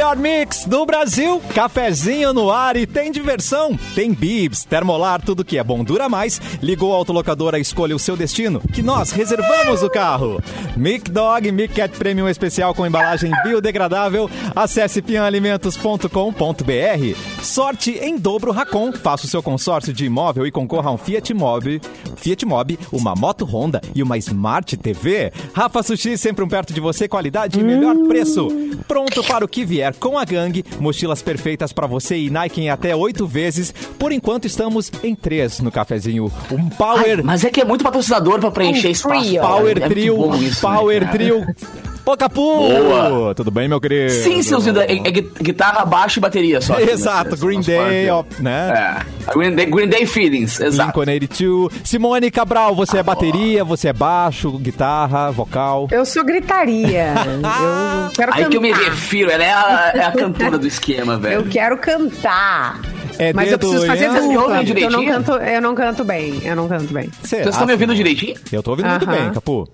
melhor 0.00 0.16
mix 0.16 0.64
do 0.64 0.86
Brasil. 0.86 1.42
Cafezinho 1.54 2.32
no 2.32 2.50
ar 2.50 2.74
e 2.74 2.86
tem 2.86 3.12
diversão. 3.12 3.78
Tem 3.94 4.14
bibs, 4.14 4.64
termolar, 4.64 5.20
tudo 5.20 5.44
que 5.44 5.58
é 5.58 5.62
bom 5.62 5.84
dura 5.84 6.08
mais. 6.08 6.40
Ligou 6.62 6.94
a 6.94 6.96
autolocadora, 6.96 7.58
escolha 7.58 7.94
o 7.94 7.98
seu 7.98 8.16
destino, 8.16 8.62
que 8.72 8.82
nós 8.82 9.10
reservamos 9.10 9.82
o 9.82 9.90
carro. 9.90 10.42
Mic 10.74 11.10
Dog 11.10 11.52
Mic 11.52 11.74
Cat 11.74 11.94
Premium 11.98 12.30
especial 12.30 12.74
com 12.74 12.86
embalagem 12.86 13.30
biodegradável. 13.44 14.30
Acesse 14.56 15.02
pianalimentos.com.br. 15.02 17.42
Sorte 17.42 17.98
em 17.98 18.16
dobro 18.16 18.52
Racon. 18.52 18.94
Faça 18.94 19.26
o 19.26 19.28
seu 19.28 19.42
consórcio 19.42 19.92
de 19.92 20.06
imóvel 20.06 20.46
e 20.46 20.50
concorra 20.50 20.88
a 20.88 20.94
um 20.94 20.98
Fiat 20.98 21.34
Mobi, 21.34 21.78
Fiat 22.16 22.46
Mobi, 22.46 22.78
uma 22.90 23.14
moto 23.14 23.44
Honda 23.44 23.82
e 23.94 24.02
uma 24.02 24.16
Smart 24.16 24.78
TV. 24.78 25.30
Rafa 25.52 25.82
Sushi, 25.82 26.16
sempre 26.16 26.42
um 26.42 26.48
perto 26.48 26.72
de 26.72 26.80
você, 26.80 27.06
qualidade 27.06 27.60
e 27.60 27.62
melhor 27.62 27.94
preço. 28.08 28.48
Pronto 28.88 29.22
para 29.24 29.44
o 29.44 29.48
que 29.48 29.62
vier 29.62 29.89
com 29.98 30.18
a 30.18 30.24
gangue. 30.24 30.64
Mochilas 30.78 31.22
perfeitas 31.22 31.72
para 31.72 31.86
você 31.86 32.16
e 32.16 32.30
Nike 32.30 32.60
em 32.60 32.70
até 32.70 32.94
oito 32.94 33.26
vezes. 33.26 33.72
Por 33.98 34.12
enquanto 34.12 34.46
estamos 34.46 34.90
em 35.02 35.14
três 35.14 35.60
no 35.60 35.70
cafezinho. 35.72 36.30
Um 36.50 36.68
Power 36.68 37.24
Mas 37.24 37.44
é 37.44 37.50
que 37.50 37.60
é 37.60 37.64
muito 37.64 37.82
patrocinador 37.84 38.38
pra 38.40 38.50
preencher 38.50 38.88
Um 38.88 38.90
espaço. 38.92 39.20
trio. 39.24 39.40
Power 39.42 39.76
É 39.76 39.80
muito 39.80 39.88
Trio, 39.90 40.16
bom 40.16 40.34
isso, 40.36 40.68
né, 40.68 40.76
Power 40.76 41.00
cara? 41.00 41.12
Trio. 41.12 41.46
Ô, 42.10 42.16
Capu! 42.16 42.58
Boa. 42.68 43.34
Tudo 43.36 43.50
bem, 43.52 43.68
meu 43.68 43.80
querido? 43.80 44.10
Sim, 44.12 44.42
seus 44.42 44.64
lindos. 44.66 44.82
É, 44.82 44.92
é 44.94 45.10
gui- 45.10 45.30
guitarra, 45.40 45.84
baixo 45.84 46.18
e 46.18 46.20
bateria 46.20 46.60
só. 46.60 46.78
Exato, 46.80 47.34
Esse- 47.34 47.44
Green 47.46 47.60
Day, 47.60 48.10
ó, 48.10 48.24
né? 48.40 49.04
É. 49.28 49.32
Green 49.32 49.54
Day, 49.54 49.66
Green 49.66 49.88
Day 49.88 50.06
Feelings, 50.06 50.58
exato. 50.60 50.92
Blink 51.00 51.28
182. 51.36 51.72
Simone 51.84 52.30
Cabral, 52.30 52.74
você 52.74 52.98
é 52.98 53.02
bateria, 53.02 53.62
você 53.64 53.88
é 53.88 53.92
baixo, 53.92 54.50
guitarra, 54.58 55.30
vocal. 55.30 55.86
Eu 55.92 56.04
sou 56.04 56.24
gritaria. 56.24 57.14
eu 58.06 58.10
quero 58.10 58.32
Aí 58.32 58.38
cantar. 58.38 58.50
que 58.50 58.56
eu 58.56 58.60
me 58.60 58.72
refiro, 58.72 59.30
ela 59.30 59.44
é 59.44 59.52
a, 59.52 59.92
é 59.94 60.04
a 60.06 60.10
cantora 60.12 60.58
do 60.58 60.66
esquema, 60.66 61.16
velho. 61.16 61.34
Eu 61.42 61.44
quero 61.46 61.78
cantar. 61.78 62.80
É 63.18 63.32
Mas 63.32 63.52
eu 63.52 63.58
preciso 63.58 63.86
fazer 63.86 64.08
ouvem 64.08 64.64
porque 64.64 64.84
eu 64.84 64.90
não 64.90 65.00
direitinho? 65.00 65.12
canto, 65.12 65.32
eu 65.32 65.60
não 65.62 65.74
canto 65.74 66.04
bem. 66.04 66.40
Eu 66.42 66.56
não 66.56 66.66
canto 66.66 66.92
bem. 66.92 67.08
Será? 67.22 67.42
Vocês 67.44 67.54
estão 67.54 67.66
me 67.66 67.72
ouvindo 67.74 67.94
direitinho? 67.94 68.34
Eu 68.50 68.62
tô 68.62 68.70
ouvindo 68.70 68.88
muito 68.88 69.08
Aham. 69.08 69.12
bem, 69.16 69.30
Capu. 69.32 69.68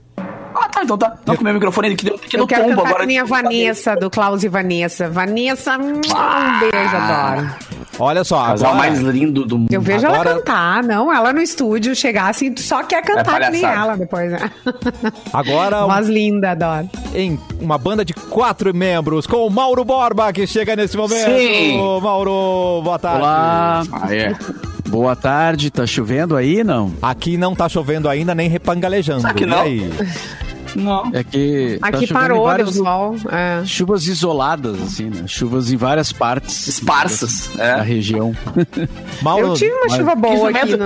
Ah, 0.78 0.82
então 0.84 0.98
tá. 0.98 1.16
Não, 1.24 1.34
com 1.34 1.40
o 1.40 1.44
meu 1.44 1.54
microfone 1.54 1.96
que 1.96 2.04
deu, 2.04 2.18
que 2.18 2.36
Eu 2.36 2.40
deu 2.40 2.46
quero 2.46 2.64
tombo 2.68 2.84
agora. 2.84 3.06
minha 3.06 3.24
Vanessa, 3.24 3.96
do 3.96 4.10
Klaus 4.10 4.44
e 4.44 4.48
Vanessa. 4.48 5.08
Vanessa, 5.08 5.78
um 5.78 6.00
beijo, 6.02 6.96
adoro. 6.96 7.50
Olha 7.98 8.22
só, 8.24 8.44
Casal 8.48 8.72
agora... 8.74 8.88
mais 8.90 9.00
lindo 9.00 9.46
do 9.46 9.58
mundo. 9.58 9.72
Eu 9.72 9.80
vejo 9.80 10.06
Agora- 10.06 10.28
ela 10.32 10.38
cantar, 10.40 10.82
não, 10.82 11.10
ela 11.10 11.32
no 11.32 11.40
estúdio 11.40 11.94
chegar 11.96 12.28
assim, 12.28 12.52
tu 12.52 12.60
só 12.60 12.82
quer 12.82 13.00
cantar 13.02 13.40
que 13.40 13.50
nem 13.52 13.64
ela 13.64 13.96
depois, 13.96 14.30
né? 14.32 14.50
Agora, 15.32 15.86
Voz 15.86 16.06
linda, 16.08 16.50
adoro. 16.50 16.90
em 17.14 17.38
uma 17.58 17.78
banda 17.78 18.04
de 18.04 18.12
quatro 18.12 18.74
membros, 18.74 19.26
com 19.26 19.46
o 19.46 19.50
Mauro 19.50 19.82
Borba, 19.82 20.30
que 20.30 20.46
chega 20.46 20.76
nesse 20.76 20.94
momento. 20.94 21.24
Sim. 21.24 21.78
Mauro, 22.02 22.82
boa 22.84 22.98
tarde. 22.98 23.18
Olá, 23.20 23.82
Ah, 23.92 24.14
é. 24.14 24.34
boa 24.90 25.16
tarde. 25.16 25.70
Tá 25.70 25.86
chovendo 25.86 26.36
aí, 26.36 26.62
não? 26.62 26.92
Aqui 27.00 27.38
não 27.38 27.54
tá 27.54 27.66
chovendo 27.66 28.10
ainda, 28.10 28.34
nem 28.34 28.46
repangalejando. 28.50 29.22
Sabe 29.22 29.38
que 29.38 29.44
E 29.44 29.46
não? 29.46 29.64
Não. 30.76 31.10
É 31.12 31.24
que 31.24 31.78
tá 31.80 31.88
Aqui 31.88 32.04
em 32.04 32.08
parou, 32.08 32.36
deu 32.38 32.44
várias 32.46 32.74
sol. 32.76 33.16
É. 33.30 33.62
chuvas 33.64 34.06
isoladas, 34.06 34.80
assim, 34.82 35.04
né? 35.10 35.24
Chuvas 35.26 35.70
em 35.72 35.76
várias 35.76 36.12
partes 36.12 36.66
Esparsas. 36.66 37.50
da 37.56 37.78
É. 37.78 37.82
região. 37.82 38.34
Mauro, 39.22 39.48
Eu 39.48 39.54
tive 39.54 39.72
uma 39.72 39.88
chuva 39.88 40.14
boa 40.14 40.50
aqui 40.50 40.76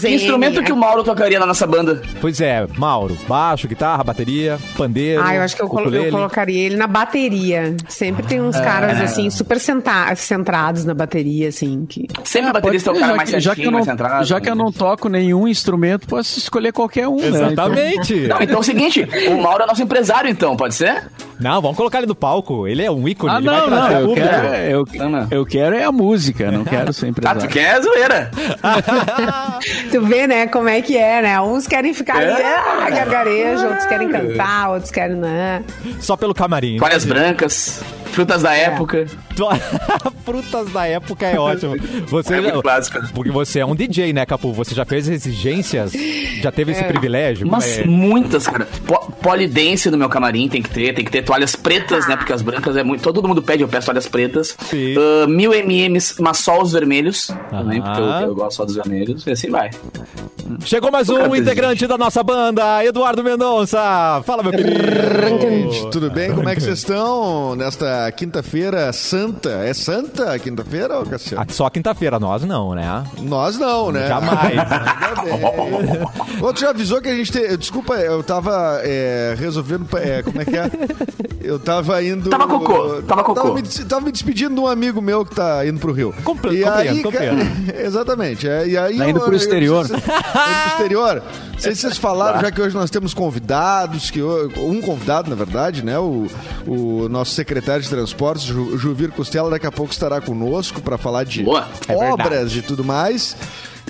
que 0.00 0.08
instrumento 0.14 0.62
que 0.62 0.72
o 0.72 0.76
Mauro 0.76 1.02
tocaria 1.02 1.38
na 1.38 1.46
nossa 1.46 1.66
banda? 1.66 2.02
Pois 2.20 2.40
é, 2.40 2.66
Mauro, 2.76 3.16
baixo, 3.28 3.66
guitarra, 3.66 4.04
bateria, 4.04 4.58
pandeiro. 4.76 5.22
Ah, 5.24 5.34
eu 5.34 5.42
acho 5.42 5.56
que 5.56 5.62
eu, 5.62 5.68
colo- 5.68 5.94
eu 5.94 6.10
colocaria 6.10 6.66
ele 6.66 6.76
na 6.76 6.86
bateria. 6.86 7.74
Sempre 7.88 8.24
tem 8.26 8.40
uns 8.40 8.56
caras, 8.56 9.00
assim, 9.00 9.30
super 9.30 9.58
senta- 9.58 10.14
centrados 10.16 10.84
na 10.84 10.94
bateria, 10.94 11.48
assim. 11.48 11.86
Que... 11.86 12.06
Sempre 12.24 12.50
a 12.50 12.52
baterista 12.52 12.90
é 12.90 12.92
o 12.92 12.96
cara 12.96 13.06
já 13.12 13.16
mais 13.16 13.30
que- 13.30 13.40
já 13.40 13.54
que 13.54 13.60
eu 13.60 13.64
certinho, 13.64 13.70
não, 13.70 13.78
mais 13.78 13.86
centrado. 13.86 14.24
já 14.24 14.40
que 14.40 14.50
eu 14.50 14.54
não 14.54 14.70
toco 14.72 15.08
nenhum 15.08 15.48
instrumento, 15.48 16.06
posso 16.06 16.38
escolher 16.38 16.72
qualquer 16.72 17.08
um, 17.08 17.16
né? 17.16 17.26
Exatamente. 17.28 18.14
Não, 18.28 18.40
então 18.42 18.56
é 18.56 18.58
o 18.58 18.62
seguinte, 18.62 19.06
o 19.38 19.42
Mauro 19.42 19.62
é 19.62 19.66
nosso 19.66 19.82
empresário, 19.82 20.30
então, 20.30 20.56
pode 20.56 20.74
ser? 20.74 21.04
Não, 21.40 21.62
vamos 21.62 21.76
colocar 21.76 21.98
ele 21.98 22.08
no 22.08 22.16
palco. 22.16 22.66
Ele 22.66 22.82
é 22.84 22.90
um 22.90 23.06
ícone. 23.08 23.32
Ah, 23.32 23.38
ele 23.38 23.46
vai 23.48 23.60
não, 23.60 23.70
não, 23.70 23.90
eu 23.92 24.06
público. 24.08 24.28
quero, 24.28 24.46
eu, 24.56 24.84
Não, 24.94 25.08
não. 25.08 25.28
eu 25.30 25.46
quero 25.46 25.76
é 25.76 25.84
a 25.84 25.92
música, 25.92 26.50
não 26.50 26.64
quero 26.64 26.92
ser 26.92 27.06
Ah, 27.06 27.08
empresário. 27.10 27.40
tu 27.42 27.48
quer 27.48 27.80
zoeira. 27.82 28.30
Tu 29.90 30.00
vê, 30.02 30.26
né, 30.26 30.46
como 30.46 30.68
é 30.68 30.80
que 30.82 30.96
é, 30.96 31.22
né? 31.22 31.40
Uns 31.40 31.66
querem 31.66 31.92
ficar 31.94 32.16
ali, 32.16 32.26
É. 32.42 32.56
ah, 32.56 32.90
gargarejo, 32.90 33.66
outros 33.66 33.86
querem 33.86 34.08
cantar, 34.08 34.70
outros 34.70 34.90
querem, 34.90 35.16
né? 35.16 35.62
Só 36.00 36.16
pelo 36.16 36.34
camarim. 36.34 36.78
Toalhas 36.78 37.04
brancas, 37.04 37.82
frutas 38.12 38.42
da 38.42 38.54
época. 38.54 39.06
Frutas 40.24 40.68
da 40.72 40.86
época 40.86 41.26
é 41.26 41.38
ótimo. 41.38 41.76
Você 42.08 42.34
É 42.34 42.40
muito 42.40 42.60
clássico. 42.60 42.98
Porque 43.14 43.30
você 43.30 43.60
é 43.60 43.66
um 43.66 43.74
DJ, 43.74 44.12
né, 44.12 44.26
Capu? 44.26 44.52
Você 44.52 44.74
já 44.74 44.84
fez 44.84 45.08
exigências? 45.08 45.92
Já 46.42 46.50
teve 46.50 46.72
esse 46.72 46.82
privilégio? 46.84 47.46
Mas 47.46 47.78
É. 47.78 47.84
muitas, 47.84 48.46
cara. 48.46 48.66
Po 48.86 48.98
polidense 49.22 49.90
no 49.90 49.96
meu 49.98 50.08
camarim 50.08 50.48
tem 50.48 50.60
que 50.62 50.70
ter, 50.70 50.92
tem 50.94 51.04
que 51.04 51.10
ter 51.10 51.22
toalhas 51.22 51.54
pretas, 51.54 52.06
né? 52.08 52.16
Porque 52.16 52.32
as 52.32 52.42
brancas 52.42 52.76
é 52.76 52.82
muito. 52.82 53.00
Todo 53.02 53.26
mundo 53.26 53.40
pede, 53.42 53.62
eu 53.62 53.68
peço 53.68 53.86
toalhas 53.86 54.06
pretas. 54.08 54.56
Sim. 54.68 54.94
Ah, 54.98 55.26
mil 55.28 55.52
MMs, 55.54 56.16
mas 56.20 56.38
só 56.38 56.60
os 56.60 56.72
vermelhos. 56.72 57.28
Também, 57.50 57.80
porque 57.80 58.00
eu, 58.00 58.04
eu 58.06 58.34
gosto 58.34 58.56
só 58.56 58.64
dos 58.64 58.74
vermelhos. 58.74 59.24
E 59.26 59.30
assim 59.30 59.50
vai. 59.50 59.70
Chegou 60.64 60.90
mais 60.90 61.08
um 61.10 61.36
integrante 61.36 61.86
da 61.86 61.98
nossa 61.98 62.22
banda, 62.22 62.84
Eduardo 62.84 63.22
Mendonça. 63.22 63.78
Fala, 64.24 64.42
meu 64.42 64.50
querido. 64.52 65.90
Tudo 65.90 66.10
bem? 66.10 66.32
Como 66.34 66.48
é 66.48 66.54
que 66.54 66.62
vocês 66.62 66.78
estão 66.78 67.54
nesta 67.54 67.86
quinta-feira 68.16 68.92
santa? 68.92 69.50
É 69.64 69.72
santa 69.74 70.32
a 70.32 70.38
quinta-feira, 70.38 71.04
Cassiano? 71.04 71.44
Ah, 71.48 71.52
Só 71.52 71.68
quinta-feira, 71.70 72.18
nós 72.18 72.44
não, 72.44 72.74
né? 72.74 73.04
Nós 73.20 73.58
não, 73.58 73.90
né? 73.92 74.08
Jamais. 74.08 74.38
Ainda 74.58 74.64
bem. 75.24 76.42
Outro 76.42 76.60
já 76.62 76.70
avisou 76.70 77.00
que 77.00 77.08
a 77.08 77.14
gente 77.14 77.32
tem. 77.32 77.56
Desculpa, 77.56 77.94
eu 77.94 78.22
tava 78.22 78.80
é, 78.82 79.34
resolvendo. 79.38 79.86
é, 79.96 80.22
como 80.22 80.40
é 80.40 80.44
que 80.44 80.56
é? 80.56 80.70
Eu 81.42 81.58
tava 81.58 82.02
indo. 82.02 82.30
Tava 82.30 82.46
cocô, 82.46 83.02
tava 83.02 83.24
cocô. 83.24 83.40
Tava 83.40 83.54
me, 83.54 83.62
tava 83.62 84.00
me 84.04 84.12
despedindo 84.12 84.54
de 84.54 84.60
um 84.60 84.66
amigo 84.66 85.00
meu 85.00 85.24
que 85.24 85.34
tá 85.34 85.66
indo 85.66 85.78
pro 85.80 85.92
Rio. 85.92 86.14
Compre- 86.24 86.56
e 86.58 86.64
aí, 86.64 87.02
compreendo, 87.02 87.40
Exatamente. 87.74 88.48
é, 88.48 88.66
e 88.68 88.76
aí 88.76 88.96
Tá 88.98 89.04
eu- 89.04 89.10
indo 89.10 89.20
pro 89.20 89.32
eu- 89.32 89.36
exterior. 89.36 89.86
eu- 89.88 89.96
indo 89.96 90.02
pro 90.02 90.72
exterior. 90.72 91.22
Não 91.58 91.62
sei 91.62 91.74
se 91.74 91.80
vocês 91.80 91.96
falaram, 91.98 92.40
já 92.40 92.52
que 92.52 92.62
hoje 92.62 92.74
nós 92.76 92.88
temos 92.88 93.12
convidados, 93.12 94.10
que 94.12 94.22
um 94.22 94.80
convidado, 94.80 95.28
na 95.28 95.34
verdade, 95.34 95.84
né? 95.84 95.98
O, 95.98 96.28
o 96.64 97.08
nosso 97.08 97.32
secretário 97.32 97.82
de 97.82 97.88
transportes, 97.90 98.44
Ju, 98.44 98.78
Juvir 98.78 99.10
Costela, 99.10 99.50
daqui 99.50 99.66
a 99.66 99.72
pouco 99.72 99.92
estará 99.92 100.20
conosco 100.20 100.80
para 100.80 100.96
falar 100.96 101.24
de 101.24 101.42
Boa. 101.42 101.66
É 101.88 101.94
obras 101.96 102.54
e 102.54 102.62
tudo 102.62 102.84
mais. 102.84 103.36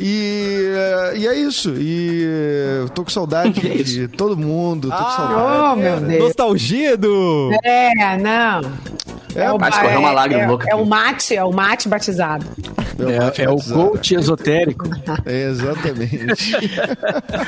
E, 0.00 0.64
eh, 0.74 1.12
e 1.18 1.26
é 1.26 1.34
isso. 1.36 1.74
E 1.76 2.22
eh, 2.24 2.86
tô 2.94 3.04
com 3.04 3.10
saudade 3.10 3.60
É 3.66 3.82
de 3.82 4.08
todo 4.08 4.34
mundo. 4.36 4.88
Tô 4.90 4.96
com 4.96 5.02
Ah, 5.02 5.10
saudade. 5.10 5.72
Oh, 5.72 5.76
meu 5.76 6.00
Deus. 6.08 6.24
Nostalgia 6.24 6.96
do... 6.96 7.50
É, 7.64 8.16
não. 8.16 8.72
É, 9.34 9.50
o 9.52 9.58
vai 9.58 9.70
escorrer 9.70 9.98
uma 9.98 10.10
é- 10.10 10.12
lágrima 10.12 10.42
é- 10.42 10.46
louca 10.46 10.68
É 10.68 10.72
aqui. 10.72 10.82
o 10.82 10.86
mate, 10.86 11.36
é 11.36 11.44
o 11.44 11.52
mate 11.52 11.88
batizado. 11.88 12.46
É, 13.36 13.44
é 13.44 13.50
o 13.50 13.56
coach 13.62 14.14
esotérico. 14.14 14.88
Exatamente. 15.26 16.52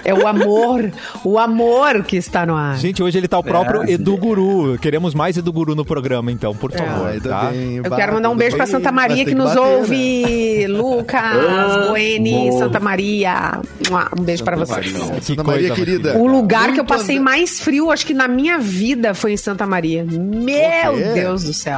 É 0.04 0.14
o 0.14 0.26
amor, 0.26 0.90
o 1.24 1.38
amor 1.38 2.02
que 2.04 2.16
está 2.16 2.44
no 2.46 2.54
ar. 2.56 2.76
Gente, 2.76 3.02
hoje 3.02 3.18
ele 3.18 3.28
tá 3.28 3.38
o 3.38 3.42
próprio 3.42 3.82
É. 3.84 3.92
Edu 3.92 4.16
Guru. 4.16 4.78
Queremos 4.78 5.14
mais 5.14 5.36
Edu 5.36 5.52
Guru 5.52 5.74
no 5.74 5.84
programa, 5.84 6.30
então, 6.32 6.54
por 6.54 6.72
favor. 6.72 7.08
Ainda 7.08 7.28
tá? 7.28 7.50
bem, 7.50 7.76
Eu 7.76 7.84
quero 7.84 8.14
mandar 8.14 8.30
um 8.30 8.36
beijo 8.36 8.56
pra 8.56 8.64
vai- 8.64 8.72
Santa 8.72 8.90
Maria 8.92 9.24
ter 9.24 9.30
que 9.30 9.34
nos 9.34 9.54
bater, 9.54 9.60
né? 9.60 9.76
ouve. 9.76 10.66
Lucas, 10.68 11.20
Ah, 11.22 11.86
Bueni, 11.88 12.48
boa. 12.50 12.58
Santa 12.58 12.80
Maria. 12.80 13.60
Um 14.18 14.22
beijo 14.22 14.44
pra 14.44 14.56
vocês. 14.56 14.92
Que 14.92 15.24
Santa 15.24 15.44
Maria, 15.44 15.68
coisa, 15.68 15.74
querida. 15.84 16.18
O 16.18 16.26
lugar 16.26 16.66
que 16.72 16.80
eu 16.80 16.84
Muito 16.84 16.86
passei 16.86 17.18
mais 17.20 17.60
frio, 17.60 17.90
acho 17.90 18.06
que 18.06 18.14
na 18.14 18.28
minha 18.28 18.58
vida, 18.58 19.14
foi 19.14 19.32
em 19.32 19.36
Santa 19.36 19.66
Maria. 19.66 20.04
Meu? 20.04 20.96
Deus 21.14 21.44
do 21.44 21.52
céu. 21.52 21.69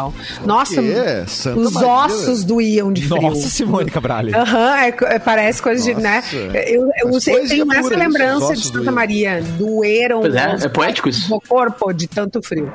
Nossa, 0.44 0.80
quê? 0.82 1.24
Santa 1.26 1.60
os 1.60 1.72
Maria? 1.72 1.88
ossos 1.88 2.44
doíam 2.44 2.92
de 2.92 3.06
frio. 3.08 3.22
Nossa, 3.22 3.48
Simone 3.48 3.90
Cabralha. 3.90 4.36
Aham, 4.36 4.76
é 4.76 4.92
co- 4.92 5.04
é, 5.06 5.18
parece 5.18 5.60
coisa 5.62 5.82
de, 5.82 5.94
né? 6.00 6.16
Nossa. 6.16 6.36
Eu, 6.36 6.88
eu 7.02 7.10
poesia 7.10 7.30
tenho 7.48 7.72
essa 7.72 7.80
isso, 7.80 7.98
lembrança 7.98 8.54
de 8.54 8.62
Santa 8.64 8.78
doíam. 8.78 8.92
Maria. 8.94 9.42
Doeram 9.58 10.20
Pois 10.20 10.34
é, 10.34 10.54
os- 10.54 10.64
é 10.64 10.68
poético 10.68 11.08
isso. 11.08 11.34
o 11.34 11.40
corpo 11.40 11.92
de 11.92 12.06
tanto 12.06 12.42
frio. 12.42 12.72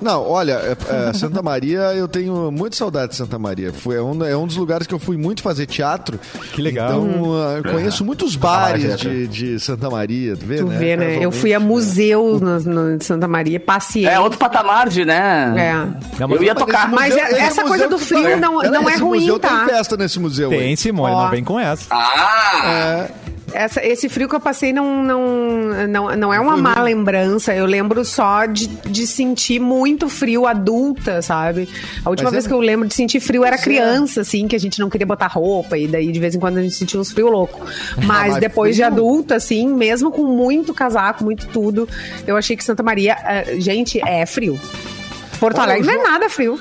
Não, 0.00 0.26
olha, 0.28 0.52
é- 0.54 1.08
é, 1.08 1.12
Santa 1.12 1.42
Maria, 1.42 1.80
eu 1.94 2.08
tenho 2.08 2.50
muita 2.50 2.76
saudade 2.76 3.10
de 3.12 3.16
Santa 3.16 3.38
Maria. 3.38 3.72
Foi, 3.72 3.96
é, 3.96 4.02
um, 4.02 4.24
é 4.24 4.36
um 4.36 4.46
dos 4.46 4.56
lugares 4.56 4.86
que 4.86 4.94
eu 4.94 4.98
fui 4.98 5.16
muito 5.16 5.42
fazer 5.42 5.66
teatro. 5.66 6.18
Que 6.52 6.62
legal. 6.62 7.04
Então, 7.06 7.32
ah, 7.34 7.60
eu 7.64 7.72
conheço 7.72 8.04
muitos 8.04 8.36
bares 8.36 8.96
de, 8.98 9.26
de 9.28 9.60
Santa 9.60 9.90
Maria, 9.90 10.36
tu 10.36 10.46
vê, 10.46 10.56
Tu 10.56 10.66
né? 10.66 10.78
vê, 10.78 10.96
né? 10.96 11.18
Eu 11.20 11.30
fui 11.30 11.52
a 11.54 11.60
museus 11.60 12.40
no, 12.40 12.58
no- 12.60 12.98
de 12.98 13.04
Santa 13.04 13.28
Maria, 13.28 13.60
passei. 13.60 14.06
É 14.06 14.18
outro 14.18 14.38
patamar 14.38 14.88
de, 14.88 15.04
né? 15.04 15.54
É. 15.56 15.72
Não, 16.18 16.28
mas- 16.28 16.38
eu 16.38 16.42
ia 16.44 16.54
Mas 16.54 16.62
tocar. 16.64 16.88
Mas 16.90 17.10
museu- 17.14 17.24
é- 17.26 17.30
esse 17.32 17.40
essa 17.40 17.64
coisa 17.64 17.88
do 17.88 17.98
frio 17.98 18.22
tá- 18.30 18.36
não- 18.36 18.62
não 18.62 18.88
é 18.88 18.96
ruim, 18.96 19.20
museu 19.20 19.38
tá? 19.38 19.64
Tem 19.66 19.74
festa 19.76 19.96
nesse 19.96 20.18
museu 20.18 20.50
Tem, 20.50 20.60
aí. 20.60 20.76
Simone, 20.76 21.14
Ó. 21.14 21.22
não 21.24 21.30
vem 21.30 21.44
com 21.44 21.58
essa. 21.60 21.86
Ah! 21.90 22.62
É, 22.64 23.10
Essa- 23.52 23.84
esse 23.84 24.08
frio 24.08 24.28
que 24.28 24.34
eu 24.34 24.40
passei 24.40 24.72
não, 24.72 25.02
não, 25.02 25.86
não, 25.88 26.16
não 26.16 26.34
é 26.34 26.38
uma 26.40 26.56
má 26.56 26.80
lembrança. 26.82 27.54
Eu 27.54 27.66
lembro 27.66 28.04
só 28.04 28.46
de, 28.46 28.66
de 28.66 29.06
sentir 29.06 29.60
muito 29.60 30.08
frio 30.08 30.46
adulta, 30.46 31.20
sabe? 31.22 31.68
A 32.04 32.10
última 32.10 32.30
Mas 32.30 32.32
é- 32.34 32.36
vez 32.36 32.46
que 32.46 32.52
eu 32.52 32.60
lembro 32.60 32.86
de 32.88 32.94
sentir 32.94 33.20
frio 33.20 33.44
era 33.44 33.58
criança, 33.58 34.20
assim, 34.22 34.46
que 34.48 34.56
a 34.56 34.60
gente 34.60 34.78
não 34.80 34.88
queria 34.88 35.06
botar 35.06 35.26
roupa 35.26 35.76
e 35.76 35.86
daí 35.86 36.10
de 36.12 36.20
vez 36.20 36.34
em 36.34 36.38
quando 36.38 36.58
a 36.58 36.62
gente 36.62 36.74
sentia 36.74 36.98
uns 37.00 37.10
frio 37.12 37.28
louco. 37.28 37.60
Mas 38.04 38.30
mas 38.30 38.36
depois 38.36 38.76
de 38.76 38.82
frio- 38.82 38.92
adulta, 38.94 39.36
assim, 39.36 39.66
mesmo 39.68 40.10
com 40.12 40.24
muito 40.24 40.72
casaco, 40.74 41.24
muito 41.24 41.46
tudo, 41.48 41.88
eu 42.26 42.36
achei 42.36 42.56
que 42.56 42.62
Santa 42.62 42.82
Maria, 42.82 43.16
eh, 43.24 43.56
gente, 43.58 44.00
é 44.06 44.24
frio. 44.26 44.60
Porto 45.38 45.58
Alegre 45.58 45.86
não 45.86 45.94
é 45.94 46.02
nada 46.02 46.28
frio. 46.28 46.60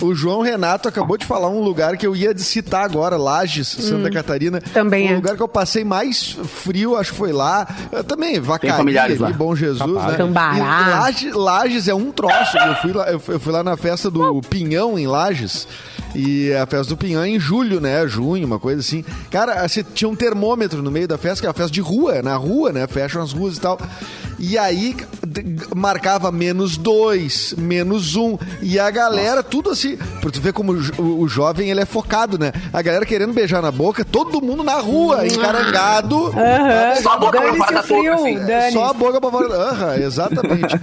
O 0.00 0.14
João 0.14 0.40
Renato 0.42 0.88
acabou 0.88 1.16
de 1.18 1.26
falar 1.26 1.48
um 1.48 1.60
lugar 1.60 1.96
que 1.96 2.06
eu 2.06 2.14
ia 2.14 2.36
citar 2.38 2.84
agora, 2.84 3.16
Lages, 3.16 3.66
Santa 3.68 4.10
Catarina. 4.10 4.58
Hum. 4.58 4.70
também 4.72 5.08
O 5.08 5.12
é. 5.12 5.16
lugar 5.16 5.36
que 5.36 5.42
eu 5.42 5.48
passei 5.48 5.82
mais 5.84 6.36
frio, 6.44 6.96
acho 6.96 7.10
que 7.12 7.18
foi 7.18 7.32
lá. 7.32 7.66
Eu 7.90 8.04
também, 8.04 8.38
Vacaria, 8.40 8.76
familiares 8.76 9.18
lá. 9.18 9.28
ali, 9.28 9.36
Bom 9.36 9.56
Jesus, 9.56 9.90
né? 10.04 10.14
Cambará. 10.16 11.00
Lages, 11.00 11.34
Lages 11.34 11.88
é 11.88 11.94
um 11.94 12.12
troço. 12.12 12.56
Eu 12.56 12.74
fui, 12.76 12.92
lá, 12.92 13.10
eu 13.10 13.18
fui- 13.20 13.34
eu 13.34 13.40
fui 13.40 13.52
lá 13.52 13.62
na 13.64 13.76
festa 13.76 14.10
do 14.10 14.40
Pinhão, 14.42 14.98
em 14.98 15.06
Lages. 15.06 15.66
E 16.14 16.52
a 16.54 16.66
festa 16.66 16.88
do 16.88 16.96
Pinhão 16.96 17.22
é 17.22 17.28
em 17.28 17.38
julho, 17.38 17.80
né? 17.80 18.06
Junho, 18.06 18.46
uma 18.46 18.58
coisa 18.58 18.80
assim. 18.80 19.04
Cara, 19.30 19.54
assim, 19.62 19.82
tinha 19.94 20.08
um 20.08 20.16
termômetro 20.16 20.82
no 20.82 20.90
meio 20.90 21.06
da 21.08 21.18
festa, 21.18 21.40
que 21.40 21.46
é 21.46 21.48
uma 21.48 21.54
festa 21.54 21.70
de 21.72 21.80
rua, 21.80 22.22
na 22.22 22.36
rua, 22.36 22.72
né? 22.72 22.86
Fecham 22.86 23.22
as 23.22 23.32
ruas 23.32 23.56
e 23.56 23.60
tal. 23.60 23.78
E 24.38 24.56
aí 24.56 24.94
marcava 25.74 26.30
menos 26.30 26.76
dois, 26.76 27.54
menos 27.58 28.14
um. 28.16 28.38
E 28.62 28.78
a 28.78 28.88
galera, 28.90 29.42
tudo 29.42 29.70
assim. 29.70 29.96
Pra 30.20 30.30
tu 30.30 30.40
ver 30.40 30.52
como 30.52 30.72
o, 30.72 31.22
o- 31.22 31.28
jovem 31.28 31.70
ele 31.70 31.80
é 31.80 31.84
focado, 31.84 32.38
né? 32.38 32.52
A 32.72 32.80
galera 32.80 33.04
querendo 33.04 33.32
beijar 33.32 33.60
na 33.60 33.70
boca, 33.72 34.04
todo 34.04 34.40
mundo 34.40 34.62
na 34.62 34.74
rua, 34.76 35.26
encarangado. 35.26 36.32
Só 37.02 37.12
a 37.14 37.16
boca 37.18 37.40
pra 37.40 37.54
fora 37.54 37.72
da 37.74 37.82
boca, 37.82 38.14
assim. 38.14 38.72
Só 38.72 38.84
a 38.86 38.92
boca 38.92 39.20
pra 39.20 39.30
fora. 39.30 39.48
Aham, 39.54 39.96
exatamente. 39.96 40.74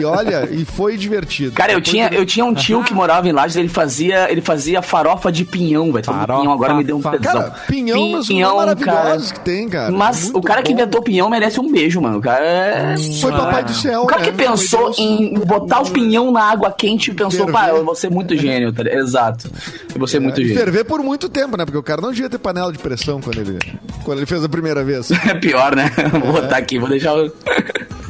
E 0.00 0.04
olha, 0.04 0.48
e 0.50 0.64
foi 0.64 0.96
divertido. 0.96 1.52
Cara, 1.52 1.72
eu 1.72 1.80
tinha, 1.80 2.08
eu 2.12 2.24
tinha 2.24 2.44
um 2.44 2.54
tio 2.54 2.84
que 2.84 2.94
morava 2.94 3.28
em 3.28 3.32
Lages, 3.32 3.56
ele 3.56 3.68
fazia, 3.68 4.30
ele 4.30 4.40
fazia 4.40 4.69
farofa 4.82 5.30
de 5.32 5.44
pinhão, 5.44 5.92
velho. 5.92 6.04
Pinhão 6.04 6.52
agora 6.52 6.74
me 6.74 6.84
deu 6.84 6.96
um 6.96 7.02
tesão. 7.02 7.18
Cara, 7.40 7.54
pinhão, 7.66 8.10
mas 8.10 8.28
os 8.28 8.36
maravilhosos 8.36 9.32
que 9.32 9.40
tem, 9.40 9.68
cara. 9.68 9.90
Mas 9.92 10.24
Muito 10.24 10.38
o 10.38 10.42
cara 10.42 10.62
que 10.62 10.72
bom. 10.72 10.78
inventou 10.80 11.02
pinhão 11.02 11.28
merece 11.30 11.58
um 11.60 11.70
beijo, 11.70 12.00
mano. 12.00 12.18
O 12.18 12.20
cara 12.20 12.44
é... 12.44 12.94
Foi 13.20 13.30
papai 13.32 13.64
do 13.64 13.72
céu, 13.74 14.02
O 14.02 14.06
cara 14.06 14.22
né? 14.22 14.26
que 14.30 14.36
pensou 14.36 14.92
em 14.98 15.34
botar 15.40 15.80
o 15.80 15.90
pinhão 15.90 16.30
na 16.30 16.42
água 16.44 16.70
quente 16.72 17.10
e 17.10 17.14
pensou, 17.14 17.46
Ferver. 17.46 17.52
pá, 17.52 17.68
eu 17.68 17.84
vou 17.84 17.94
ser 17.94 18.10
muito 18.10 18.36
gênio, 18.36 18.72
tá? 18.72 18.82
Exato. 18.90 19.50
Eu 19.92 19.98
vou 19.98 20.06
ser 20.08 20.20
muito 20.20 20.40
E 20.40 20.44
gênio. 20.48 20.58
ferver 20.58 20.84
por 20.84 21.02
muito 21.02 21.28
tempo, 21.28 21.56
né? 21.56 21.64
Porque 21.64 21.78
o 21.78 21.82
cara 21.82 22.00
não 22.00 22.10
devia 22.12 22.28
ter 22.30 22.38
panela 22.38 22.72
de 22.72 22.78
pressão 22.78 23.20
quando 23.20 23.38
ele, 23.40 23.58
quando 24.04 24.18
ele 24.18 24.26
fez 24.26 24.44
a 24.44 24.48
primeira 24.48 24.82
vez. 24.84 25.10
É 25.30 25.34
pior, 25.34 25.76
né? 25.76 25.90
Vou 26.24 26.32
botar 26.32 26.56
aqui, 26.56 26.78
vou 26.78 26.88
deixar 26.88 27.14
o... 27.14 27.30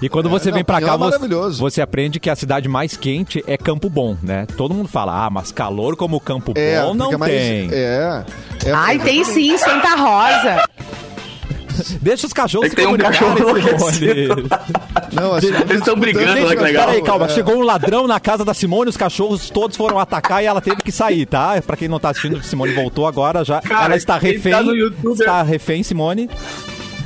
E 0.03 0.09
quando 0.09 0.29
você 0.31 0.49
não, 0.49 0.55
vem 0.55 0.65
pra 0.65 0.79
Pinhão 0.79 0.99
cá, 0.99 1.07
é 1.07 1.19
você, 1.19 1.59
você 1.61 1.83
aprende 1.83 2.19
que 2.19 2.31
a 2.31 2.37
cidade 2.37 2.69
mais 2.69 2.97
quente 2.97 3.45
é 3.47 3.57
Campo 3.57 3.91
Bom, 3.91 4.17
né? 4.23 4.47
Todo 4.57 4.73
mundo 4.75 4.89
fala, 4.89 5.27
ah, 5.27 5.31
mas 5.31 5.53
calor 5.53 5.95
como 5.97 6.19
Campo 6.19 6.53
É, 6.57 6.81
Bom 6.83 6.95
não 6.95 7.13
é 7.13 7.17
mais- 7.19 7.33
tem. 7.33 7.69
É. 7.73 8.25
é 8.65 8.73
Ai, 8.73 8.99
tem 8.99 9.23
sim, 9.25 9.57
Santa 9.59 9.95
Rosa. 9.97 10.65
Deixa 12.03 12.27
os 12.27 12.33
cachorros 12.35 12.71
É 12.73 12.75
tem 12.75 12.87
um 12.87 12.97
cachorro. 12.97 13.37
Simone. 13.39 14.29
Não, 15.13 15.35
assim, 15.35 15.47
Eles 15.49 15.79
estão 15.79 15.97
brigando, 15.97 16.27
também 16.27 16.45
olha 16.45 16.57
que 16.57 16.63
legal. 16.63 16.87
Peraí, 16.87 17.03
calma. 17.03 17.25
É. 17.25 17.29
Chegou 17.31 17.57
um 17.57 17.63
ladrão 17.63 18.07
na 18.07 18.21
casa 18.21 18.45
da 18.45 18.53
Simone, 18.53 18.91
os 18.91 18.97
cachorros 18.99 19.49
todos 19.49 19.77
foram 19.79 19.99
atacar 19.99 20.43
e 20.43 20.47
ela 20.47 20.61
teve 20.61 20.77
que 20.83 20.93
sair, 20.93 21.25
tá? 21.27 21.61
Pra 21.67 21.77
quem 21.77 21.89
não 21.89 21.99
tá 21.99 22.11
assistindo, 22.11 22.43
Simone 22.43 22.75
voltou 22.75 23.07
agora 23.07 23.43
já. 23.45 23.61
Cara, 23.63 23.87
ela 23.87 23.97
está 23.97 24.19
quem 24.21 24.33
refém. 24.33 24.53
tá 24.53 24.63
no 24.63 24.75
YouTube 24.77 25.21
é- 25.21 25.25
Está 25.25 25.43
refém, 25.43 25.83
Simone. 25.83 26.29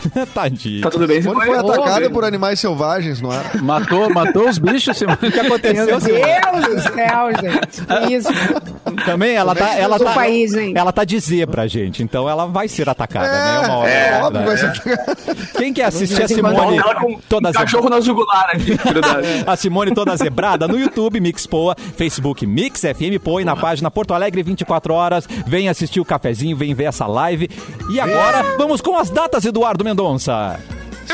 Tadinho. 0.34 0.82
Tá 0.82 0.90
tudo 0.90 1.06
bem? 1.06 1.22
Quando 1.22 1.40
Simone? 1.42 1.62
foi 1.62 1.72
atacada 1.72 2.10
por 2.10 2.24
animais 2.24 2.60
selvagens 2.60 3.20
no 3.20 3.30
ar. 3.30 3.62
Matou, 3.62 4.12
matou 4.12 4.48
os 4.48 4.58
bichos, 4.58 4.96
Simone. 4.96 5.18
O 5.22 5.32
que 5.32 5.40
aconteceu, 5.40 5.86
Meu? 5.86 6.00
Deus 6.00 6.66
do 6.66 6.80
céu, 6.82 7.28
gente. 7.40 8.06
Que 8.06 8.14
Isso. 8.14 8.28
Também 9.04 9.34
ela 9.34 9.54
tá, 9.54 9.74
ela 9.74 9.96
Desculpa 9.96 10.14
tá, 10.14 10.20
aí, 10.20 10.46
gente. 10.46 10.78
ela 10.78 10.92
tá 10.92 11.04
de 11.04 11.18
zebra, 11.18 11.68
gente. 11.68 12.02
Então 12.02 12.28
ela 12.28 12.46
vai 12.46 12.68
ser 12.68 12.88
atacada, 12.88 13.26
né? 13.26 13.66
Uma 13.66 13.76
hora 13.78 13.90
É, 13.90 14.22
óbvio, 14.22 14.44
vai 14.44 14.56
né? 14.56 14.72
Quem 15.56 15.72
quer 15.72 15.84
assistir 15.86 16.22
a 16.22 16.28
Simone 16.28 16.80
toda 17.28 17.48
um 17.48 17.52
cachorro 17.52 17.88
na 17.88 18.00
jugular 18.00 18.50
aqui. 18.50 18.74
A 19.46 19.56
Simone 19.56 19.94
toda 19.94 20.16
zebrada 20.16 20.68
no 20.68 20.78
YouTube 20.78 21.20
Mix 21.20 21.46
Poa, 21.46 21.74
Facebook 21.96 22.46
Mix 22.46 22.80
FM 22.80 23.22
Poa 23.22 23.42
e 23.42 23.44
na 23.44 23.56
página 23.56 23.90
Porto 23.90 24.14
Alegre 24.14 24.42
24 24.42 24.92
horas. 24.94 25.28
Vem 25.46 25.68
assistir 25.68 26.00
o 26.00 26.04
cafezinho, 26.04 26.56
vem 26.56 26.74
ver 26.74 26.84
essa 26.84 27.06
live. 27.06 27.48
E 27.90 28.00
agora 28.00 28.42
vamos 28.56 28.80
com 28.80 28.96
as 28.98 29.10
datas, 29.10 29.44
Eduardo 29.44 29.84
Mendonça. 29.84 29.93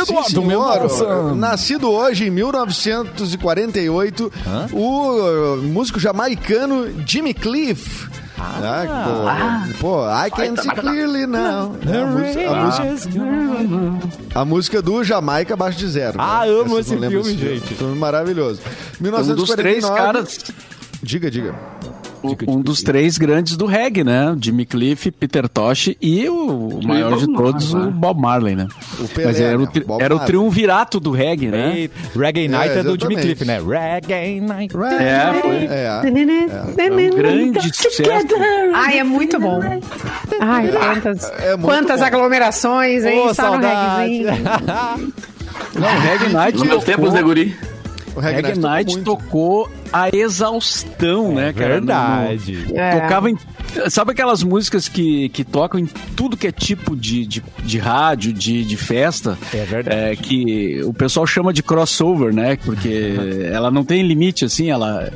Sim, 0.05 0.23
senhor. 0.25 1.35
Nascido 1.35 1.91
hoje 1.91 2.27
em 2.27 2.31
1948, 2.31 4.33
o 4.73 4.79
uh, 4.79 5.57
músico 5.63 5.99
jamaicano 6.01 7.03
Jimmy 7.07 7.35
Cliff. 7.35 8.09
Ah, 8.43 9.67
pô, 9.79 9.99
pô, 9.99 10.07
I 10.09 10.31
can 10.31 10.57
see 10.57 10.71
clearly 10.71 11.27
now. 11.27 11.77
É, 11.87 12.01
a, 12.01 12.07
música, 12.07 12.51
a, 12.51 12.65
música, 12.65 12.91
a 14.35 14.45
música 14.47 14.81
do 14.81 15.05
Jamaica 15.05 15.53
abaixo 15.53 15.79
de 15.79 15.87
zero. 15.89 16.17
Ah, 16.19 16.47
né? 16.47 16.53
amo 16.53 16.79
esse 16.79 16.97
filme, 16.97 17.37
gente. 17.37 17.75
Filme 17.75 17.99
maravilhoso. 17.99 18.63
Um 18.99 19.35
dos 19.35 19.51
três 19.51 19.85
1949. 19.85 19.95
caras, 19.95 20.39
Diga, 21.03 21.31
diga. 21.31 21.55
Um 22.47 22.61
dos 22.61 22.83
três 22.83 23.17
grandes 23.19 23.57
do 23.57 23.67
reggae, 23.67 24.05
né? 24.05 24.37
Jimmy 24.41 24.65
Cliff, 24.67 25.11
Peter 25.11 25.49
Tosh 25.49 25.95
e 26.01 26.29
o 26.29 26.81
maior 26.85 27.17
de 27.17 27.27
Bob 27.27 27.37
todos, 27.37 27.73
Marley, 27.73 27.89
o 27.89 27.93
Bob 27.93 28.21
Marley, 28.21 28.57
né? 28.57 28.69
O 28.99 29.09
Pelé, 29.09 29.27
Mas 29.29 29.41
era, 29.41 29.57
o, 29.59 29.63
né? 29.63 29.71
tri- 29.73 29.85
era 30.01 30.15
o 30.17 30.21
triunvirato 30.21 31.01
do 31.01 31.11
reggae, 31.11 31.49
né? 31.49 31.79
E 31.79 31.91
Reggae 32.19 32.49
Night 32.49 32.79
é, 32.79 32.83
do 32.83 32.99
Jimmy. 33.01 33.17
Cliff, 33.17 33.45
né? 33.45 33.59
Reggae 33.61 34.41
Night. 34.41 34.75
É, 35.01 35.41
foi. 35.41 35.67
É. 35.67 36.01
um 36.91 37.17
grande 37.17 37.77
sucesso. 37.77 38.27
Ai, 38.75 38.99
é 38.99 39.05
muito 39.05 39.39
bom. 39.41 39.61
Ai, 40.41 40.69
quantas, 40.69 41.25
É 41.41 41.57
muito 41.57 41.65
quantas 41.67 42.01
bom. 42.01 42.07
aglomerações, 42.07 43.05
hein? 43.05 43.21
Ô, 43.21 43.35
Só 43.35 43.57
no 43.57 43.63
reggaezinho. 43.63 44.27
Não, 45.75 45.89
o 45.97 46.01
Reggae 46.01 46.29
Night 46.33 46.59
Nos 46.59 46.67
meus 46.69 46.85
tempos, 46.85 47.13
né, 47.13 47.21
tocou, 47.21 47.35
guri? 47.35 47.57
O 48.15 48.21
Reggae 48.21 48.43
Reggae 48.43 48.59
Night 48.59 48.93
muito. 48.93 49.05
tocou 49.05 49.69
a 49.93 50.09
exaustão, 50.15 51.35
né, 51.35 51.53
cara? 51.53 51.81
No- 51.81 51.81
no- 51.81 51.87
Verdade. 51.87 52.67
É. 52.75 53.01
Tocava 53.01 53.31
em. 53.31 53.37
Sabe 53.89 54.13
aquelas 54.13 54.43
músicas 54.43 54.89
que, 54.89 55.29
que 55.31 55.45
tocam 55.45 55.79
em 55.81 55.87
tudo 56.17 56.37
que 56.37 56.47
é 56.47 56.53
tipo 56.53 56.97
de, 56.97 57.25
de, 57.27 57.43
de 57.65 57.79
rádio, 57.79 58.33
de, 58.33 58.65
de 58.65 58.77
festa? 58.77 59.39
É 59.55 59.65
verdade. 59.65 59.97
É, 59.97 60.17
que 60.17 60.83
o 60.85 60.93
pessoal 60.93 61.27
chama 61.27 61.53
de 61.53 61.63
crossover, 61.63 62.35
né? 62.35 62.57
Porque 62.57 63.15
ela 63.53 63.71
não 63.71 63.85
tem 63.85 64.03
limite, 64.03 64.45
assim, 64.45 64.71
ela. 64.71 65.13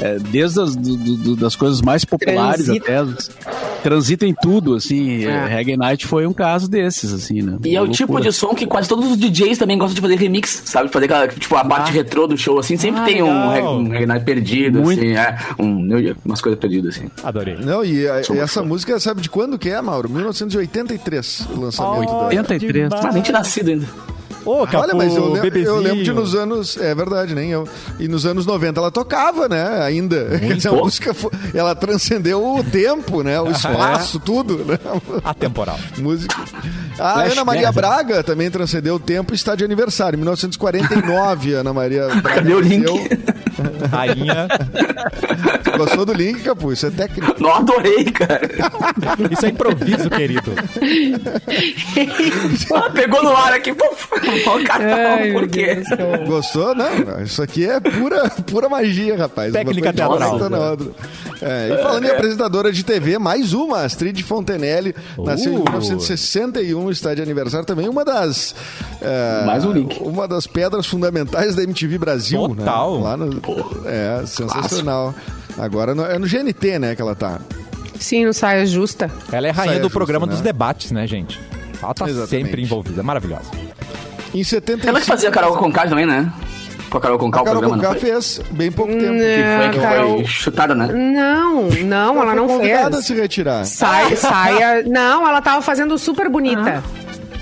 é, 0.00 0.18
desde 0.18 0.60
as 0.60 0.74
do- 0.76 0.96
do- 0.96 1.36
das 1.36 1.54
coisas 1.54 1.80
mais 1.82 2.04
populares 2.04 2.64
Transita. 2.66 3.00
até. 3.02 3.58
Transita 3.82 4.26
em 4.26 4.34
tudo, 4.34 4.74
assim. 4.74 5.24
É. 5.24 5.46
Reggae 5.46 5.76
Night 5.76 6.06
foi 6.06 6.26
um 6.26 6.32
caso 6.32 6.68
desses, 6.68 7.12
assim, 7.12 7.42
né? 7.42 7.58
E 7.64 7.76
é 7.76 7.80
o 7.80 7.86
tipo 7.88 8.12
loucura. 8.12 8.30
de 8.30 8.36
som 8.36 8.54
que 8.54 8.66
quase 8.66 8.88
todos 8.88 9.10
os 9.10 9.16
DJs 9.16 9.56
também 9.58 9.78
gostam 9.78 9.94
de 9.94 10.00
fazer 10.00 10.16
remix, 10.16 10.62
sabe? 10.64 10.88
Fazer 10.90 11.04
aquela, 11.04 11.28
tipo, 11.28 11.54
a 11.56 11.64
parte 11.64 11.92
retrô 11.92 12.26
do 12.26 12.36
show, 12.36 12.58
assim, 12.58 12.76
sempre 12.76 13.00
Ah, 13.00 13.04
tem 13.04 13.22
um, 13.22 13.26
legal. 13.26 13.50
reg- 13.52 13.64
um 13.86 13.88
reggae 13.88 14.06
night 14.06 14.24
perdido, 14.24 14.80
Muito. 14.80 14.98
assim, 14.98 15.12
é, 15.16 15.38
um, 15.58 15.88
umas 16.24 16.40
coisas 16.40 16.58
perdidas, 16.58 16.96
assim. 16.96 17.08
Adorei. 17.22 17.56
Não, 17.56 17.84
e 17.84 17.97
a- 18.06 18.20
essa 18.42 18.62
música, 18.62 19.00
sabe 19.00 19.20
de 19.22 19.30
quando 19.30 19.58
que 19.58 19.70
é, 19.70 19.80
Mauro? 19.80 20.08
1983, 20.10 21.46
o 21.54 21.60
lançamento 21.60 22.10
da... 22.10 22.26
83. 22.26 22.92
Ah, 22.92 23.12
nem 23.12 23.22
nascido 23.32 23.70
ainda. 23.70 23.86
Ô, 24.44 24.66
Capu, 24.66 24.78
Olha, 24.84 24.94
mas 24.94 25.14
eu, 25.14 25.32
lem- 25.32 25.62
eu 25.64 25.76
lembro 25.78 26.02
de 26.04 26.12
nos 26.12 26.34
anos. 26.34 26.76
É 26.76 26.94
verdade, 26.94 27.34
nem 27.34 27.50
eu. 27.50 27.68
E 27.98 28.08
nos 28.08 28.24
anos 28.24 28.46
90 28.46 28.80
ela 28.80 28.90
tocava, 28.90 29.48
né? 29.48 29.82
Ainda. 29.82 30.38
Dizer, 30.54 30.68
a 30.68 30.72
música 30.72 31.12
fo- 31.12 31.30
ela 31.54 31.74
transcendeu 31.74 32.42
o 32.56 32.64
tempo, 32.64 33.22
né? 33.22 33.40
O 33.40 33.50
espaço, 33.50 34.18
tudo, 34.18 34.64
né? 34.64 34.78
Atemporal. 35.24 35.78
música. 35.98 36.34
A 36.98 37.12
Flash 37.14 37.32
Ana 37.32 37.44
Maria. 37.44 37.72
Braga 37.72 38.22
também 38.24 38.50
transcendeu 38.50 38.94
o 38.96 38.98
tempo 38.98 39.32
e 39.32 39.36
está 39.36 39.54
de 39.54 39.64
aniversário. 39.64 40.18
1949, 40.18 41.52
Ana 41.54 41.72
Maria 41.72 42.06
Braga. 42.22 42.34
Cadê 42.36 42.54
o 42.54 42.60
link? 42.60 42.86
Rainha. 43.90 44.46
Gostou 45.76 46.04
do 46.06 46.12
link, 46.12 46.42
Capu? 46.42 46.72
Isso 46.72 46.86
é 46.86 46.90
técnico. 46.90 47.34
Não 47.40 47.52
adorei, 47.54 48.04
cara. 48.04 48.40
Isso 49.30 49.46
é 49.46 49.48
improviso, 49.48 50.08
querido. 50.10 50.52
Ah, 52.74 52.90
pegou 52.90 53.22
no 53.22 53.36
ar 53.36 53.52
aqui, 53.52 53.72
puf. 53.74 54.08
Ai, 55.18 55.32
por 55.32 55.48
quê? 55.48 55.82
Gostou? 56.26 56.74
Não, 56.74 57.22
isso 57.22 57.42
aqui 57.42 57.66
é 57.68 57.80
pura, 57.80 58.28
pura 58.30 58.68
magia, 58.68 59.16
rapaz. 59.16 59.52
Técnica 59.52 59.92
teatral. 59.92 60.38
É, 61.40 61.70
e 61.72 61.82
falando 61.82 62.04
em 62.04 62.10
apresentadora 62.10 62.72
de 62.72 62.84
TV, 62.84 63.18
mais 63.18 63.52
uma, 63.52 63.82
Astrid 63.84 64.20
Fontenelle, 64.22 64.94
nasceu 65.18 65.52
em 65.52 65.56
Uh. 65.56 65.64
1961, 65.70 66.90
está 66.90 67.14
de 67.14 67.22
aniversário 67.22 67.64
também, 67.66 67.88
uma 67.88 68.04
das... 68.04 68.54
é, 69.00 69.44
Mais 69.46 69.64
um 69.64 69.72
link. 69.72 69.98
Uma 70.02 70.26
das 70.26 70.46
pedras 70.46 70.86
fundamentais 70.86 71.54
da 71.54 71.62
MTV 71.62 71.98
Brasil. 71.98 72.40
Total. 72.48 72.96
Né? 72.98 73.04
Lá 73.04 73.16
no, 73.16 73.40
é, 73.86 74.26
sensacional. 74.26 75.14
Agora 75.56 75.94
no- 75.94 76.04
é 76.04 76.18
no 76.18 76.26
GNT, 76.26 76.78
né, 76.78 76.94
que 76.94 77.02
ela 77.02 77.14
tá. 77.14 77.38
Sim, 77.98 78.26
no 78.26 78.32
Saia 78.34 78.64
Justa. 78.66 79.10
Ela 79.32 79.48
é 79.48 79.50
rainha 79.50 79.72
Saia 79.72 79.80
do 79.80 79.84
justa, 79.84 79.98
programa 79.98 80.26
né? 80.26 80.32
dos 80.32 80.40
debates, 80.40 80.90
né, 80.92 81.06
gente? 81.06 81.40
Ela 81.82 81.94
tá 81.94 82.08
Exatamente. 82.08 82.46
sempre 82.46 82.62
envolvida, 82.62 83.02
maravilhosa. 83.02 83.50
Em 84.34 84.44
75. 84.44 84.88
Ela 84.88 85.00
que 85.00 85.06
fazia 85.06 85.30
Carol 85.30 85.56
com 85.56 85.72
K 85.72 85.86
também, 85.88 86.06
né? 86.06 86.30
Com 86.90 86.96
a 86.98 87.00
Carol 87.00 87.18
com 87.18 87.30
K 87.30 87.38
A 87.38 87.42
o 87.42 87.44
Carol 87.44 87.60
programa, 87.60 87.82
não 87.82 87.88
Conká 87.90 88.00
foi? 88.00 88.10
fez 88.10 88.40
bem 88.50 88.72
pouco 88.72 88.92
tempo. 88.92 89.18
Que 89.18 89.58
foi, 89.58 89.68
que 89.70 89.78
Carol- 89.80 90.16
foi 90.16 90.24
chutada, 90.26 90.74
né? 90.74 90.86
Não, 90.86 91.62
não, 91.84 92.22
ela 92.22 92.26
foi 92.32 92.34
não 92.36 92.60
fez. 92.60 92.86
a 92.86 93.02
se 93.02 93.14
retirar. 93.14 93.64
Sai, 93.66 94.16
saia. 94.16 94.82
Não, 94.86 95.26
ela 95.28 95.42
tava 95.42 95.60
fazendo 95.62 95.98
super 95.98 96.28
bonita. 96.30 96.82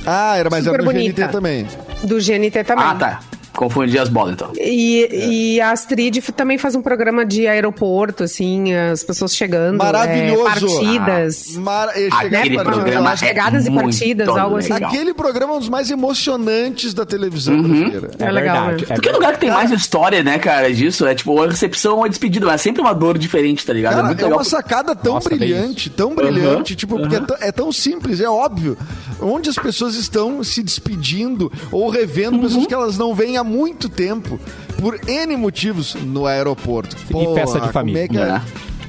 Ah, 0.07 0.37
era, 0.37 0.50
Super 0.50 0.69
era 0.75 0.78
do 0.78 0.85
bonita. 0.85 1.23
GNT 1.23 1.33
também. 1.33 1.66
Do 2.05 2.16
GNT 2.21 2.64
também. 2.64 2.85
Ah, 2.85 2.95
tá. 2.95 3.21
Confundi 3.57 3.99
as 3.99 4.09
bolas, 4.09 4.35
então. 4.35 4.53
E, 4.57 5.55
e 5.57 5.61
a 5.61 5.71
Astrid 5.71 6.21
também 6.33 6.59
faz 6.59 6.75
um 6.75 6.83
programa 6.83 7.25
de 7.25 7.47
aeroporto, 7.47 8.23
assim, 8.25 8.75
as 8.75 9.03
pessoas 9.03 9.35
chegando. 9.35 9.79
Maravilhoso. 9.79 10.43
é, 10.43 10.45
partidas. 10.45 11.57
Mar... 11.57 11.89
eh, 11.95 12.09
chegar 12.21 12.39
Aquele 12.41 12.63
programa 12.63 13.13
é 13.13 13.17
chegadas 13.17 13.67
e 13.67 13.71
partidas, 13.71 14.29
algo 14.29 14.57
assim. 14.59 14.73
legal. 14.73 14.91
Aquele 14.91 15.15
programa 15.15 15.55
é 15.55 15.57
um 15.57 15.59
dos 15.61 15.69
mais 15.69 15.91
emocionantes 15.91 16.93
da 16.95 17.07
televisão 17.07 17.61
brasileira. 17.63 18.11
É 18.19 18.31
legal, 18.31 18.57
verdade. 18.67 18.83
né? 18.83 18.89
É 18.91 18.95
Porque 18.95 19.11
lugar 19.11 19.33
que 19.35 19.41
tem 19.41 19.51
mais 19.51 19.71
história, 19.71 20.23
né, 20.23 20.39
cara, 20.39 20.73
disso, 20.73 21.07
é 21.07 21.15
tipo 21.15 21.41
a 21.43 21.47
recepção 21.47 21.97
ou 21.99 22.05
a 22.05 22.09
despedida, 22.09 22.45
mas 22.47 22.61
é 22.61 22.65
sempre 22.65 22.83
uma 22.83 22.93
dor 22.93 23.17
diferente, 23.19 23.65
tá 23.65 23.73
ligado? 23.73 23.93
é 23.93 23.97
Cara, 23.97 24.07
muito 24.09 24.21
é 24.21 24.25
legal. 24.25 24.39
uma 24.39 24.45
sacada 24.45 24.95
tão 24.95 25.15
Nossa, 25.15 25.29
brilhante, 25.31 25.89
tão 25.91 26.15
brilhante, 26.15 26.77
tipo, 26.77 26.99
porque 26.99 27.17
é 27.17 27.21
tão- 27.21 27.37
é 27.41 27.53
tão 27.53 27.73
simples, 27.73 28.21
é 28.21 28.29
óbvio. 28.29 28.77
Onde 29.21 29.49
as 29.49 29.57
pessoas 29.57 29.95
estão 29.95 30.45
se 30.45 30.63
despedindo 30.63 31.51
ou 31.73 31.89
revendo 31.89 32.39
pessoas 32.41 32.67
que 32.67 32.75
elas 32.75 32.99
não 32.99 33.15
veem 33.15 33.37
há 33.39 33.45
muito 33.47 33.88
tempo, 33.88 34.38
por 34.79 34.99
N 35.09 35.37
motivos, 35.37 35.95
no 35.95 36.26
aeroporto. 36.26 36.97
E 37.09 37.35
festa 37.35 37.55
de 37.55 37.61
como 37.61 37.73
família. 37.73 38.03
é 38.05 38.09
que 38.09 38.19
é? 38.19 38.41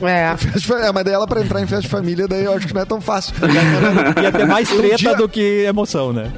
É. 0.01 0.37
Fa- 0.61 0.79
é, 0.85 0.91
mas 0.91 1.03
daí 1.05 1.13
ela 1.13 1.25
pra 1.25 1.41
entrar 1.41 1.61
em 1.61 1.65
festa 1.67 1.81
de 1.83 1.87
família, 1.87 2.27
daí 2.27 2.43
eu 2.43 2.53
acho 2.53 2.67
que 2.67 2.73
não 2.73 2.81
é 2.81 2.85
tão 2.85 2.99
fácil. 3.01 3.33
Ia 4.21 4.31
ter 4.31 4.45
mais 4.45 4.69
Um 4.71 4.77
treta 4.77 4.95
dia- 4.97 5.15
do 5.15 5.27
que 5.29 5.63
emoção, 5.67 6.11
né? 6.13 6.31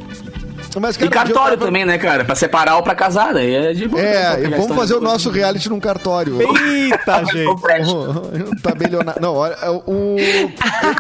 Mas, 0.80 0.96
E 0.96 1.00
cara, 1.00 1.06
um 1.06 1.08
eu 1.08 1.12
cartório 1.12 1.58
tava- 1.58 1.66
também, 1.66 1.86
né, 1.86 1.98
cara? 1.98 2.26
Pra 2.26 2.36
separar 2.36 2.76
ou 2.76 2.84
pra 2.84 2.94
casar, 2.96 3.34
daí 3.34 3.54
é 3.56 3.74
de 3.74 3.88
boa. 3.88 4.02
É, 4.02 4.36
Pegar 4.36 4.48
e 4.58 4.60
vamos 4.62 4.76
fazer 4.76 4.94
o 4.96 5.02
nosso 5.02 5.30
reality 5.30 5.70
num 5.70 5.80
cartório. 5.80 6.38
Eita, 6.42 7.24
gente. 7.32 7.50
Tabelionato. 8.62 9.22
Não, 9.22 9.34
olha, 9.36 9.56
o. 9.88 10.18
Eu, 10.20 10.52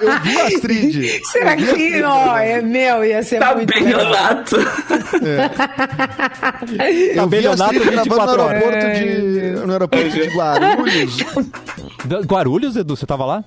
eu 0.01 0.19
vi 0.21 0.39
a 0.41 0.45
Astrid. 0.47 1.21
Será 1.31 1.55
que, 1.55 2.01
ó, 2.03 2.37
é 2.37 2.61
meu, 2.61 3.03
ia 3.05 3.21
ser 3.23 3.39
Tá 3.39 3.53
muito 3.55 3.73
bem, 3.73 3.83
legal. 3.83 4.05
Renato. 4.05 4.55
Eu 4.57 4.67
vi 6.67 7.11
a 7.11 7.15
Tabelionato 7.21 7.63
Astrid 7.63 7.83
gravando 7.83 7.95
no 7.95 8.03
24 8.03 8.41
horas. 8.41 8.63
aeroporto 8.63 8.93
de, 8.99 9.65
no 9.65 9.71
aeroporto 9.73 10.09
de 10.09 10.23
Guarulhos. 10.29 11.17
Da- 12.05 12.19
Guarulhos, 12.21 12.75
Edu, 12.75 12.95
você 12.95 13.05
tava 13.05 13.25
lá? 13.25 13.43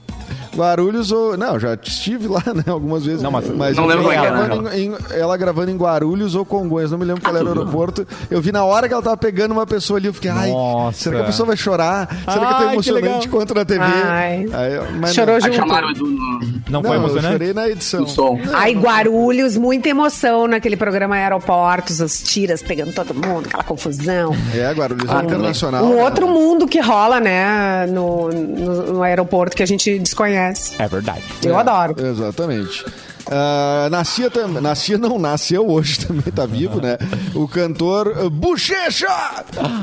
Guarulhos 0.56 1.10
ou. 1.12 1.36
Não, 1.36 1.58
já 1.58 1.74
estive 1.82 2.28
lá, 2.28 2.42
né? 2.54 2.62
Algumas 2.66 3.04
vezes. 3.04 3.22
Não, 3.22 3.30
mas- 3.30 3.48
Não 3.76 3.86
lembro 3.86 4.10
ela, 4.10 4.46
qual 4.48 4.58
é, 4.58 4.62
né? 4.62 4.78
em, 4.80 4.86
em- 4.86 4.96
ela 5.18 5.36
gravando 5.36 5.70
em 5.70 5.76
Guarulhos 5.76 6.34
ou 6.34 6.44
Congonhas, 6.44 6.90
não 6.90 6.98
me 6.98 7.04
lembro 7.04 7.22
qual 7.22 7.34
era 7.36 7.44
o 7.44 7.48
aeroporto. 7.48 8.06
Eu 8.30 8.40
vi 8.40 8.52
na 8.52 8.64
hora 8.64 8.86
que 8.88 8.94
ela 8.94 9.02
tava 9.02 9.16
pegando 9.16 9.52
uma 9.52 9.66
pessoa 9.66 9.98
ali, 9.98 10.06
eu 10.08 10.14
fiquei, 10.14 10.30
ai, 10.30 10.50
Nossa. 10.50 10.98
será 10.98 11.16
que 11.16 11.22
a 11.22 11.26
pessoa 11.26 11.46
vai 11.46 11.56
chorar? 11.56 12.08
Será 12.24 12.38
que 12.38 12.44
é 12.44 12.46
Ai, 12.46 12.50
tão 12.58 12.66
que 12.68 12.72
emocionante 12.74 13.06
legal. 13.06 13.28
quanto 13.30 13.54
na 13.54 13.64
TV? 13.64 13.80
Ai. 13.84 14.46
Aí 14.52 14.74
eu- 14.74 14.84
mas 15.00 15.14
Chorou 15.14 15.34
não. 15.34 15.40
junto. 15.40 15.52
Aí 15.52 15.56
chamaram 15.58 15.88
o 15.88 15.90
Edu 15.90 16.06
no, 16.06 16.12
Não, 16.12 16.40
Não, 16.68 16.82
foi 16.82 16.90
eu 16.90 17.00
emocionante? 17.00 17.32
chorei 17.32 17.52
na 17.54 17.68
edição. 17.68 18.00
no 18.02 18.08
som. 18.08 18.38
Ai, 18.52 18.74
Guarulhos, 18.74 19.56
muita 19.56 19.88
emoção 19.88 20.46
naquele 20.46 20.76
programa 20.76 21.16
Aeroportos, 21.16 22.00
os 22.00 22.22
tiras 22.22 22.62
pegando 22.62 22.92
todo 22.92 23.14
mundo, 23.14 23.46
aquela 23.46 23.64
confusão. 23.64 24.34
É, 24.54 24.70
Guarulhos 24.72 25.08
é 25.10 25.22
internacional. 25.24 25.84
Um 25.84 25.96
né? 25.96 26.04
outro 26.04 26.28
mundo 26.28 26.66
que 26.66 26.80
rola, 26.80 27.20
né, 27.20 27.86
no, 27.86 28.28
no, 28.28 28.92
no 28.94 29.02
aeroporto 29.02 29.56
que 29.56 29.62
a 29.62 29.66
gente 29.66 29.98
desconhece. 29.98 30.41
É 30.78 30.88
verdade. 30.88 31.22
Eu 31.44 31.56
adoro. 31.58 31.94
Exatamente. 31.98 32.84
Ah, 33.30 33.88
nascia 33.90 34.28
também. 34.28 34.60
Nascia 34.60 34.98
não, 34.98 35.16
nasceu 35.16 35.68
hoje 35.70 36.00
também, 36.06 36.22
tá 36.34 36.44
vivo, 36.44 36.80
né? 36.80 36.98
O 37.34 37.46
cantor 37.46 38.08
uh, 38.08 38.28
Bochecha! 38.28 39.06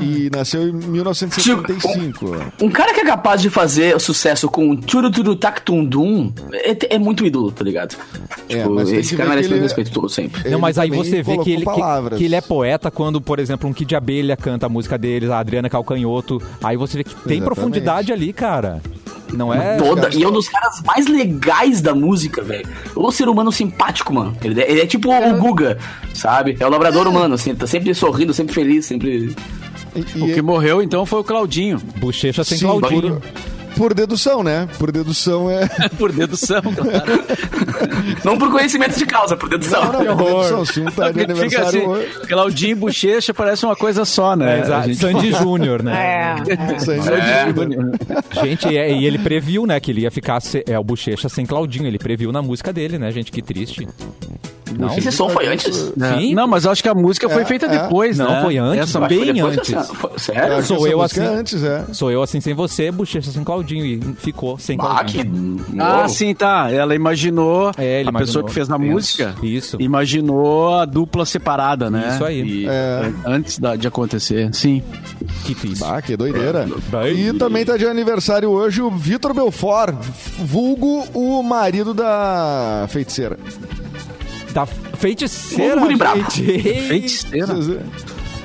E 0.02 0.28
nasceu 0.30 0.68
em 0.68 0.72
1975. 0.72 2.36
Um 2.60 2.70
cara 2.70 2.92
que 2.92 3.00
é 3.00 3.04
capaz 3.04 3.40
de 3.40 3.48
fazer 3.48 3.98
sucesso 4.00 4.48
com 4.48 4.76
Tchuruturu 4.76 5.34
Tactundum 5.36 6.32
é, 6.52 6.94
é 6.94 6.98
muito 6.98 7.24
ídolo, 7.24 7.50
tá 7.50 7.64
ligado? 7.64 7.96
É, 8.48 8.58
Tipo, 8.58 8.70
mas 8.74 8.92
esse 8.92 9.16
cara 9.16 9.30
merece 9.30 9.48
meu 9.48 9.56
ele- 9.56 9.64
respeito 9.64 9.90
todo 9.90 10.08
sempre. 10.08 10.50
Não, 10.50 10.58
mas 10.58 10.78
aí 10.78 10.90
você 10.90 11.22
vê 11.22 11.38
que 11.38 11.50
ele, 11.52 11.64
que, 11.64 12.16
que 12.18 12.24
ele 12.24 12.34
é 12.34 12.40
poeta 12.40 12.90
quando, 12.90 13.20
por 13.20 13.38
exemplo, 13.38 13.68
um 13.68 13.72
Kid 13.72 13.94
Abelha 13.96 14.36
canta 14.36 14.66
a 14.66 14.68
música 14.68 14.98
deles, 14.98 15.30
a 15.30 15.38
Adriana 15.38 15.70
Calcanhoto. 15.70 16.42
Aí 16.62 16.76
você 16.76 16.98
vê 16.98 17.04
que 17.04 17.10
tem 17.10 17.18
Exatamente. 17.38 17.44
profundidade 17.44 18.12
ali, 18.12 18.32
cara. 18.32 18.82
Não 19.32 19.52
é? 19.52 19.76
Toda, 19.76 20.10
e 20.14 20.22
é 20.22 20.28
um 20.28 20.32
dos 20.32 20.48
caras 20.48 20.80
mais 20.84 21.06
legais 21.06 21.80
da 21.80 21.94
música, 21.94 22.42
velho. 22.42 22.66
O 22.94 23.10
ser 23.10 23.28
humano 23.28 23.50
simpático, 23.52 24.12
mano. 24.12 24.36
Ele 24.42 24.60
é, 24.60 24.70
ele 24.70 24.80
é 24.80 24.86
tipo 24.86 25.08
o 25.10 25.36
Guga, 25.38 25.78
sabe? 26.14 26.56
É 26.58 26.66
o 26.66 26.70
labrador 26.70 27.06
humano, 27.06 27.34
assim, 27.34 27.54
tá 27.54 27.66
sempre 27.66 27.94
sorrindo, 27.94 28.32
sempre 28.34 28.54
feliz, 28.54 28.86
sempre. 28.86 29.34
E- 29.94 30.22
O 30.22 30.28
e- 30.28 30.34
que 30.34 30.42
morreu, 30.42 30.82
então, 30.82 31.04
foi 31.04 31.20
o 31.20 31.24
Claudinho. 31.24 31.78
Bochecha 31.98 32.44
sem 32.44 32.58
Sim, 32.58 32.66
Claudinho. 32.66 33.20
Por 33.76 33.94
dedução, 33.94 34.42
né? 34.42 34.68
Por 34.78 34.92
dedução 34.92 35.50
é. 35.50 35.68
Por 35.98 36.12
dedução, 36.12 36.60
claro. 36.62 37.24
Não 38.24 38.36
por 38.38 38.50
conhecimento 38.50 38.98
de 38.98 39.06
causa, 39.06 39.36
por 39.36 39.48
dedução. 39.48 39.92
Não, 39.92 40.04
não, 40.04 40.16
por 40.16 40.26
dedução. 40.26 40.64
Se 40.64 40.80
um 40.80 40.86
tá 40.86 41.10
de 41.10 41.20
aniversário 41.22 41.66
assim, 41.68 41.78
hoje. 41.86 42.08
Claudinho 42.28 42.72
e 42.72 42.74
Bochecha 42.74 43.32
parece 43.34 43.64
uma 43.64 43.76
coisa 43.76 44.04
só, 44.04 44.36
né? 44.36 44.60
É, 44.60 44.82
gente- 44.84 44.98
Sandy 44.98 45.32
Júnior, 45.32 45.82
né? 45.82 45.92
É. 45.92 46.34
Aí, 46.90 48.40
É. 48.40 48.44
Gente, 48.44 48.68
e, 48.68 48.72
e 49.00 49.04
ele 49.06 49.18
previu, 49.18 49.66
né, 49.66 49.78
que 49.80 49.90
ele 49.90 50.02
ia 50.02 50.10
ficar 50.10 50.40
se- 50.40 50.64
é, 50.68 50.78
o 50.78 50.84
Bochecha 50.84 51.28
sem 51.28 51.44
Claudinho. 51.46 51.86
Ele 51.86 51.98
previu 51.98 52.32
na 52.32 52.42
música 52.42 52.72
dele, 52.72 52.98
né, 52.98 53.10
gente? 53.10 53.30
Que 53.32 53.42
triste. 53.42 53.86
Não? 54.78 54.96
Esse 54.96 55.10
som 55.12 55.28
foi 55.28 55.46
antes? 55.46 55.92
É. 56.00 56.18
Sim. 56.18 56.34
Não, 56.34 56.46
mas 56.46 56.64
eu 56.64 56.70
acho 56.70 56.82
que 56.82 56.88
a 56.88 56.94
música 56.94 57.28
foi 57.28 57.42
É, 57.42 57.44
feita 57.44 57.66
é. 57.66 57.82
depois, 57.82 58.18
Não, 58.18 58.30
né? 58.30 58.42
foi 58.42 58.58
antes, 58.58 58.82
Essa 58.82 58.98
Eu 58.98 59.02
que 59.02 59.08
bem 59.08 59.32
depois 59.34 59.58
antes. 59.58 59.70
Eu 59.72 60.18
Sério? 60.18 60.56
que 60.56 60.62
Sou 60.62 60.86
eu 60.88 61.02
assim. 61.02 61.20
é 61.20 61.26
Antes, 61.26 61.62
é. 61.64 61.84
Sou 61.92 62.10
eu 62.10 62.22
assim 62.22 62.40
sem 62.40 62.54
você, 62.54 62.90
Bochecha 62.90 63.30
sem 63.30 63.42
Claudinho. 63.44 63.84
E 63.84 64.00
ficou 64.18 64.58
sem 64.58 64.76
Ah, 64.80 65.04
que. 65.04 65.14
Claudinho. 65.24 65.64
Ah, 65.78 65.96
novo. 66.02 66.08
sim, 66.08 66.34
tá. 66.34 66.70
Ela 66.70 66.94
imaginou, 66.94 67.70
É, 67.78 68.00
ele 68.00 68.08
a 68.08 68.10
imaginou. 68.10 68.18
pessoa 68.20 68.44
que 68.44 68.52
fez 68.52 68.68
na 68.68 68.76
Isso. 68.76 68.84
música, 68.86 69.34
Isso. 69.42 69.76
imaginou 69.80 70.74
a 70.74 70.84
dupla 70.84 71.24
separada, 71.24 71.90
né? 71.90 72.10
Isso 72.14 72.24
aí. 72.24 72.40
E, 72.42 72.66
É. 72.68 73.10
Antes 73.24 73.58
da- 73.58 73.76
de 73.76 73.86
acontecer, 73.88 74.50
sim. 74.54 74.82
Que 75.44 75.54
triste. 75.54 75.84
Ah, 75.84 76.00
que 76.02 76.16
doideira. 76.16 76.68
Bem. 76.90 77.28
E 77.28 77.32
também 77.32 77.64
tá 77.64 77.76
de 77.76 77.86
aniversário 77.86 78.48
hoje 78.50 78.82
o 78.82 78.90
Vitor 78.90 79.32
Belfort, 79.34 79.94
vulgo 80.38 81.04
o 81.14 81.42
marido 81.42 81.92
da 81.94 82.86
feiticeira. 82.88 83.38
Da 84.52 84.66
feiticeira, 84.66 85.80
gente. 85.86 86.42
Feiticeira. 86.88 87.54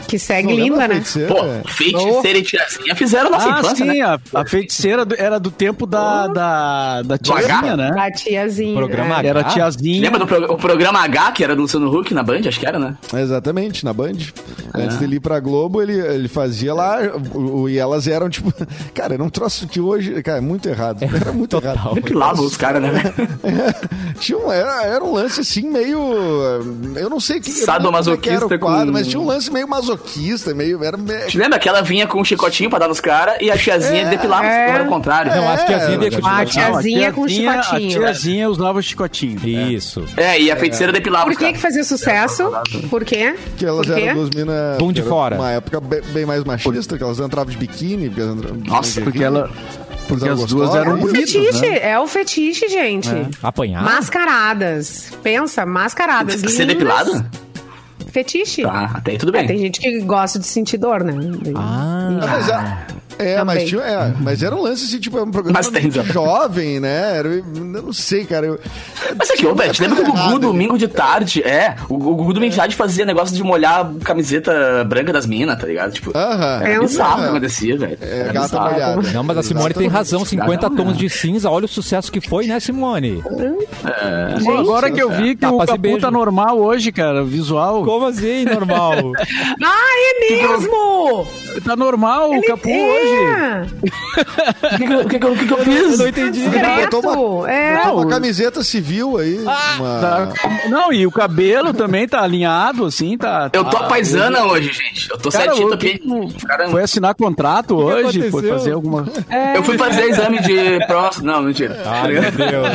Que 0.08 0.20
segue 0.20 0.50
Não 0.50 0.56
linda, 0.56 0.88
né? 0.88 0.96
feiticeira? 0.96 1.34
Pô, 1.34 1.70
feiticeira 1.70 2.38
e 2.40 2.42
tiazinha 2.44 2.96
fizeram 2.96 3.30
nossa 3.32 3.48
Ah, 3.56 3.60
infância, 3.60 3.76
sim, 3.86 4.00
né? 4.00 4.02
a, 4.02 4.20
a 4.34 4.46
feiticeira 4.46 5.04
do- 5.06 5.16
era 5.18 5.40
do 5.40 5.50
tempo 5.52 5.86
da, 5.88 6.28
da, 6.28 7.02
da 7.02 7.18
tiazinha, 7.18 7.76
né? 7.76 7.92
Da 7.92 8.12
tiazinha. 8.12 8.76
Programa 8.76 9.22
é. 9.22 9.26
Era 9.28 9.40
a 9.40 9.42
Ah, 9.42 9.46
tiazinha. 9.46 10.02
Lembra 10.02 10.20
do 10.20 10.28
pro- 10.28 10.54
o 10.54 10.58
programa 10.58 11.00
H, 11.00 11.32
que 11.32 11.44
era 11.44 11.56
do 11.56 11.62
Luciano 11.64 11.90
Huck 11.92 12.14
na 12.14 12.22
Band? 12.24 12.42
Acho 12.48 12.60
que 12.60 12.66
era, 12.68 12.78
né? 12.78 12.96
Exatamente, 13.14 13.84
na 13.84 13.94
Band. 13.94 14.14
Antes 14.74 14.98
dele 14.98 15.16
ir 15.16 15.20
pra 15.20 15.40
Globo, 15.40 15.82
ele, 15.82 15.94
ele 15.98 16.28
fazia 16.28 16.74
lá, 16.74 17.00
o, 17.34 17.62
o- 17.62 17.70
e 17.70 17.78
elas 17.78 18.08
eram 18.08 18.30
tipo. 18.30 18.54
Cara, 18.94 19.16
era 19.16 19.24
um 19.24 19.30
troço 19.30 19.68
que 19.68 19.80
hoje. 19.80 20.22
Cara, 20.22 20.38
é 20.38 20.42
muito 20.42 20.68
errado. 20.70 21.02
Era 21.04 21.32
muito 21.32 21.58
errado. 21.58 21.94
Sempre 21.96 22.14
lava 22.14 22.42
os 22.42 22.56
caras, 22.58 22.82
né? 22.84 22.92
Tinha 24.20 24.38
um, 24.38 24.52
era, 24.52 24.84
era 24.86 25.04
um 25.04 25.14
lance 25.14 25.42
assim, 25.42 25.64
meio. 25.70 26.00
Eu 26.96 27.10
não 27.10 27.20
sei 27.20 27.38
o 27.38 27.42
que. 27.42 27.52
Sadomasoquista 27.52 28.30
é 28.32 28.38
que 28.38 28.44
era 28.44 28.56
o 28.56 28.60
quadro, 28.60 28.86
com- 28.88 28.92
Mas 28.94 29.08
tinha 29.08 29.20
um 29.20 29.26
lance 29.26 29.52
meio 29.52 29.68
masoquista, 29.68 29.95
meio. 30.56 30.84
Era, 30.84 30.98
meio- 30.98 31.28
Te 31.28 31.38
lembra 31.38 31.58
que 31.60 31.68
ela 31.70 31.82
vinha 31.82 32.08
com 32.08 32.20
um 32.20 32.24
chicotinho 32.26 32.70
pra 32.70 32.80
dar 32.80 32.88
nos 32.88 33.00
caras 33.00 33.36
e 33.42 33.50
a 33.52 33.58
tiazinha 33.58 34.06
depilava 34.08 34.46
É. 34.48 34.70
era 34.72 34.84
o 34.84 34.88
contrário. 34.88 35.32
Não, 35.36 35.44
É, 35.52 35.58
tiazinhas 35.66 36.00
deixam 36.00 36.22
Ah, 36.26 36.44
de 36.44 36.52
tia- 36.52 36.62
Não, 36.62 36.68
a 36.70 36.72
tiazinha 36.82 37.12
com 37.14 37.28
chicotinho. 37.28 38.00
A 38.00 38.04
tiazinha 38.06 38.50
usava 38.50 38.82
chicotinho. 38.82 39.48
Isso. 39.48 40.04
É, 40.18 40.40
e 40.40 40.52
a 40.52 40.56
feiticeira 40.56 40.92
depilava 40.92 41.26
Por 41.26 41.38
que 41.38 41.54
que 41.54 41.60
fazia 41.60 41.84
sucesso? 41.84 42.52
Por 42.90 43.04
quê? 43.06 43.36
Que 43.58 43.66
elas 43.66 43.86
Por 43.88 43.96
quê? 43.96 44.02
eram 44.02 44.16
duas 44.16 44.30
minas. 44.30 44.78
Bom 44.78 44.92
de 44.92 45.02
fora. 45.02 45.36
Uma 45.36 45.52
época 45.52 45.80
bem, 45.80 46.02
bem 46.14 46.26
mais 46.26 46.44
machista, 46.44 46.98
que 46.98 47.04
elas 47.04 47.20
entravam 47.20 47.52
de 47.52 47.58
biquíni. 47.58 48.08
porque 48.10 48.22
elas 48.22 48.36
entravam 48.38 48.58
de 48.60 48.70
Nossa, 48.70 49.02
Porque 49.02 49.24
ela. 49.24 49.50
Porque 50.08 50.30
as 50.30 50.46
duas 50.46 50.76
eram 50.76 50.92
É 50.92 50.94
o 50.94 50.98
bonitas, 50.98 51.32
fetiche, 51.32 51.62
né? 51.68 51.80
é 51.90 52.00
o 52.00 52.06
fetiche, 52.08 52.68
gente. 52.70 53.10
Apanhar? 53.42 53.82
Mascaradas. 53.84 55.12
Pensa, 55.24 55.66
mascaradas. 55.66 56.42
Ser 56.42 56.48
lindas. 56.48 56.68
depilada? 56.68 57.26
Fetiche. 58.16 58.62
Tá, 58.64 58.92
até 58.96 59.12
aí 59.12 59.18
tudo 59.18 59.36
É, 59.36 59.40
bem. 59.40 59.48
tem 59.48 59.58
gente 59.58 59.82
que 59.82 60.00
gosta 60.00 60.40
de 60.40 60.48
sentir 60.48 60.78
dor, 60.78 61.04
né? 61.04 61.14
Ah. 61.54 62.08
Ah, 62.22 62.28
mas, 62.28 62.50
a- 62.50 62.78
É, 63.18 63.38
Também. 63.38 63.56
mas, 63.56 63.70
tinha, 63.70 63.82
é, 63.82 64.14
mas 64.20 64.44
era 64.44 64.56
um 64.56 64.62
lance 64.62 64.84
assim, 64.86 65.00
tipo, 65.00 65.18
é 65.18 65.24
um 65.24 65.32
programa 65.32 65.58
Mas 65.60 65.70
tem, 65.70 65.88
exato. 65.88 66.12
jovem, 66.12 66.80
né? 66.80 67.18
Era, 67.18 67.28
eu 67.30 67.44
não 67.46 67.94
sei, 67.94 68.26
cara. 68.26 68.46
Eu, 68.48 68.60
Mas 69.18 69.30
aqui, 69.32 69.46
ô, 69.46 69.56
Beth, 69.56 69.72
lembra 69.80 69.96
que 69.96 70.02
o 70.02 70.06
Gugu 70.06 70.18
Errado. 70.18 70.40
domingo 70.40 70.78
de 70.78 70.88
tarde, 70.88 71.42
é, 71.44 71.76
o, 71.90 71.94
o 71.96 71.98
Gugu 71.98 72.34
domingo 72.34 72.52
de 72.52 72.58
tarde 72.58 72.76
fazia 72.76 73.06
negócio 73.06 73.36
de 73.36 73.44
molhar 73.44 73.86
a 73.86 74.04
camiseta 74.06 74.84
branca 74.84 75.14
das 75.14 75.26
minas, 75.26 75.60
tá 75.60 75.66
ligado? 75.66 75.94
Tipo, 75.94 76.12
Aham. 76.16 76.60
era 76.62 76.74
É 76.74 76.78
um- 76.80 76.82
bizarro 76.84 77.14
o 77.14 77.18
que 77.18 77.24
É. 77.24 77.30
acontecia, 77.30 77.78
velho. 77.78 77.98
É, 78.02 78.20
Era 78.20 78.34
gata 78.34 78.48
bizarro. 78.48 78.72
molhada. 78.74 79.12
Não, 79.14 79.24
mas 79.24 79.38
a 79.38 79.44
Simone 79.44 79.74
tem 79.74 79.86
Exatamente. 79.88 79.94
razão, 79.94 80.26
50 80.26 80.70
Não, 80.70 80.76
tons 80.76 80.98
de 80.98 81.10
cinza, 81.10 81.50
olha 81.50 81.66
o 81.66 81.70
sucesso 81.70 82.12
que 82.12 82.20
foi, 82.22 82.48
né, 82.48 82.60
Simone? 82.60 83.24
Pô, 84.44 84.52
agora 84.58 84.92
que 84.92 85.02
eu 85.02 85.10
vi 85.12 85.36
que 85.36 85.42
Tapas 85.42 85.64
o 85.64 85.66
Capu 85.68 85.78
beijo. 85.80 86.00
tá 86.00 86.12
normal 86.12 86.60
hoje, 86.60 86.92
cara, 86.92 87.24
visual. 87.24 87.84
Como 87.86 88.06
assim, 88.08 88.46
normal? 88.46 88.96
Ah, 89.64 89.96
é 89.98 90.32
mesmo! 90.32 91.28
Tá 91.64 91.76
normal 91.76 92.32
o 92.32 92.42
Capu 92.42 92.70
é. 92.70 93.05
Hoje. 93.08 93.76
O 94.74 94.78
que, 94.78 94.88
que, 94.88 94.94
eu- 94.94 95.06
que, 95.06 95.20
que 95.20 95.26
eu- 95.26 95.36
que 95.36 95.46
que 95.48 95.54
eu 95.54 95.58
fiz? 95.60 95.92
Eu 95.94 95.98
não 95.98 96.08
entendi. 96.08 96.42
Botou 96.92 97.02
uma, 97.42 97.52
é. 97.52 97.78
botou 97.78 98.02
uma 98.02 98.08
camiseta 98.10 98.64
civil 98.64 99.18
aí. 99.18 99.38
uma- 99.40 100.00
Tá- 100.00 100.30
Não, 100.70 100.92
e 100.94 101.06
o 101.06 101.12
cabelo 101.12 101.74
também 101.74 102.08
tá 102.08 102.22
alinhado, 102.22 102.86
assim, 102.86 103.18
tá... 103.18 103.50
Eu 103.54 103.64
tô 103.66 103.78
tá- 103.78 103.86
a 103.86 103.88
paisana 103.90 104.46
hoje, 104.46 104.72
gente. 104.72 105.10
Eu 105.10 105.18
tô 105.18 105.30
Cara, 105.30 105.44
certinho, 105.46 105.78
que-. 105.78 106.02
Caramba. 106.48 106.72
Foi 106.72 106.84
assinar 106.84 107.16
contrato 107.16 107.76
hoje? 107.76 108.20
Foi 108.20 108.28
aconteceu? 108.30 108.58
fazer 108.58 108.72
alguma... 108.74 109.06
Eu 109.56 109.64
fui 109.64 109.78
fazer 109.78 110.04
exame 110.10 110.40
de 110.42 110.86
próstata. 110.88 111.26
Não, 111.26 111.42
mentira. 111.42 111.82
Ai, 111.86 112.12
meu 112.14 112.22
Deus. 112.32 112.68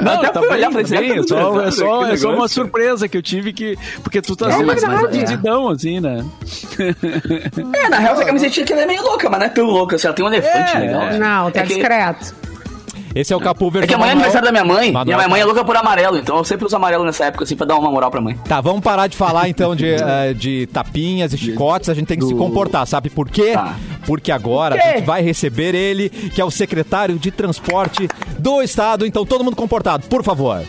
Não, 0.00 0.12
Até 0.12 0.28
tá 0.28 0.40
fui 0.40 0.48
olhar 0.50 0.70
pra 0.70 0.80
tá 0.80 0.82
esse 0.82 0.96
bem, 0.96 1.18
é 1.18 1.22
só, 1.22 1.60
é 1.62 1.70
só, 1.70 2.04
que 2.04 2.10
é 2.12 2.16
só 2.16 2.34
uma 2.34 2.48
surpresa 2.48 3.08
que 3.08 3.16
eu 3.16 3.22
tive 3.22 3.52
que... 3.52 3.76
Porque 4.02 4.20
tu 4.20 4.34
tá 4.36 4.48
assim, 4.48 4.64
mas- 4.64 4.82
mais 4.82 5.06
perdidão, 5.10 5.68
assim, 5.68 6.00
né? 6.00 6.24
É, 7.74 7.88
na 7.88 7.98
real, 7.98 8.14
essa 8.14 8.24
camisetinha 8.24 8.64
aqui 8.64 8.72
ela 8.72 8.82
é 8.84 8.86
meio 8.86 9.02
louca, 9.02 9.28
mas 9.28 9.38
não 9.40 9.46
é 9.46 9.50
tão 9.50 9.66
louca. 9.66 9.96
Assim, 9.96 10.06
ela 10.06 10.14
tem 10.16 10.24
um 10.24 10.28
elefante 10.28 10.76
É, 10.76 10.78
legal. 10.80 11.02
é. 11.02 11.18
Não, 11.18 11.50
tá 11.50 11.60
É 11.60 11.62
que- 11.62 11.74
discreto. 11.74 12.44
Esse 13.14 13.32
é 13.32 13.36
o 13.36 13.40
Capu 13.40 13.70
versão 13.70 13.84
É 13.84 13.86
que 13.86 13.94
amanhã 13.94 14.10
é 14.10 14.12
aniversário 14.14 14.44
da 14.44 14.50
minha 14.50 14.64
mãe, 14.64 14.88
e 14.88 15.04
minha 15.04 15.28
mãe 15.28 15.40
é 15.40 15.44
louca 15.44 15.64
por 15.64 15.76
amarelo, 15.76 16.18
então 16.18 16.36
eu 16.36 16.42
sempre 16.42 16.66
uso 16.66 16.74
amarelo 16.74 17.04
nessa 17.04 17.26
época, 17.26 17.44
assim, 17.44 17.54
pra 17.54 17.64
dar 17.64 17.76
uma 17.76 17.88
moral 17.88 18.10
pra 18.10 18.20
mãe. 18.20 18.36
Tá, 18.48 18.60
vamos 18.60 18.80
parar 18.82 19.06
de 19.06 19.16
falar 19.16 19.48
então 19.48 19.76
de, 19.76 19.86
eh, 19.94 20.34
de 20.34 20.66
tapinhas 20.72 21.32
e 21.32 21.38
chicotes, 21.38 21.88
a 21.88 21.94
gente 21.94 22.08
tem 22.08 22.18
que 22.18 22.26
se 22.26 22.34
comportar, 22.34 22.84
sabe 22.88 23.10
por 23.10 23.30
quê? 23.30 23.52
Tá. 23.52 23.76
Porque 24.04 24.32
agora 24.32 24.74
a 24.74 24.78
gente 24.96 25.04
vai 25.04 25.22
receber 25.22 25.76
ele, 25.76 26.10
que 26.10 26.40
é 26.40 26.44
o 26.44 26.50
secretário 26.50 27.16
de 27.16 27.30
transporte 27.30 28.08
do 28.36 28.60
estado, 28.60 29.06
então 29.06 29.24
todo 29.24 29.44
mundo 29.44 29.54
comportado, 29.54 30.08
por 30.08 30.24
favor. 30.24 30.62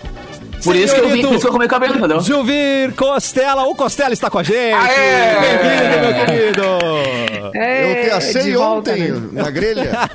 Por 0.66 0.76
isso, 0.76 0.94
que 0.96 1.00
eu 1.02 1.10
vim, 1.10 1.22
por 1.22 1.32
isso 1.34 1.42
que 1.42 1.48
eu 1.48 1.52
comi 1.52 1.66
o 1.66 1.70
cabelo, 1.70 1.96
entendeu? 1.98 2.20
Juvir 2.22 2.94
Costela, 2.96 3.64
o 3.64 3.76
Costela 3.76 4.14
está 4.14 4.30
com 4.30 4.40
a 4.40 4.44
gente. 4.44 4.74
Aê! 4.74 5.36
Bem-vindo, 5.40 6.00
meu 6.02 6.26
querido. 6.26 7.56
É, 7.58 8.02
Eu 8.02 8.04
te 8.06 8.10
assei 8.16 8.44
de 8.44 8.56
volta, 8.56 8.92
ontem 8.92 9.12
né? 9.12 9.44
na 9.44 9.50
grelha. 9.52 9.92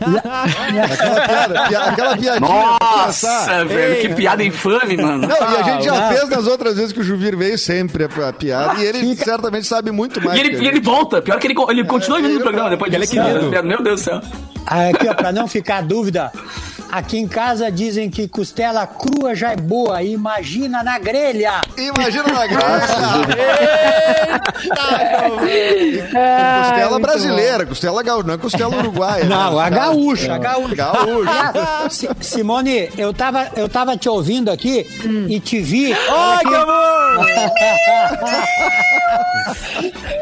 aquela, 0.93 1.21
piada, 1.27 1.63
pia- 1.69 1.81
aquela 1.85 2.17
piadinha. 2.17 2.41
Nossa, 2.41 3.65
velho, 3.65 4.01
que 4.01 4.09
piada 4.15 4.45
infame, 4.45 4.97
mano. 4.97 5.27
Não, 5.27 5.37
e 5.37 5.57
a 5.57 5.63
gente 5.63 5.85
já 5.85 5.93
não. 6.01 6.09
fez 6.17 6.29
nas 6.29 6.47
outras 6.47 6.77
vezes 6.77 6.93
que 6.93 7.01
o 7.01 7.05
Juvir 7.05 7.37
veio 7.37 7.57
sempre 7.59 8.09
pra 8.09 8.33
piada. 8.33 8.81
E 8.81 8.85
ele 8.85 9.15
certamente 9.17 9.67
sabe 9.67 9.91
muito 9.91 10.21
mais. 10.23 10.37
E 10.37 10.41
ele, 10.41 10.51
que 10.51 10.57
a 10.57 10.63
e 10.63 10.67
ele 10.69 10.81
volta, 10.81 11.23
pior 11.23 11.39
que 11.39 11.47
ele, 11.47 11.55
ele 11.71 11.85
continua 11.85 12.19
vindo 12.19 12.29
no 12.31 12.35
ele 12.37 12.43
programa 12.43 12.71
depois 12.71 12.93
Ele 12.93 13.05
é 13.05 13.07
disso. 13.07 13.23
querido. 13.23 13.63
Meu 13.67 13.83
Deus 13.83 14.01
do 14.01 14.05
céu. 14.05 14.21
Aqui, 14.67 15.09
ó, 15.09 15.15
pra 15.15 15.33
não 15.33 15.49
ficar 15.49 15.83
dúvida, 15.83 16.31
aqui 16.91 17.19
em 17.19 17.29
casa 17.29 17.71
dizem 17.71 18.11
que 18.11 18.27
costela 18.29 18.87
crua 18.87 19.35
já 19.35 19.53
é 19.53 19.57
boa, 19.57 20.03
imagina 20.03 20.83
na 20.83 20.99
grelha. 20.99 21.61
Imagina 21.77 22.25
na 22.33 22.47
grelha. 22.47 22.61
Ai, 26.15 26.63
Costela 26.63 26.91
muito 26.91 27.03
brasileira, 27.07 27.67
costela 27.67 28.03
gaúcha, 28.03 28.27
não 28.27 28.35
é 28.35 28.39
costela 28.39 28.77
uruguaia. 28.77 29.25
Não, 29.25 29.57
né? 29.57 29.63
a 29.63 29.71
gaúcha, 29.71 30.35
a 30.35 30.39
gaúcha. 30.39 30.75
Gaúcha. 30.75 31.31
Ah, 31.55 31.87
Si- 31.91 32.09
Simone, 32.21 32.91
eu 32.97 33.13
tava, 33.13 33.49
eu 33.57 33.69
tava 33.69 33.97
te 33.97 34.09
ouvindo 34.09 34.51
aqui 34.51 34.87
e 35.29 35.41
te 35.41 35.61
vi. 35.61 35.93
olha 35.93 35.99
Ai, 36.11 36.37
aqui. 36.37 36.49
que 36.49 36.55
amor! 36.55 37.27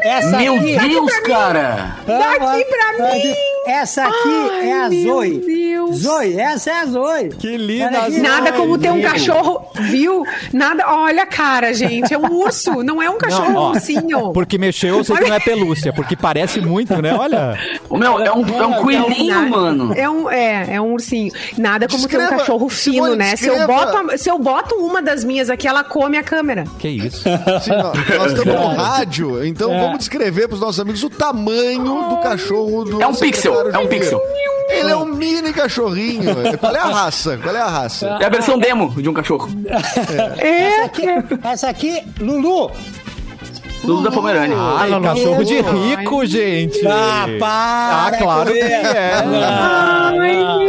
Essa 0.03 0.37
Meu 0.37 0.55
aqui, 0.55 0.77
Deus, 0.79 1.19
cara. 1.19 1.95
Daqui 2.07 2.65
pra 2.65 3.05
Olha 3.05 3.15
mim. 3.15 3.33
Essa 3.69 4.03
aqui 4.05 4.49
Ai, 4.51 4.69
é 4.69 4.81
a 4.81 4.89
meu 4.89 5.03
Zoe. 5.13 5.37
Deus. 5.45 5.97
Zoe, 5.99 6.39
essa 6.39 6.69
é 6.71 6.73
a 6.81 6.85
Zoe. 6.85 7.29
Que 7.29 7.55
linda, 7.57 7.99
aqui. 7.99 8.11
Zoe. 8.13 8.21
Nada 8.21 8.51
como 8.53 8.77
ter 8.77 8.91
um 8.91 9.01
cachorro, 9.01 9.65
viu? 9.81 10.23
Nada, 10.51 10.83
olha 10.87 11.23
a 11.23 11.25
cara, 11.27 11.73
gente. 11.73 12.13
É 12.13 12.17
um 12.17 12.31
urso, 12.33 12.83
não 12.83 13.01
é 13.01 13.09
um 13.09 13.17
cachorro, 13.17 13.49
Não, 13.51 13.55
é 13.55 13.59
ó, 13.59 13.69
ursinho. 13.71 14.33
Porque 14.33 14.57
mexeu, 14.57 14.97
eu 14.97 15.03
sei 15.03 15.15
que 15.17 15.27
não 15.29 15.35
é 15.35 15.39
pelúcia, 15.39 15.93
porque 15.93 16.15
parece 16.15 16.59
muito, 16.61 16.99
né? 17.01 17.13
Olha. 17.13 17.57
O 17.89 17.97
meu, 17.97 18.19
é 18.19 18.31
um, 18.31 18.45
é 18.47 18.65
um 18.65 18.73
coelhinho, 18.81 19.33
Nada- 19.35 19.49
mano. 19.49 19.93
É 19.95 20.09
um, 20.09 20.29
é, 20.29 20.75
é 20.75 20.81
um 20.81 20.93
ursinho. 20.93 21.31
Nada 21.57 21.87
como 21.87 22.07
ter 22.07 22.17
Descreva, 22.17 22.35
um 22.35 22.37
cachorro 22.39 22.69
fino, 22.69 23.03
Simone, 23.05 23.15
né? 23.17 23.35
Se 23.35 23.47
eu, 23.47 23.67
boto, 23.67 23.97
a- 23.97 24.17
se 24.17 24.29
eu 24.29 24.39
boto 24.39 24.75
uma 24.75 25.01
das 25.01 25.23
minhas 25.23 25.49
aqui, 25.49 25.67
ela 25.67 25.83
come 25.83 26.17
a 26.17 26.23
câmera. 26.23 26.63
Que 26.79 26.87
isso? 26.89 27.23
Sim, 27.61 27.71
nós, 28.17 28.31
estamos 28.33 28.45
no 28.45 28.67
rádio, 28.75 29.45
então 29.45 29.69
vamos 29.79 29.99
descrever 29.99 30.47
para 30.47 30.55
os 30.55 30.61
nossos 30.61 30.79
amigos 30.79 31.03
o 31.03 31.09
tamanho 31.09 32.09
do 32.09 32.17
cachorro 32.21 32.83
do 32.85 33.01
É 33.01 33.07
um 33.07 33.13
pixel, 33.15 33.58
é 33.73 33.77
um 33.77 33.87
pixel. 33.87 34.21
Ele 34.69 34.91
é 34.91 34.95
um 34.95 35.05
mini 35.05 35.51
cachorrinho. 35.51 36.35
Qual 36.59 36.75
é 36.75 36.79
a 36.79 36.85
raça? 36.85 37.37
Qual 37.41 37.55
é 37.55 37.59
a 37.59 37.67
raça? 37.67 38.17
É 38.21 38.25
a 38.25 38.29
versão 38.29 38.57
demo 38.59 38.89
de 39.01 39.09
um 39.09 39.13
cachorro. 39.13 39.49
Essa 40.37 40.41
É. 40.45 40.83
aqui, 40.83 41.05
essa 41.43 41.69
aqui, 41.69 42.03
Lulu. 42.19 42.71
Tudo 43.81 44.03
da 44.03 44.11
Pomerânia. 44.11 44.55
Ai, 44.57 45.01
cachorro 45.01 45.43
de 45.43 45.61
rico, 45.61 46.25
gente. 46.25 46.85
Ah, 46.85 47.25
para 47.39 48.07
Ah, 48.07 48.11
claro 48.17 48.51
que 48.53 48.59
é. 48.59 49.13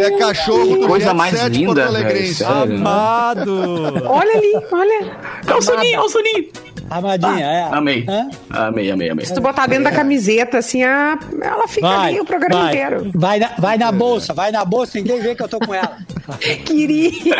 É 0.06 0.10
cachorro 0.18 0.78
do 0.78 0.86
coisa 0.86 1.12
mais 1.12 1.42
linda, 1.46 1.88
velho. 1.90 2.46
Amado. 2.46 4.02
Olha 4.06 4.32
ali, 4.36 4.52
olha. 4.72 5.18
É 5.46 5.54
o 5.54 5.60
soninho, 5.62 5.96
é 5.96 6.00
o 6.00 6.08
soninho. 6.08 6.48
Amadinha, 6.90 7.46
é. 7.46 7.68
Amei. 7.70 8.04
Hã? 8.08 8.28
Amei, 8.50 8.90
amei, 8.90 9.10
amei. 9.10 9.24
Se 9.24 9.32
tu 9.32 9.40
botar 9.40 9.68
dentro 9.68 9.84
da 9.84 9.92
camiseta, 9.92 10.58
assim, 10.58 10.82
a, 10.82 11.16
ela 11.40 11.68
fica 11.68 11.86
Vai, 11.86 12.08
ali 12.10 12.20
o 12.20 12.24
programa 12.24 12.62
vai. 12.62 12.68
inteiro. 12.74 13.10
Vai 13.14 13.38
na, 13.38 13.50
vai 13.58 13.78
na 13.78 13.92
bolsa, 13.92 14.34
vai 14.34 14.50
na 14.50 14.64
bolsa, 14.64 14.98
ninguém 14.98 15.20
vê 15.20 15.36
que 15.36 15.42
eu 15.42 15.48
tô 15.48 15.60
com 15.60 15.72
ela. 15.72 15.98
Queria. 16.64 17.34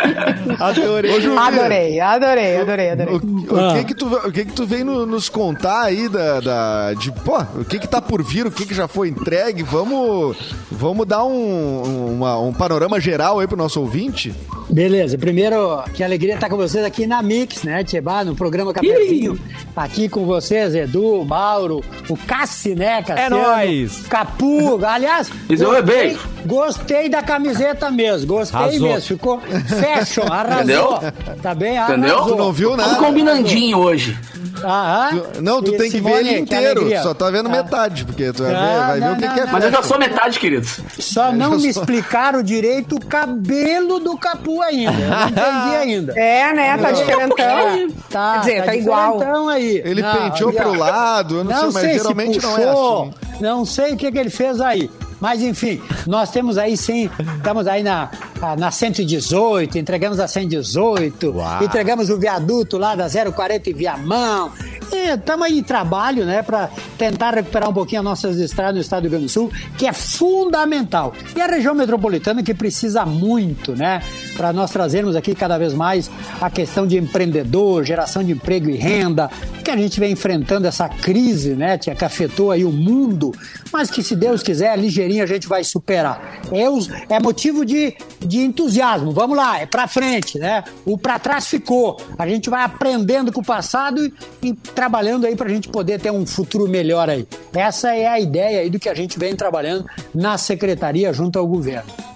Adorei. 0.59 1.11
Ô, 1.29 1.39
Adorei, 1.39 1.99
adorei, 1.99 2.57
adorei, 2.57 2.89
adorei. 2.91 3.15
O, 3.15 3.17
o 3.17 3.73
que 3.73 3.83
que 3.85 3.93
tu, 3.95 4.07
o 4.07 4.31
que 4.31 4.45
que 4.45 4.53
tu 4.53 4.65
vem 4.65 4.83
no- 4.83 5.05
nos 5.05 5.29
contar 5.29 5.81
aí 5.83 6.07
da, 6.09 6.39
da- 6.39 6.93
de, 6.93 7.11
pô, 7.11 7.39
o 7.55 7.65
que 7.65 7.79
que 7.79 7.87
tá 7.87 8.01
por 8.01 8.23
vir, 8.23 8.45
o 8.47 8.51
que 8.51 8.65
que 8.65 8.73
já 8.73 8.87
foi 8.87 9.09
entregue? 9.09 9.63
Vamos, 9.63 10.37
vamos 10.81 11.05
dar 11.05 11.23
um, 11.23 12.13
uma- 12.15 12.39
um 12.39 12.51
panorama 12.51 12.99
geral 12.99 13.39
aí 13.39 13.47
pro 13.47 13.55
nosso 13.55 13.79
ouvinte? 13.79 14.33
Beleza, 14.69 15.17
primeiro, 15.17 15.83
que 15.93 16.03
alegria 16.03 16.35
estar 16.35 16.49
com 16.49 16.55
vocês 16.57 16.83
aqui 16.85 17.05
na 17.05 17.21
Mix, 17.21 17.63
né, 17.63 17.83
Tchebá, 17.83 18.23
no 18.23 18.35
programa 18.35 18.73
Cafézinho. 18.73 19.37
Aqui 19.75 20.07
com 20.09 20.25
vocês, 20.25 20.73
Edu, 20.73 21.23
Mauro, 21.25 21.83
o 22.09 22.15
Cassi, 22.17 22.73
né, 22.73 23.03
Cassiano, 23.03 23.37
nóis. 23.41 24.03
Capu, 24.07 24.79
aliás, 24.85 25.29
Isso, 25.49 25.65
oi, 25.67 25.81
gostei, 25.81 26.01
beijo. 26.07 26.19
gostei 26.45 27.09
da 27.09 27.21
camiseta 27.21 27.91
mesmo, 27.91 28.27
gostei 28.27 28.59
Arrasou. 28.59 28.87
mesmo, 28.87 29.01
ficou 29.01 29.39
fashion, 29.41 30.23
arrasou. 30.31 30.61
Entendeu? 30.63 30.99
Tá 31.41 31.53
bem, 31.53 31.77
Entendeu? 31.77 32.15
arrasou. 32.15 32.35
Tu 32.37 32.41
não 32.41 32.53
viu 32.53 32.77
nada? 32.77 32.89
Tudo 32.95 33.05
combinandinho 33.05 33.77
hoje. 33.77 34.17
Aham. 34.63 35.09
Tu- 35.33 35.41
não, 35.41 35.61
tu 35.61 35.73
E 35.73 35.77
tem 35.77 35.89
que 35.91 35.99
ver 35.99 36.19
ele 36.25 36.39
inteiro. 36.39 36.87
Só 37.01 37.13
tá 37.13 37.29
vendo 37.29 37.47
Ah. 37.49 37.51
metade, 37.51 38.05
porque 38.05 38.31
tu 38.31 38.43
vai 38.43 38.51
ver, 38.53 38.57
Não, 38.59 38.77
vai 38.87 38.99
ver 38.99 39.05
não, 39.05 39.13
o 39.13 39.15
que, 39.17 39.25
não, 39.25 39.33
que 39.33 39.39
é 39.39 39.45
não. 39.45 39.51
Mas 39.53 39.63
eu 39.63 39.71
já 39.71 39.77
fashion. 39.77 39.89
sou 39.89 39.99
metade, 39.99 40.39
queridos. 40.39 40.70
Só 40.99 41.31
não 41.31 41.53
Eu 41.53 41.59
me 41.59 41.73
sou- 41.73 41.81
explicaram 41.81 42.41
direito 42.43 42.95
o 42.95 43.05
cabelo 43.05 43.99
do 43.99 44.17
Capu 44.17 44.61
ainda. 44.61 44.91
Eu 44.91 45.09
não 45.09 45.27
entendi 45.29 45.75
ainda. 45.81 46.13
É, 46.19 46.53
né? 46.53 46.77
Tá 46.77 46.91
diferentão. 46.91 47.89
Tá, 48.09 48.33
Quer 48.33 48.39
dizer, 48.39 48.65
tá 48.65 48.75
igual. 48.75 49.13
diferentão 49.13 49.49
aí. 49.49 49.81
Ele 49.85 50.01
Não, 50.01 50.13
penteou 50.29 50.53
pro 50.53 50.73
lado, 50.77 51.37
eu 51.37 51.43
não, 51.43 51.51
Não 51.51 51.71
sei, 51.71 51.81
mas 51.81 51.83
sei 51.83 51.93
geralmente 51.97 52.39
se 52.39 52.45
não 52.45 52.57
é 52.57 52.65
puxou, 52.65 53.01
assim. 53.03 53.43
não 53.43 53.65
sei 53.65 53.93
o 53.93 53.97
que, 53.97 54.11
que 54.11 54.17
ele 54.17 54.29
fez 54.29 54.59
aí. 54.61 54.89
Mas 55.19 55.43
enfim, 55.43 55.79
nós 56.07 56.31
temos 56.31 56.57
aí 56.57 56.75
sim, 56.75 57.07
estamos 57.37 57.67
aí 57.67 57.83
na, 57.83 58.09
na 58.57 58.71
118, 58.71 59.77
entregamos 59.77 60.19
a 60.19 60.27
118, 60.27 61.29
Uau. 61.29 61.63
entregamos 61.63 62.09
o 62.09 62.17
viaduto 62.17 62.79
lá 62.79 62.95
da 62.95 63.07
040 63.07 63.69
em 63.69 63.73
Viamão. 63.73 64.51
Estamos 64.93 65.47
aí 65.47 65.59
em 65.59 65.63
trabalho, 65.63 66.25
né, 66.25 66.41
para 66.41 66.69
tentar 66.97 67.33
recuperar 67.33 67.69
um 67.69 67.73
pouquinho 67.73 68.01
as 68.01 68.05
nossas 68.05 68.37
estradas 68.39 68.75
no 68.75 68.81
estado 68.81 69.01
do 69.01 69.03
Rio 69.03 69.11
Grande 69.11 69.25
do 69.25 69.31
Sul, 69.31 69.51
que 69.77 69.87
é 69.87 69.93
fundamental. 69.93 71.13
E 71.35 71.41
a 71.41 71.47
região 71.47 71.73
metropolitana 71.73 72.43
que 72.43 72.53
precisa 72.53 73.05
muito, 73.05 73.75
né, 73.75 74.01
para 74.35 74.53
nós 74.53 74.71
trazermos 74.71 75.15
aqui 75.15 75.35
cada 75.35 75.57
vez 75.57 75.73
mais 75.73 76.09
a 76.39 76.49
questão 76.49 76.87
de 76.87 76.97
empreendedor, 76.97 77.83
geração 77.83 78.23
de 78.23 78.31
emprego 78.31 78.69
e 78.69 78.75
renda, 78.75 79.29
que 79.63 79.69
a 79.69 79.77
gente 79.77 79.99
vem 79.99 80.11
enfrentando 80.11 80.67
essa 80.67 80.89
crise, 80.89 81.55
né, 81.55 81.77
tia, 81.77 81.95
que 81.95 82.03
afetou 82.03 82.51
aí 82.51 82.65
o 82.65 82.71
mundo, 82.71 83.31
mas 83.71 83.89
que 83.89 84.01
se 84.03 84.15
Deus 84.15 84.41
quiser, 84.41 84.77
ligeirinho 84.77 85.23
a 85.23 85.27
gente 85.27 85.47
vai 85.47 85.63
superar. 85.63 86.41
É, 86.51 87.15
é 87.15 87.19
motivo 87.19 87.65
de, 87.65 87.95
de 88.19 88.39
entusiasmo. 88.39 89.11
Vamos 89.11 89.37
lá, 89.37 89.59
é 89.59 89.65
pra 89.65 89.87
frente, 89.87 90.37
né? 90.39 90.63
O 90.85 90.97
pra 90.97 91.19
trás 91.19 91.47
ficou. 91.47 91.97
A 92.17 92.27
gente 92.27 92.49
vai 92.49 92.63
aprendendo 92.63 93.31
com 93.31 93.41
o 93.41 93.45
passado 93.45 94.03
e, 94.03 94.13
e 94.41 94.53
trabalhando 94.53 95.25
aí 95.25 95.35
pra 95.35 95.49
gente 95.49 95.69
poder 95.69 95.99
ter 95.99 96.11
um 96.11 96.25
futuro 96.25 96.67
melhor 96.67 97.09
aí. 97.09 97.27
Essa 97.53 97.95
é 97.95 98.07
a 98.07 98.19
ideia 98.19 98.61
aí 98.61 98.69
do 98.69 98.79
que 98.79 98.89
a 98.89 98.95
gente 98.95 99.17
vem 99.17 99.35
trabalhando 99.35 99.85
na 100.13 100.37
secretaria 100.37 101.13
junto 101.13 101.37
ao 101.37 101.47
governo. 101.47 102.10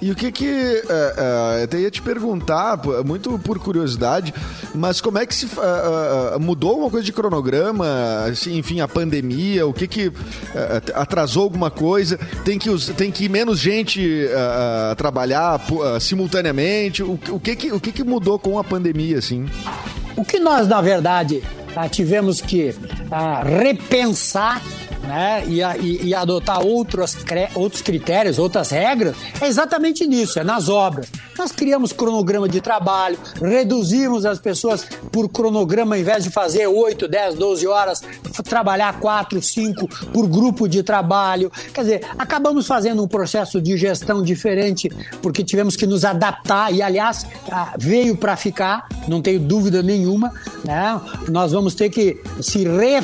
E 0.00 0.10
o 0.10 0.14
que 0.14 0.32
que. 0.32 0.46
é, 0.46 0.82
é, 0.88 1.60
eu 1.60 1.64
até 1.64 1.78
ia 1.78 1.90
te 1.90 2.00
perguntar, 2.00 2.78
pô, 2.78 3.04
muito 3.04 3.38
por 3.38 3.58
curiosidade, 3.58 4.32
mas 4.74 5.00
como 5.00 5.18
é 5.18 5.26
que 5.26 5.34
se. 5.34 5.46
é, 5.46 6.34
é, 6.34 6.38
mudou 6.38 6.70
alguma 6.70 6.90
coisa 6.90 7.04
de 7.04 7.12
cronograma? 7.12 7.86
Assim, 8.30 8.56
enfim, 8.56 8.80
a 8.80 8.88
pandemia, 8.88 9.66
o 9.66 9.72
que 9.72 9.86
que. 9.86 10.12
é, 10.54 10.82
atrasou 10.94 11.42
alguma 11.42 11.70
coisa? 11.70 12.18
Tem 12.44 12.58
que, 12.58 12.70
tem 12.94 13.10
que 13.10 13.24
ir 13.24 13.28
menos 13.28 13.58
gente 13.58 14.00
é, 14.26 14.90
é, 14.92 14.94
trabalhar 14.94 15.60
é, 15.94 16.00
simultaneamente? 16.00 17.02
O, 17.02 17.18
o 17.28 17.40
que 17.40 17.54
que, 17.54 17.72
o 17.72 17.80
que 17.80 17.92
que 17.92 18.04
mudou 18.04 18.38
com 18.38 18.58
a 18.58 18.64
pandemia, 18.64 19.18
assim? 19.18 19.46
O 20.16 20.24
que 20.24 20.38
nós, 20.38 20.66
na 20.66 20.80
verdade, 20.80 21.42
ah, 21.76 21.88
tivemos 21.88 22.40
que 22.40 22.74
ah, 23.10 23.42
repensar 23.42 24.62
né, 25.02 25.44
e, 25.46 25.60
e- 25.62 26.08
e 26.08 26.14
adotar 26.14 26.64
outros, 26.64 27.16
outros 27.54 27.82
critérios, 27.82 28.38
outras 28.38 28.70
regras, 28.70 29.16
é 29.40 29.46
exatamente 29.46 30.06
nisso, 30.06 30.38
é 30.38 30.44
nas 30.44 30.68
obras. 30.68 31.08
Nós 31.38 31.50
criamos 31.52 31.92
cronograma 31.92 32.48
de 32.48 32.60
trabalho, 32.60 33.18
reduzimos 33.40 34.24
as 34.26 34.38
pessoas 34.38 34.84
por 35.10 35.28
cronograma, 35.28 35.94
ao 35.94 36.00
invés 36.00 36.22
de 36.24 36.30
fazer 36.30 36.66
8, 36.66 37.08
10, 37.08 37.34
12 37.36 37.66
horas, 37.66 38.02
trabalhar 38.44 39.00
4, 39.00 39.40
5 39.40 39.88
por 40.12 40.26
grupo 40.26 40.68
de 40.68 40.82
trabalho. 40.82 41.50
Quer 41.72 41.80
dizer, 41.80 42.06
acabamos 42.18 42.66
fazendo 42.66 43.02
um 43.02 43.08
processo 43.08 43.60
de 43.60 43.76
gestão 43.76 44.22
diferente, 44.22 44.90
porque 45.22 45.42
tivemos 45.42 45.76
que 45.76 45.86
nos 45.86 46.04
adaptar, 46.04 46.72
e 46.72 46.82
aliás, 46.82 47.26
veio 47.78 48.16
para 48.16 48.36
ficar, 48.36 48.86
não 49.08 49.22
tenho 49.22 49.40
dúvida 49.40 49.82
nenhuma. 49.82 50.32
Né? 50.64 51.00
Nós 51.28 51.52
vamos 51.52 51.74
ter 51.74 51.88
que 51.88 52.20
se 52.40 52.64
re- 52.64 53.00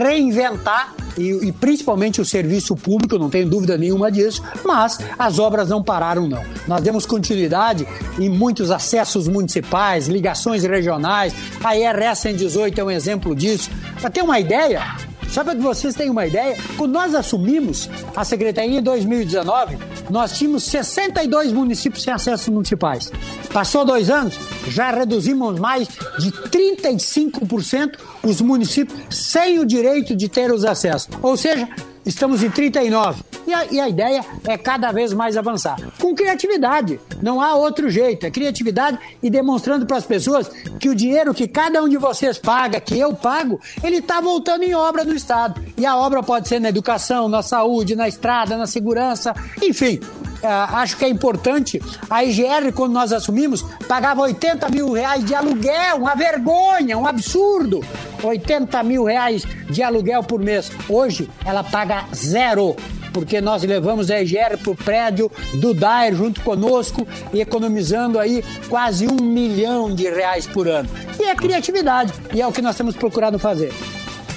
reinventar, 0.00 0.94
e, 1.20 1.48
e 1.48 1.52
principalmente 1.52 2.20
o 2.20 2.24
serviço 2.24 2.74
público, 2.74 3.18
não 3.18 3.28
tenho 3.28 3.48
dúvida 3.48 3.76
nenhuma 3.76 4.10
disso, 4.10 4.42
mas 4.64 4.98
as 5.18 5.38
obras 5.38 5.68
não 5.68 5.82
pararam, 5.82 6.26
não. 6.26 6.42
Nós 6.66 6.82
demos 6.82 7.04
continuidade 7.04 7.86
em 8.18 8.28
muitos 8.28 8.70
acessos 8.70 9.28
municipais, 9.28 10.08
ligações 10.08 10.64
regionais, 10.64 11.34
a 11.62 11.76
IRS 11.76 12.22
118 12.22 12.80
é 12.80 12.84
um 12.84 12.90
exemplo 12.90 13.34
disso. 13.34 13.70
Para 14.00 14.10
ter 14.10 14.22
uma 14.22 14.40
ideia, 14.40 14.82
só 15.30 15.44
para 15.44 15.54
que 15.54 15.62
vocês 15.62 15.94
tenham 15.94 16.12
uma 16.12 16.26
ideia, 16.26 16.56
quando 16.76 16.92
nós 16.92 17.14
assumimos 17.14 17.88
a 18.16 18.24
Secretaria 18.24 18.78
em 18.78 18.82
2019, 18.82 19.78
nós 20.10 20.36
tínhamos 20.36 20.64
62 20.64 21.52
municípios 21.52 22.02
sem 22.02 22.12
acessos 22.12 22.48
municipais. 22.48 23.12
Passou 23.52 23.84
dois 23.84 24.10
anos, 24.10 24.34
já 24.68 24.90
reduzimos 24.90 25.58
mais 25.58 25.88
de 26.18 26.30
35% 26.30 27.98
os 28.22 28.40
municípios 28.40 29.00
sem 29.10 29.58
o 29.58 29.66
direito 29.66 30.16
de 30.16 30.28
ter 30.28 30.52
os 30.52 30.64
acessos. 30.64 31.08
Ou 31.22 31.36
seja, 31.36 31.68
estamos 32.04 32.42
em 32.42 32.50
39. 32.50 33.22
E 33.46 33.54
a, 33.54 33.64
e 33.66 33.80
a 33.80 33.88
ideia 33.88 34.24
é 34.46 34.56
cada 34.56 34.92
vez 34.92 35.12
mais 35.12 35.36
avançar. 35.36 35.76
Com 35.98 36.14
criatividade. 36.14 37.00
Não 37.22 37.40
há 37.40 37.54
outro 37.54 37.90
jeito. 37.90 38.24
É 38.26 38.30
criatividade 38.30 38.98
e 39.22 39.28
demonstrando 39.28 39.86
para 39.86 39.96
as 39.96 40.04
pessoas 40.04 40.48
que 40.78 40.88
o 40.88 40.94
dinheiro 40.94 41.34
que 41.34 41.48
cada 41.48 41.82
um 41.82 41.88
de 41.88 41.96
vocês 41.96 42.38
paga, 42.38 42.80
que 42.80 42.98
eu 42.98 43.14
pago, 43.14 43.60
ele 43.82 43.96
está 43.96 44.20
voltando 44.20 44.62
em 44.62 44.74
obra 44.74 45.04
do 45.04 45.14
Estado. 45.14 45.60
E 45.76 45.84
a 45.84 45.96
obra 45.96 46.22
pode 46.22 46.48
ser 46.48 46.60
na 46.60 46.68
educação, 46.68 47.28
na 47.28 47.42
saúde, 47.42 47.96
na 47.96 48.08
estrada, 48.08 48.56
na 48.56 48.66
segurança, 48.66 49.34
enfim. 49.62 50.00
Ah, 50.42 50.80
acho 50.80 50.96
que 50.96 51.04
é 51.04 51.08
importante. 51.08 51.80
A 52.08 52.24
IGR, 52.24 52.72
quando 52.74 52.92
nós 52.92 53.12
assumimos, 53.12 53.62
pagava 53.86 54.22
80 54.22 54.68
mil 54.70 54.92
reais 54.92 55.24
de 55.24 55.34
aluguel, 55.34 55.96
uma 55.98 56.14
vergonha, 56.14 56.96
um 56.96 57.06
absurdo. 57.06 57.80
80 58.22 58.82
mil 58.82 59.04
reais 59.04 59.44
de 59.68 59.82
aluguel 59.82 60.22
por 60.22 60.40
mês. 60.40 60.70
Hoje, 60.88 61.28
ela 61.44 61.64
paga 61.64 62.04
zero 62.14 62.76
porque 63.12 63.40
nós 63.40 63.62
levamos 63.64 64.10
a 64.10 64.20
EGR 64.20 64.56
para 64.62 64.70
o 64.70 64.76
prédio 64.76 65.30
do 65.54 65.74
DAER 65.74 66.14
junto 66.14 66.40
conosco 66.42 67.06
economizando 67.34 68.18
aí 68.18 68.44
quase 68.68 69.08
um 69.08 69.16
milhão 69.16 69.92
de 69.92 70.08
reais 70.08 70.46
por 70.46 70.68
ano. 70.68 70.88
E 71.18 71.24
é 71.24 71.34
criatividade, 71.34 72.12
e 72.32 72.40
é 72.40 72.46
o 72.46 72.52
que 72.52 72.62
nós 72.62 72.76
temos 72.76 72.94
procurado 72.94 73.38
fazer. 73.38 73.72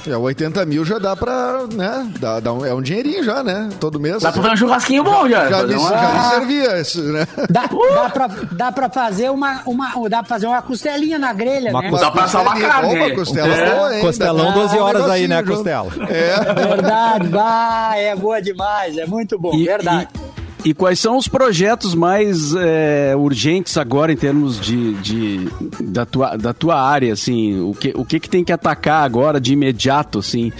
É, 0.05 0.17
80 0.17 0.65
mil 0.65 0.83
já 0.83 0.99
dá 0.99 1.15
pra, 1.15 1.61
né? 1.73 2.05
Dá, 2.19 2.39
dá 2.41 2.51
um, 2.51 2.65
é 2.65 2.73
um 2.73 2.81
dinheirinho 2.81 3.23
já, 3.23 3.41
né? 3.43 3.69
Todo 3.79 3.99
mês. 3.99 4.21
Dá 4.21 4.31
pra 4.31 4.41
fazer 4.41 4.53
um 4.53 4.57
churrasquinho 4.57 5.03
bom 5.03 5.29
já. 5.29 5.49
já, 5.49 5.63
me, 5.63 5.75
uma- 5.75 5.89
já 5.89 6.13
me 6.13 6.29
servia 6.35 6.81
isso, 6.81 7.01
né? 7.03 7.25
Dá, 7.49 7.63
dá, 7.67 8.09
pra, 8.09 8.27
dá 8.51 8.71
pra 8.71 8.89
fazer 8.89 9.29
uma, 9.31 9.61
uma, 9.65 9.91
dá 10.09 10.17
pra 10.19 10.27
fazer 10.29 10.47
uma 10.47 10.61
costelinha 10.61 11.17
na 11.17 11.31
grelha, 11.31 11.69
Uma 11.71 11.81
né? 11.81 11.89
costela. 11.89 12.11
Dá 12.11 12.15
pra 12.15 12.23
assar 12.25 12.41
uma 12.41 12.59
carne. 12.59 12.95
boa, 12.97 13.11
costela 13.15 13.47
É. 13.55 13.75
boa, 13.75 13.95
hein? 13.95 14.01
Costelão, 14.01 14.45
Dá 14.45 14.51
pra 14.51 14.61
12 14.61 14.75
dar 14.75 14.81
um 14.81 14.85
horas 14.85 15.09
aí, 15.09 15.27
né, 15.27 15.35
negocinho 15.37 15.57
Costela? 15.57 15.89
junto. 15.89 16.11
É. 16.11 16.53
Verdade, 16.67 17.27
vai, 17.29 18.05
é 18.05 18.15
boa 18.15 18.41
demais, 18.41 18.97
é 18.97 19.05
muito 19.05 19.39
bom, 19.39 19.53
E- 19.55 19.63
verdade. 19.65 20.07
E, 20.13 20.32
e 20.65 20.73
quais 20.73 20.99
são 20.99 21.17
os 21.17 21.27
projetos 21.27 21.93
mais 21.93 22.55
é, 22.55 23.13
urgentes 23.17 23.77
agora 23.77 24.13
em 24.13 24.15
termos 24.15 24.59
de, 24.61 24.93
de- 24.95 25.49
da, 25.81 26.05
tua, 26.05 26.37
da 26.37 26.53
tua 26.53 26.81
área, 26.81 27.11
assim? 27.11 27.59
O 27.59 27.73
que, 27.73 27.91
o 27.95 28.05
que 28.05 28.19
que 28.19 28.29
tem 28.29 28.43
que 28.43 28.51
atacar 28.51 29.03
agora 29.03 29.41
de 29.41 29.51
imediato, 29.53 30.19
assim? 30.19 30.51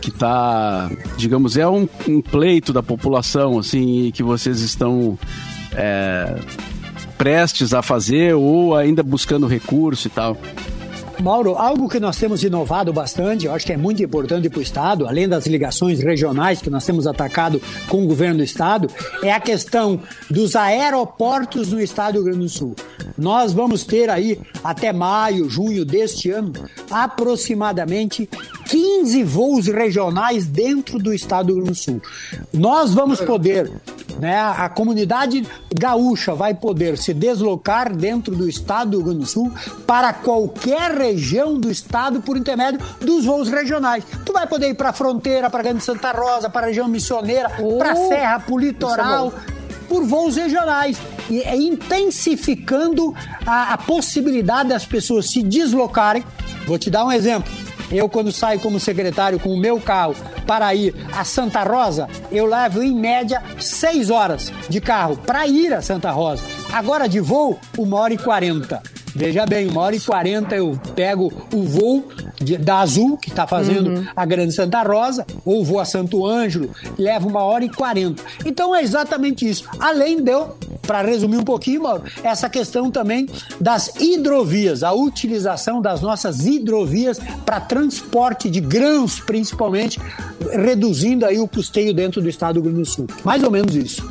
Que 0.00 0.10
tá, 0.10 0.90
digamos, 1.18 1.56
é 1.58 1.68
um, 1.68 1.86
um 2.08 2.22
pleito 2.22 2.72
da 2.72 2.82
população, 2.82 3.58
assim, 3.58 4.10
que 4.14 4.22
vocês 4.22 4.60
estão 4.60 5.18
é, 5.74 6.36
prestes 7.18 7.74
a 7.74 7.82
fazer 7.82 8.34
ou 8.34 8.74
ainda 8.74 9.02
buscando 9.02 9.46
recurso 9.46 10.06
e 10.06 10.10
tal? 10.10 10.38
Mauro, 11.22 11.56
algo 11.56 11.88
que 11.88 12.00
nós 12.00 12.16
temos 12.16 12.42
inovado 12.42 12.92
bastante, 12.92 13.46
eu 13.46 13.52
acho 13.52 13.66
que 13.66 13.72
é 13.72 13.76
muito 13.76 14.02
importante 14.02 14.48
para 14.48 14.58
o 14.58 14.62
Estado, 14.62 15.06
além 15.06 15.28
das 15.28 15.46
ligações 15.46 16.00
regionais 16.00 16.60
que 16.62 16.70
nós 16.70 16.84
temos 16.84 17.06
atacado 17.06 17.60
com 17.88 18.02
o 18.02 18.06
governo 18.06 18.38
do 18.38 18.44
Estado, 18.44 18.88
é 19.22 19.32
a 19.32 19.40
questão 19.40 20.00
dos 20.30 20.56
aeroportos 20.56 21.72
no 21.72 21.80
Estado 21.80 22.14
do 22.14 22.18
Rio 22.20 22.24
Grande 22.32 22.44
do 22.44 22.48
Sul. 22.48 22.74
Nós 23.16 23.52
vamos 23.52 23.84
ter 23.84 24.08
aí, 24.08 24.40
até 24.64 24.92
maio, 24.92 25.48
junho 25.48 25.84
deste 25.84 26.30
ano, 26.30 26.52
aproximadamente 26.90 28.28
15 28.66 29.22
voos 29.24 29.66
regionais 29.66 30.46
dentro 30.46 30.98
do 30.98 31.12
Estado 31.12 31.46
do 31.46 31.54
Rio 31.54 31.64
Grande 31.64 31.78
do 31.78 31.82
Sul. 31.82 32.02
Nós 32.52 32.94
vamos 32.94 33.20
poder 33.20 33.70
né? 34.20 34.38
A 34.38 34.68
comunidade 34.68 35.46
gaúcha 35.74 36.34
vai 36.34 36.54
poder 36.54 36.98
se 36.98 37.14
deslocar 37.14 37.94
dentro 37.94 38.36
do 38.36 38.48
estado 38.48 38.90
do 38.90 38.96
Rio 38.98 39.06
Grande 39.06 39.20
do 39.20 39.26
Sul 39.26 39.52
para 39.86 40.12
qualquer 40.12 40.92
região 40.92 41.58
do 41.58 41.70
estado 41.70 42.20
por 42.20 42.36
intermédio 42.36 42.80
dos 43.00 43.24
voos 43.24 43.48
regionais. 43.48 44.04
Tu 44.24 44.32
vai 44.32 44.46
poder 44.46 44.68
ir 44.68 44.74
para 44.74 44.90
a 44.90 44.92
fronteira, 44.92 45.48
para 45.48 45.62
Grande 45.62 45.82
Santa 45.82 46.12
Rosa, 46.12 46.50
para 46.50 46.66
a 46.66 46.68
região 46.68 46.86
missioneira, 46.86 47.50
para 47.78 47.92
a 47.92 47.96
Serra, 47.96 48.40
para 48.40 48.54
o 48.54 48.58
litoral, 48.58 49.32
por 49.88 50.04
voos 50.04 50.36
regionais. 50.36 50.98
E 51.30 51.40
é 51.40 51.56
intensificando 51.56 53.14
a, 53.46 53.74
a 53.74 53.78
possibilidade 53.78 54.68
das 54.68 54.84
pessoas 54.84 55.30
se 55.30 55.42
deslocarem. 55.42 56.24
Vou 56.66 56.78
te 56.78 56.90
dar 56.90 57.04
um 57.04 57.12
exemplo. 57.12 57.50
Eu, 57.90 58.08
quando 58.08 58.30
saio 58.30 58.60
como 58.60 58.78
secretário 58.78 59.40
com 59.40 59.52
o 59.52 59.58
meu 59.58 59.80
carro 59.80 60.14
para 60.46 60.74
ir 60.74 60.94
a 61.12 61.24
Santa 61.24 61.62
Rosa, 61.62 62.08
eu 62.30 62.46
levo 62.46 62.82
em 62.82 62.94
média 62.94 63.42
seis 63.58 64.10
horas 64.10 64.52
de 64.68 64.80
carro 64.80 65.16
para 65.16 65.46
ir 65.46 65.72
a 65.72 65.82
Santa 65.82 66.10
Rosa. 66.10 66.44
Agora 66.72 67.08
de 67.08 67.18
voo, 67.18 67.58
uma 67.76 67.98
hora 67.98 68.14
e 68.14 68.18
quarenta. 68.18 68.82
Veja 69.14 69.44
bem, 69.46 69.68
uma 69.68 69.80
hora 69.82 69.96
e 69.96 70.00
quarenta 70.00 70.54
eu 70.54 70.78
pego 70.94 71.32
o 71.52 71.62
voo 71.64 72.08
de- 72.40 72.56
da 72.56 72.78
Azul, 72.78 73.16
que 73.18 73.28
está 73.28 73.46
fazendo 73.46 74.06
a 74.14 74.24
Grande 74.24 74.52
Santa 74.54 74.82
Rosa, 74.82 75.26
ou 75.44 75.64
vou 75.64 75.78
a 75.80 75.84
Santo 75.84 76.24
Ângelo, 76.26 76.70
leva 76.98 77.26
uma 77.26 77.42
hora 77.42 77.64
e 77.64 77.68
quarenta. 77.68 78.22
Então 78.46 78.74
é 78.74 78.82
exatamente 78.82 79.48
isso. 79.48 79.64
Além 79.78 80.22
de 80.22 80.30
eu, 80.30 80.56
para 80.86 81.02
resumir 81.02 81.36
um 81.36 81.42
pouquinho, 81.44 81.82
Mauro, 81.82 82.02
essa 82.22 82.48
questão 82.48 82.90
também 82.90 83.28
das 83.60 83.92
hidrovias, 84.00 84.82
a 84.82 84.92
utilização 84.92 85.80
das 85.82 86.00
nossas 86.00 86.46
hidrovias 86.46 87.18
para 87.44 87.60
transporte 87.60 88.48
de 88.48 88.60
grãos, 88.60 89.20
principalmente, 89.20 90.00
reduzindo 90.52 91.26
aí 91.26 91.38
o 91.38 91.48
custeio 91.48 91.92
dentro 91.92 92.20
do 92.22 92.28
estado 92.28 92.54
do 92.54 92.60
Rio 92.62 92.72
Grande 92.72 92.88
do 92.88 92.94
Sul. 92.94 93.06
Mais 93.24 93.42
ou 93.42 93.50
menos 93.50 93.74
isso. 93.74 94.08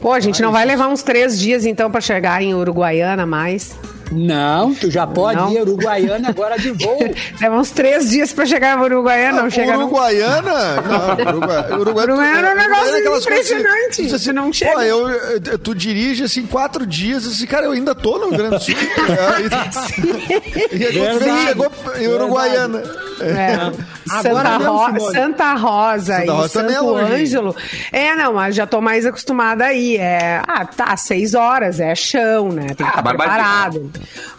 Pô, 0.00 0.12
a 0.12 0.20
gente 0.20 0.40
não 0.42 0.50
vai 0.50 0.64
levar 0.64 0.88
uns 0.88 1.02
três 1.02 1.38
dias 1.38 1.64
então 1.66 1.90
pra 1.90 2.00
chegar 2.00 2.42
em 2.42 2.54
Uruguaiana 2.54 3.26
mais. 3.26 3.76
Não, 4.10 4.74
tu 4.74 4.90
já 4.90 5.06
pode 5.06 5.38
Não. 5.40 5.52
ir 5.52 5.58
a 5.58 5.62
Uruguaiana 5.62 6.28
agora 6.30 6.58
de 6.58 6.70
voo. 6.72 6.98
Leva 7.40 7.56
uns 7.56 7.70
três 7.70 8.10
dias 8.10 8.32
pra 8.32 8.44
chegar 8.44 8.76
em 8.76 8.82
Uruguaiana, 8.82 9.42
não 9.42 9.50
chega 9.50 9.72
não. 9.72 9.84
Uruguaiana? 9.84 10.52
Não, 10.82 11.28
Uruguai, 11.34 11.72
Uruguai, 11.78 12.04
Uruguaiana 12.06 12.48
é 12.48 12.52
um 12.52 12.56
negócio 12.56 12.96
aquelas 12.96 13.24
coisas 13.24 13.50
impressionante, 13.50 14.14
assim, 14.14 14.24
tu 14.30 14.32
não 14.34 14.52
chega. 14.52 14.72
Pô, 14.72 14.80
eu, 14.80 15.08
eu- 15.08 15.58
tu 15.58 15.74
dirige 15.74 16.24
assim 16.24 16.44
quatro 16.46 16.84
dias, 16.86 17.26
assim, 17.26 17.46
cara, 17.46 17.66
eu 17.66 17.72
ainda 17.72 17.94
tô 17.94 18.18
no 18.18 18.28
Rio 18.30 18.38
Grande 18.38 18.56
do 18.56 18.62
Sul. 18.64 18.74
É, 19.10 20.76
e- 20.76 20.76
e 20.82 20.86
aí 20.86 20.92
Verdade. 20.92 21.46
chegou 21.46 21.70
em 21.98 22.08
Uruguaiana. 22.08 22.82
É. 23.20 23.72
Agora 24.08 24.50
Santa, 24.50 24.68
Ro-. 24.70 25.12
Santa 25.12 25.54
Rosa 25.54 26.14
Santa 26.16 26.24
e 26.24 26.28
Rosa 26.28 26.48
também 26.60 26.74
é 26.74 26.78
Santo 26.78 26.90
longe, 26.90 27.12
hein? 27.14 27.20
Ângelo. 27.22 27.56
É, 27.92 28.14
não, 28.16 28.32
mas 28.34 28.54
já 28.54 28.66
tô 28.66 28.80
mais 28.80 29.06
acostumada 29.06 29.64
aí. 29.64 29.96
É, 29.96 30.42
ah, 30.46 30.64
tá, 30.64 30.96
seis 30.96 31.34
horas, 31.34 31.78
é 31.80 31.94
chão, 31.94 32.48
né? 32.50 32.68
Tem 32.68 32.76
que 32.76 32.82
Ah, 32.84 32.88
estar 32.88 33.02
barbaridade. 33.02 33.78
preparado. 33.78 33.90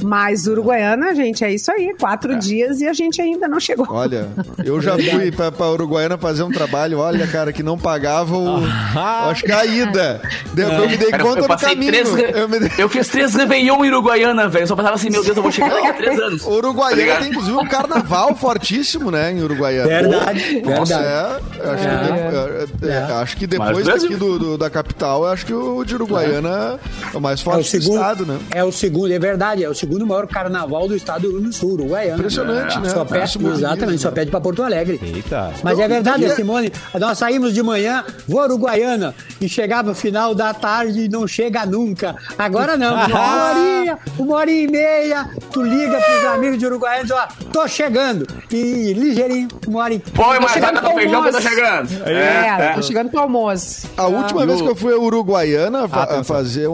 Mas 0.03 0.47
Uruguaiana, 0.47 1.13
gente, 1.15 1.43
é 1.43 1.51
isso 1.53 1.71
aí. 1.71 1.93
Quatro 1.99 2.37
dias 2.37 2.81
e 2.81 2.87
a 2.87 2.93
gente 2.93 3.21
ainda 3.21 3.47
não 3.47 3.59
chegou. 3.59 3.87
Olha, 3.89 4.29
eu 4.63 4.81
já 4.81 4.93
fui 5.11 5.31
pra, 5.31 5.51
pra 5.51 5.69
Uruguaiana 5.69 6.17
fazer 6.17 6.43
um 6.43 6.51
trabalho, 6.51 6.99
olha, 6.99 7.27
cara, 7.27 7.53
que 7.53 7.63
não 7.63 7.77
pagava 7.77 8.35
o. 8.35 8.57
Ah. 8.95 9.29
acho 9.29 9.43
que 9.43 9.51
a 9.51 9.65
ida. 9.65 10.21
Deu, 10.53 10.67
eu 10.69 10.89
me 10.89 10.97
dei 10.97 11.11
Cara, 11.11 11.23
conta 11.23 11.37
eu 11.39 11.41
no 11.43 11.47
passei 11.47 11.69
caminho. 11.69 11.91
três. 11.91 12.09
Eu 12.35 12.49
me 12.49 12.57
Eu 12.77 12.89
fiz 12.89 13.07
três 13.07 13.33
Réveillon 13.35 13.83
em 13.85 13.89
Uruguaiana, 13.89 14.47
velho. 14.47 14.63
Eu 14.63 14.67
Só 14.67 14.75
pensava 14.75 14.95
assim, 14.95 15.09
meu 15.09 15.23
Deus, 15.23 15.35
eu 15.37 15.43
vou 15.43 15.51
chegar 15.51 15.69
daqui 15.73 15.87
a 15.87 15.93
três 15.93 16.19
anos. 16.19 16.43
Uruguaiana 16.47 17.13
Tá 17.13 17.19
tem 17.21 17.29
inclusive 17.29 17.55
um 17.57 17.65
carnaval 17.67 18.35
fortíssimo, 18.71 19.11
né, 19.11 19.31
em 19.31 19.41
Uruguaiana. 19.43 19.87
Verdade, 19.87 20.61
Nossa, 20.61 20.97
verdade. 20.97 21.43
é, 21.59 21.69
acho, 21.69 21.83
que, 21.83 22.77
de- 22.77 22.87
é, 22.87 22.91
é, 22.91 22.97
acho 23.21 23.37
que 23.37 23.47
depois 23.47 23.85
daqui 23.85 24.15
do, 24.15 24.39
do- 24.39 24.57
da 24.57 24.69
capital, 24.69 25.23
eu 25.23 25.29
acho 25.29 25.45
que 25.45 25.53
o 25.53 25.83
de 25.83 25.95
Uruguaiana 25.95 26.79
é, 27.13 27.17
o 27.17 27.19
mais 27.19 27.39
É 27.39 27.41
o, 27.41 27.45
forte 27.45 27.57
do 27.63 27.63
segundo, 27.81 27.95
estado, 27.99 28.25
né? 28.25 28.39
é 28.51 28.63
o 28.63 28.71
segundo, 28.71 29.11
é 29.13 29.19
verdade, 29.19 29.63
é 29.63 29.69
o 29.69 29.75
segundo 29.75 30.05
maior 30.05 30.25
carnaval 30.27 30.87
do 30.87 30.95
estado 30.95 31.21
do 31.21 31.27
Rio 31.29 31.31
Grande 31.39 31.49
do 31.49 31.55
Sul, 31.55 31.71
Uruguaiana. 31.73 32.17
Impressionante, 32.17 32.79
né? 32.79 32.89
Só 32.89 33.03
pede, 33.05 33.47
exatamente, 33.53 34.01
só 34.01 34.11
pede 34.11 34.31
pra 34.31 34.39
Porto 34.41 34.63
Alegre. 34.63 34.99
Eita. 35.03 35.51
Mas 35.63 35.79
é 35.79 35.87
verdade, 35.87 36.23
Então, 36.23 36.35
Simone. 36.35 36.71
Nós 36.99 37.17
saímos 37.17 37.53
de 37.53 37.61
manhã, 37.61 38.03
vou 38.27 38.39
a 38.41 38.45
Uruguaiana 38.45 39.13
e 39.39 39.49
chegava 39.49 39.89
no 39.89 39.95
final 39.95 40.33
da 40.33 40.53
tarde 40.53 41.01
e 41.05 41.09
não 41.09 41.27
chega 41.27 41.65
nunca. 41.65 42.15
Agora 42.37 42.77
não, 42.77 42.93
uma 43.05 43.49
horinha, 43.49 43.99
uma 44.17 44.35
hora 44.37 44.51
e 44.51 44.67
meia, 44.67 45.29
tu 45.51 45.61
liga 45.61 45.97
pros 45.99 46.25
amigos 46.33 46.57
de 46.57 46.65
Uruguaiana 46.65 47.01
e 47.03 47.07
diz, 47.07 47.15
ó, 47.15 47.27
tô 47.51 47.67
chegando. 47.67 48.25
E 48.51 48.60
ligeirinho, 48.93 49.47
uma 49.67 49.81
hora 49.83 49.93
e 49.93 49.99
Põe 49.99 50.39
mais 50.39 50.51
chegando 50.51 50.73
batata 50.75 50.89
pro 50.93 50.99
feijão 51.01 51.21
que 51.21 51.27
eu 51.29 51.33
tô 51.33 51.41
chegando. 51.41 51.89
É, 52.07 52.73
tô 52.75 52.81
chegando 52.81 53.09
pro 53.09 53.19
almoço. 53.21 53.87
A 53.97 54.07
última 54.07 54.45
vez 54.45 54.61
que 54.61 54.67
eu 54.67 54.75
fui 54.75 54.93
a 54.93 54.97
Uruguaiana 54.97 55.87
fa- 55.87 56.03
Atenção. 56.03 56.23
fazer 56.23 56.67
um, 56.67 56.71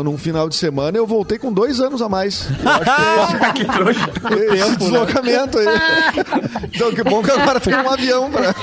uh, 0.00 0.04
num 0.04 0.16
final 0.18 0.48
de 0.48 0.56
semana, 0.56 0.96
eu 0.96 1.06
voltei 1.06 1.38
com 1.38 1.52
dois 1.52 1.80
anos 1.80 2.00
a 2.02 2.08
mais. 2.08 2.48
Eu 2.60 3.22
acho 3.22 3.38
que 3.38 3.44
é 3.44 3.52
que 3.52 3.64
trouxa. 3.64 4.10
esse, 4.30 4.54
esse 4.62 4.76
deslocamento 4.76 5.58
aí. 5.58 5.66
então, 6.74 6.92
que 6.92 7.02
bom 7.02 7.22
que 7.22 7.30
agora 7.30 7.58
tem 7.60 7.74
um 7.74 7.88
avião 7.90 8.30
pra. 8.30 8.54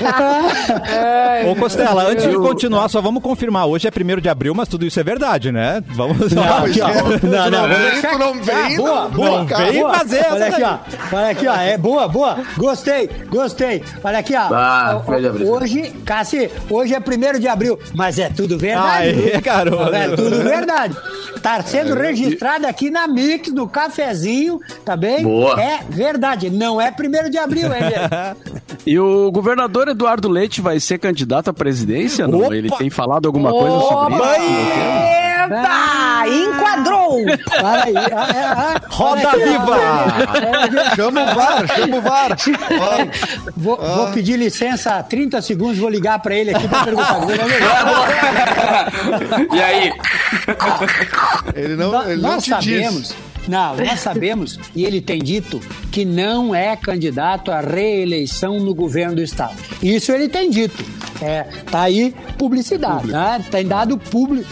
Ô, 1.50 1.54
Costela, 1.56 2.04
antes 2.10 2.28
de 2.28 2.36
continuar, 2.36 2.88
só 2.88 3.00
vamos 3.00 3.22
confirmar. 3.22 3.66
Hoje 3.66 3.86
é 3.88 3.90
1 3.90 4.20
de 4.20 4.28
abril, 4.28 4.54
mas 4.54 4.68
tudo 4.68 4.86
isso 4.86 4.98
é 4.98 5.02
verdade, 5.02 5.50
né? 5.52 5.82
Vamos 5.88 6.18
Pois 6.18 6.32
Aqui, 6.36 6.80
ó. 6.80 6.88
é. 6.88 7.02
Não, 7.02 7.18
Tu 7.18 7.26
não, 7.26 7.50
não 7.50 7.58
vou 7.60 7.68
vem, 7.68 7.90
deixar- 7.90 8.10
tu 8.10 8.18
não 8.18 8.34
vem, 8.42 8.54
Ah, 8.54 8.76
boa, 8.76 9.02
não- 9.02 9.10
boa, 9.10 9.30
não 9.38 9.46
vem 9.46 9.80
boa. 9.80 9.94
fazer 9.94 10.16
essa 10.18 10.34
Olha 10.34 10.46
aqui, 10.46 10.60
daí. 10.60 10.62
ó. 11.12 11.16
Olha 11.16 11.30
aqui, 11.30 11.46
ó. 11.48 11.54
É 11.56 11.78
boa, 11.78 12.08
boa. 12.08 12.38
Gostei, 12.58 13.08
gostei. 13.30 13.82
Olha 14.02 14.18
aqui, 14.18 14.34
ó. 14.34 14.52
Ah. 14.52 15.02
Hoje, 15.46 15.92
Cassi, 16.04 16.50
hoje 16.68 16.92
é 16.92 17.00
primeiro 17.00 17.38
de 17.38 17.46
abril, 17.46 17.78
mas 17.94 18.18
é 18.18 18.28
tudo 18.28 18.58
verdade. 18.58 19.08
Aê, 19.08 19.12
viu? 19.12 19.40
garoto. 19.40 19.94
É 19.94 20.08
tudo 20.08 20.42
verdade. 20.42 20.96
Tá 21.40 21.62
sendo 21.62 21.94
registrado 21.94 22.66
aqui 22.66 22.90
na 22.90 23.06
Mix, 23.06 23.52
no 23.52 23.68
cafezinho, 23.68 24.58
tá 24.84 24.96
bem? 24.96 25.22
Boa. 25.22 25.60
É 25.60 25.80
verdade. 25.88 26.50
Não 26.50 26.80
é 26.80 26.90
primeiro 26.90 27.30
de 27.30 27.38
abril, 27.38 27.72
é. 27.72 28.34
E 28.86 28.98
o 28.98 29.30
governador 29.30 29.88
Eduardo 29.88 30.30
Leite 30.30 30.62
vai 30.62 30.80
ser 30.80 30.98
candidato 30.98 31.50
à 31.50 31.52
presidência? 31.52 32.26
Não? 32.26 32.40
Opa! 32.40 32.56
Ele 32.56 32.70
tem 32.70 32.88
falado 32.88 33.26
alguma 33.26 33.50
coisa 33.50 33.80
sobre 33.80 34.14
isso? 34.14 35.27
Eita! 35.56 36.28
Enquadrou! 36.28 37.24
Para 37.60 37.84
aí. 37.84 37.94
Ah, 37.96 38.28
é, 38.34 38.44
ah, 38.44 38.80
Roda 38.90 39.30
viva! 39.32 39.78
Chama 40.96 41.22
o 41.22 41.34
VAR, 41.34 41.66
chama 41.74 41.96
o 41.96 42.00
VAR. 42.02 42.36
Vou, 43.56 43.78
Ah. 43.82 43.86
vou 43.96 44.06
pedir 44.12 44.36
licença 44.36 45.02
30 45.02 45.40
segundos, 45.42 45.78
vou 45.78 45.88
ligar 45.88 46.18
pra 46.20 46.34
ele 46.34 46.54
aqui 46.54 46.68
pra 46.68 46.84
perguntar. 46.84 47.16
e 49.54 49.62
aí? 49.62 49.92
Ele 51.54 51.76
não, 51.76 52.02
ele 52.10 52.20
não 52.22 52.30
nós 52.32 52.44
te 52.44 52.50
sabemos. 52.50 53.08
diz. 53.08 53.14
Não, 53.48 53.76
nós 53.76 54.00
sabemos, 54.00 54.58
e 54.76 54.84
ele 54.84 55.00
tem 55.00 55.18
dito 55.18 55.58
que 55.90 56.04
não 56.04 56.54
é 56.54 56.76
candidato 56.76 57.50
à 57.50 57.60
reeleição 57.60 58.60
no 58.60 58.74
governo 58.74 59.16
do 59.16 59.22
Estado. 59.22 59.56
Isso 59.82 60.12
ele 60.12 60.28
tem 60.28 60.50
dito. 60.50 60.84
É, 61.20 61.42
tá 61.70 61.82
aí 61.82 62.14
publicidade, 62.36 63.08
né? 63.08 63.44
Tem 63.50 63.66
dado 63.66 63.98
público, 63.98 64.48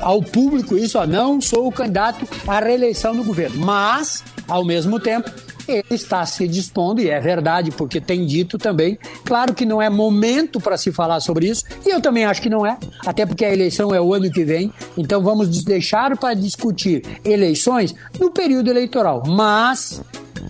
ao 0.00 0.22
público 0.22 0.76
isso, 0.76 0.98
ó, 0.98 1.06
não 1.06 1.40
sou 1.40 1.72
candidato 1.72 2.28
à 2.46 2.60
reeleição 2.60 3.12
no 3.12 3.24
governo. 3.24 3.64
Mas, 3.64 4.22
ao 4.46 4.64
mesmo 4.64 5.00
tempo, 5.00 5.30
ele 5.70 5.84
está 5.90 6.24
se 6.26 6.46
dispondo, 6.46 7.00
e 7.00 7.08
é 7.08 7.20
verdade, 7.20 7.70
porque 7.70 8.00
tem 8.00 8.26
dito 8.26 8.58
também. 8.58 8.98
Claro 9.24 9.54
que 9.54 9.64
não 9.64 9.80
é 9.80 9.88
momento 9.88 10.60
para 10.60 10.76
se 10.76 10.92
falar 10.92 11.20
sobre 11.20 11.48
isso, 11.48 11.64
e 11.86 11.90
eu 11.90 12.00
também 12.00 12.24
acho 12.24 12.42
que 12.42 12.50
não 12.50 12.66
é, 12.66 12.76
até 13.06 13.24
porque 13.24 13.44
a 13.44 13.52
eleição 13.52 13.94
é 13.94 14.00
o 14.00 14.12
ano 14.12 14.30
que 14.30 14.44
vem, 14.44 14.72
então 14.96 15.22
vamos 15.22 15.64
deixar 15.64 16.16
para 16.16 16.34
discutir 16.34 17.02
eleições 17.24 17.94
no 18.18 18.30
período 18.30 18.70
eleitoral. 18.70 19.22
Mas 19.26 20.02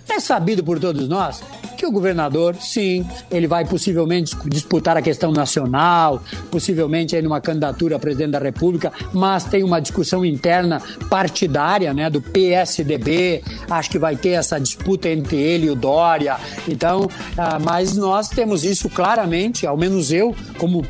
é 0.08 0.20
sabido 0.20 0.62
por 0.62 0.78
todos 0.78 1.08
nós 1.08 1.42
que 1.76 1.86
o 1.86 1.90
governador, 1.90 2.56
sim, 2.56 3.06
ele 3.30 3.46
vai 3.46 3.64
possivelmente 3.64 4.36
dis- 4.44 4.70
disputar 4.70 4.98
a 4.98 5.02
questão 5.02 5.32
nacional, 5.32 6.22
possivelmente 6.50 7.16
aí 7.16 7.22
numa 7.22 7.40
candidatura 7.40 7.96
a 7.96 7.98
presidente 7.98 8.32
da 8.32 8.38
República, 8.38 8.92
mas 9.14 9.44
tem 9.44 9.64
uma 9.64 9.80
discussão 9.80 10.22
interna 10.22 10.82
partidária, 11.08 11.94
né, 11.94 12.10
do 12.10 12.20
PSDB. 12.20 13.42
Acho 13.70 13.90
que 13.90 13.98
vai 13.98 14.14
ter 14.14 14.32
essa 14.32 14.60
disputa 14.60 15.08
entre 15.08 15.38
ele 15.38 15.68
e 15.68 15.70
o 15.70 15.74
Dória. 15.74 16.36
Então, 16.68 17.08
ah, 17.38 17.58
mas 17.58 17.96
nós 17.96 18.28
temos 18.28 18.62
isso 18.62 18.90
claramente, 18.90 19.66
ao 19.66 19.76
menos 19.76 20.12
eu, 20.12 20.36
como 20.58 20.84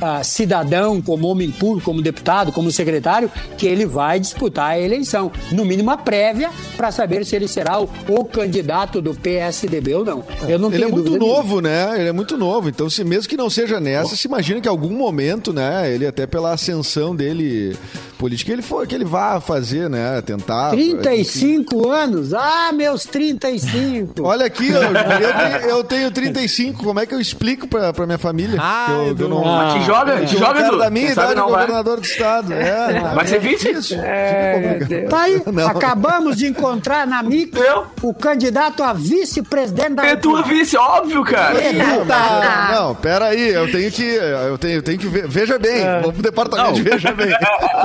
ah, 0.00 0.24
cidadão, 0.24 1.02
como 1.02 1.28
homem 1.28 1.50
público, 1.50 1.84
como 1.84 2.00
deputado, 2.00 2.50
como 2.50 2.72
secretário, 2.72 3.30
que 3.58 3.66
ele 3.66 3.84
vai 3.84 4.18
disputar 4.18 4.70
a 4.70 4.80
eleição, 4.80 5.30
no 5.52 5.66
mínimo 5.66 5.90
a 5.90 5.98
prévia, 5.98 6.50
para 6.78 6.90
saber 6.90 7.26
se 7.26 7.36
ele 7.36 7.46
será 7.46 7.78
o, 7.78 7.88
o 8.08 8.24
candidato 8.40 9.00
do 9.02 9.14
PSDB 9.14 9.94
ou 9.94 10.04
não. 10.04 10.24
Eu 10.48 10.58
não 10.58 10.68
Ele 10.68 10.78
tenho 10.78 10.88
é 10.88 10.92
muito 10.92 11.04
dúvida 11.06 11.24
nenhuma. 11.24 11.38
novo, 11.38 11.60
né? 11.60 12.00
Ele 12.00 12.08
é 12.08 12.12
muito 12.12 12.36
novo. 12.36 12.68
Então, 12.68 12.88
se 12.88 13.04
mesmo 13.04 13.28
que 13.28 13.36
não 13.36 13.50
seja 13.50 13.78
nessa, 13.80 14.16
se 14.16 14.26
imagina 14.26 14.60
que 14.60 14.68
em 14.68 14.70
algum 14.70 14.90
momento, 14.90 15.52
né? 15.52 15.92
Ele 15.92 16.06
até 16.06 16.26
pela 16.26 16.52
ascensão 16.52 17.14
dele 17.14 17.76
política, 18.20 18.52
ele 18.52 18.60
for 18.60 18.86
que 18.86 18.94
ele 18.94 19.04
vá 19.04 19.40
fazer, 19.40 19.88
né? 19.88 20.20
Tentar. 20.20 20.70
35 20.70 21.88
anos? 21.90 22.34
Ah, 22.34 22.70
meus 22.72 23.04
35! 23.06 24.22
Olha 24.22 24.44
aqui, 24.44 24.68
eu, 24.70 24.82
eu, 24.84 24.92
tenho, 25.34 25.70
eu 25.70 25.84
tenho 25.84 26.10
35. 26.10 26.84
Como 26.84 27.00
é 27.00 27.06
que 27.06 27.14
eu 27.14 27.20
explico 27.20 27.66
pra, 27.66 27.92
pra 27.94 28.04
minha 28.06 28.18
família? 28.18 28.58
Ah, 28.60 28.86
que 28.86 28.92
eu, 29.10 29.16
que 29.16 29.22
eu 29.22 29.28
não. 29.30 29.42
Mas 29.42 29.72
te 29.74 29.82
joga, 29.86 30.20
te 30.20 30.34
que 30.34 30.38
joga, 30.38 30.60
Edu. 30.60 30.78
da 30.78 30.90
minha 30.90 31.06
Quem 31.06 31.12
idade, 31.12 31.34
não 31.34 31.48
vai. 31.48 31.60
governador 31.62 31.98
do 32.00 32.04
estado. 32.06 32.52
É, 32.52 33.00
Vai 33.14 33.26
ser 33.26 33.40
vice? 33.40 33.70
Isso. 33.70 33.94
Complicado. 33.96 35.08
Tá 35.08 35.22
aí, 35.22 35.42
Não. 35.50 35.66
acabamos 35.68 36.36
de 36.36 36.46
encontrar 36.46 37.06
na 37.06 37.22
MIC 37.22 37.56
Eu? 37.58 37.86
o 38.02 38.12
candidato 38.12 38.82
a 38.82 38.92
vice-presidente 38.92 39.94
da 39.94 40.06
É 40.06 40.16
tua 40.16 40.42
vice, 40.42 40.76
óbvio, 40.76 41.24
cara. 41.24 41.54
Não, 41.72 42.04
mas, 42.04 42.78
não, 42.78 42.94
pera 42.94 43.26
aí, 43.26 43.48
eu 43.50 43.70
tenho 43.72 43.90
que. 43.90 44.02
Eu 44.04 44.58
tenho, 44.58 44.74
eu 44.74 44.82
tenho 44.82 44.98
que 44.98 45.06
ver. 45.06 45.26
Veja 45.26 45.58
bem, 45.58 45.82
vamos 46.02 46.12
pro 46.14 46.22
departamento 46.22 46.74
de 46.74 46.82
Veja 46.82 47.12
Bem. 47.12 47.30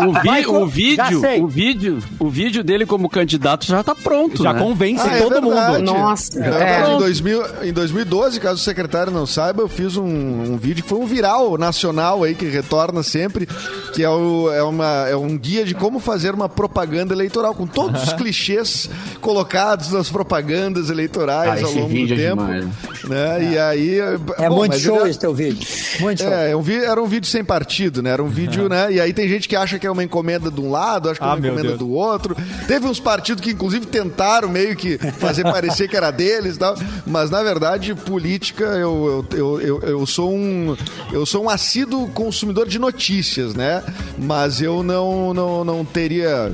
O, 0.08 0.25
vi- 0.34 0.46
o 0.48 0.66
vídeo, 0.68 1.22
o 1.44 1.48
vídeo, 1.48 2.00
o 2.20 2.30
vídeo 2.30 2.64
dele 2.64 2.86
como 2.86 3.10
candidato 3.10 3.66
já 3.66 3.84
tá 3.84 3.94
pronto, 3.96 4.44
Já 4.44 4.54
né? 4.54 4.60
convence 4.60 5.08
Ah, 5.08 5.18
é 5.18 5.22
todo 5.22 5.42
verdade. 5.42 5.78
mundo. 5.78 5.86
Nossa, 5.94 6.40
É 6.40 6.50
verdade, 6.50 6.92
é. 6.92 6.94
em, 6.96 6.98
2000, 6.98 7.44
em 7.64 7.74
2012, 7.74 8.40
caso 8.40 8.56
o 8.56 8.64
secretário 8.64 9.12
não 9.12 9.26
saiba, 9.26 9.62
eu 9.62 9.68
fiz 9.68 9.98
um, 9.98 10.04
um 10.06 10.58
vídeo 10.58 10.84
que 10.84 10.90
foi 10.90 11.00
um 11.00 11.06
viral 11.06 11.58
nacional 11.58 12.24
aí, 12.24 12.36
que 12.36 12.46
retorna 12.46 13.04
sempre, 13.04 13.48
que 13.94 14.04
é, 14.04 14.10
o- 14.10 14.52
é 14.52 14.64
uma, 14.64 15.08
é 15.08 15.16
um 15.16 15.38
guia 15.38 15.64
de 15.66 15.74
como 15.76 16.00
fazer 16.00 16.34
uma 16.34 16.50
propaganda 16.50 17.14
eleitoral, 17.14 17.54
com 17.56 17.66
todos 17.68 18.04
os 18.04 18.14
clichês 18.14 18.90
colocados 19.22 19.92
nas 19.92 20.10
propagandas 20.10 20.90
eleitorais 20.90 21.64
Ah, 21.64 21.66
ao 21.66 21.72
longo 21.74 21.88
do 21.88 21.94
vídeo 21.94 22.16
é 22.16 22.30
tempo. 22.30 22.44
demais. 22.44 22.66
né? 23.08 23.52
E 23.54 23.58
aí... 23.60 24.00
É 24.38 24.50
bom, 24.50 24.56
muito 24.58 24.78
show 24.80 25.02
ele- 25.02 25.10
esse 25.10 25.20
teu 25.20 25.34
vídeo. 25.34 25.68
Muito 26.00 26.22
show. 26.24 26.32
É, 26.32 26.52
é 26.52 26.56
um 26.56 26.64
era 26.68 27.02
um 27.02 27.06
vídeo 27.08 27.28
sem 27.30 27.44
partido, 27.44 28.02
né? 28.02 28.10
Era 28.12 28.24
um 28.24 28.28
vídeo, 28.28 28.68
né? 28.68 28.92
E 28.92 29.00
aí 29.00 29.14
tem 29.14 29.28
gente 29.30 29.48
que 29.48 29.56
acha 29.56 29.78
que 29.80 29.86
é 29.88 29.92
uma 29.92 30.04
encomenda 30.16 30.50
de 30.50 30.62
um 30.62 30.72
lado, 30.72 31.10
acha 31.10 31.20
que 31.20 31.26
Ah, 31.26 31.30
uma 31.34 31.40
encomenda 31.40 31.70
Deus. 31.70 31.80
do 31.80 31.90
outro. 31.92 32.36
Teve 32.68 32.88
uns 32.88 33.00
partidos 33.00 33.44
que, 33.44 33.52
inclusive, 33.52 33.86
tentaram 33.86 34.48
meio 34.50 34.76
que 34.76 34.98
fazer 34.98 35.44
parecer 35.52 35.88
que 35.90 35.96
era 35.98 36.10
deles 36.12 36.56
e 36.56 36.60
tal. 36.60 36.76
Mas, 37.06 37.30
na 37.30 37.44
verdade, 37.44 37.94
política, 37.94 38.64
eu, 38.64 39.26
eu, 39.32 39.38
eu, 39.38 39.62
eu, 39.62 39.82
eu 39.82 40.06
sou 40.06 40.34
um. 40.34 40.76
Eu 41.12 41.26
sou 41.26 41.44
um 41.46 41.50
assíduo 41.50 42.08
consumidor 42.10 42.68
de 42.68 42.80
notícias, 42.80 43.54
né? 43.54 43.84
Mas 44.18 44.62
eu 44.62 44.82
não, 44.82 45.34
não, 45.34 45.64
não 45.66 45.84
teria. 45.86 46.52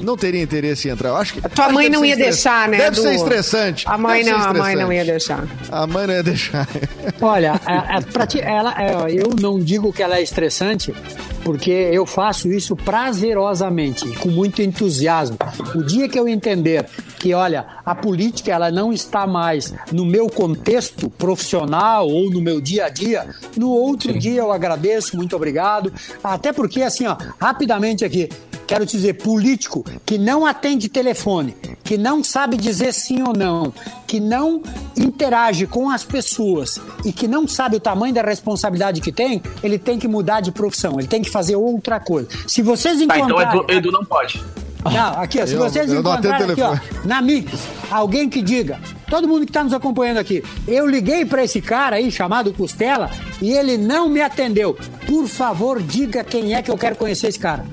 Não 0.00 0.16
teria 0.16 0.42
interesse 0.42 0.88
em 0.88 0.92
entrar. 0.92 1.10
Eu 1.10 1.16
Acho 1.16 1.34
que, 1.34 1.40
Tua 1.48 1.66
acho 1.66 1.74
mãe 1.74 1.86
que 1.86 1.92
não 1.92 2.04
ia 2.04 2.16
deixar, 2.16 2.68
né, 2.68 2.78
Deve 2.78 2.98
Edu? 2.98 3.02
ser 3.02 3.14
estressante. 3.14 3.84
A 3.88 3.98
mãe 3.98 4.24
Deve 4.24 4.36
não, 4.36 4.44
a 4.46 4.54
mãe 4.54 4.76
não 4.76 4.92
ia 4.92 5.04
deixar. 5.04 5.44
A 5.70 5.86
mãe 5.86 6.06
não 6.06 6.14
ia 6.14 6.22
deixar. 6.22 6.68
Olha, 7.20 7.60
a- 7.64 7.96
a- 7.98 8.02
pra 8.02 8.26
ti- 8.26 8.40
ela, 8.40 8.74
é, 8.80 9.12
eu 9.12 9.30
não 9.40 9.58
digo 9.58 9.92
que 9.92 10.02
ela 10.02 10.16
é 10.16 10.22
estressante, 10.22 10.94
porque 11.44 11.70
eu 11.70 12.04
faço 12.06 12.50
isso 12.52 12.76
prazerosamente, 12.76 14.06
com 14.18 14.28
muito 14.28 14.62
entusiasmo. 14.62 15.36
O 15.74 15.82
dia 15.82 16.08
que 16.08 16.18
eu 16.18 16.28
entender 16.28 16.86
que, 17.18 17.34
olha, 17.34 17.66
a 17.84 17.94
política 17.94 18.52
ela 18.52 18.70
não 18.70 18.92
está 18.92 19.26
mais 19.26 19.72
no 19.92 20.04
meu 20.04 20.28
contexto 20.28 21.10
profissional 21.10 22.08
ou 22.08 22.30
no 22.30 22.40
meu 22.40 22.60
dia 22.60 22.86
a 22.86 22.88
dia. 22.88 23.26
No 23.56 23.70
outro 23.70 24.16
dia 24.18 24.40
eu 24.40 24.52
agradeço, 24.52 25.16
muito 25.16 25.34
obrigado. 25.34 25.92
Até 26.22 26.52
porque, 26.52 26.82
assim, 26.82 27.06
ó, 27.06 27.16
rapidamente 27.40 28.04
aqui, 28.04 28.28
quero 28.68 28.84
dizer, 28.86 29.14
político 29.14 29.84
que 30.04 30.18
não 30.18 30.44
atende 30.46 30.88
telefone, 30.90 31.56
que 31.82 31.96
não 31.96 32.22
sabe 32.22 32.56
dizer 32.56 32.92
sim 32.92 33.22
ou 33.22 33.32
não, 33.36 33.72
que 34.06 34.20
não 34.20 34.62
interage 34.96 35.66
com 35.66 35.88
as 35.90 36.04
pessoas 36.04 36.78
e 37.04 37.10
que 37.12 37.26
não 37.26 37.48
sabe 37.48 37.76
o 37.76 37.80
tamanho 37.80 38.12
da 38.14 38.22
responsabilidade 38.22 39.00
que 39.00 39.10
tem, 39.10 39.42
ele 39.62 39.78
tem 39.78 39.98
que 39.98 40.06
mudar 40.06 40.40
de 40.40 40.52
profissão, 40.52 40.98
ele 40.98 41.08
tem 41.08 41.22
que 41.22 41.30
fazer 41.30 41.56
outra 41.56 41.98
coisa. 41.98 42.28
Se 42.46 42.60
vocês 42.62 42.98
Tá, 42.98 43.16
então 43.18 43.30
encontrarem... 43.30 43.60
Edu, 43.62 43.72
Edu 43.72 43.90
não 43.92 44.04
pode. 44.04 44.40
Não, 44.84 45.20
aqui, 45.20 45.40
ó, 45.40 45.46
se 45.46 45.54
Eu- 45.54 45.58
vocês 45.60 45.90
eu 45.90 46.00
encontrarem 46.00 46.50
aqui, 46.50 46.62
ó, 46.62 46.76
na 47.04 47.20
Mix, 47.20 47.52
alguém 47.90 48.28
que 48.28 48.40
diga, 48.42 48.78
todo 49.08 49.26
mundo 49.26 49.44
que 49.44 49.50
está 49.50 49.64
nos 49.64 49.72
acompanhando 49.72 50.18
aqui, 50.18 50.42
eu 50.66 50.86
liguei 50.86 51.24
para 51.24 51.42
esse 51.42 51.60
cara 51.60 51.96
aí 51.96 52.10
chamado 52.12 52.52
Costela 52.52 53.10
e 53.42 53.50
ele 53.50 53.76
não 53.78 54.08
me 54.08 54.20
atendeu. 54.20 54.76
Por 55.06 55.26
favor, 55.26 55.82
diga 55.82 56.22
quem 56.22 56.54
é 56.54 56.62
que 56.62 56.70
eu 56.70 56.76
quero 56.78 56.96
conhecer 56.96 57.28
esse 57.28 57.38
cara. 57.38 57.64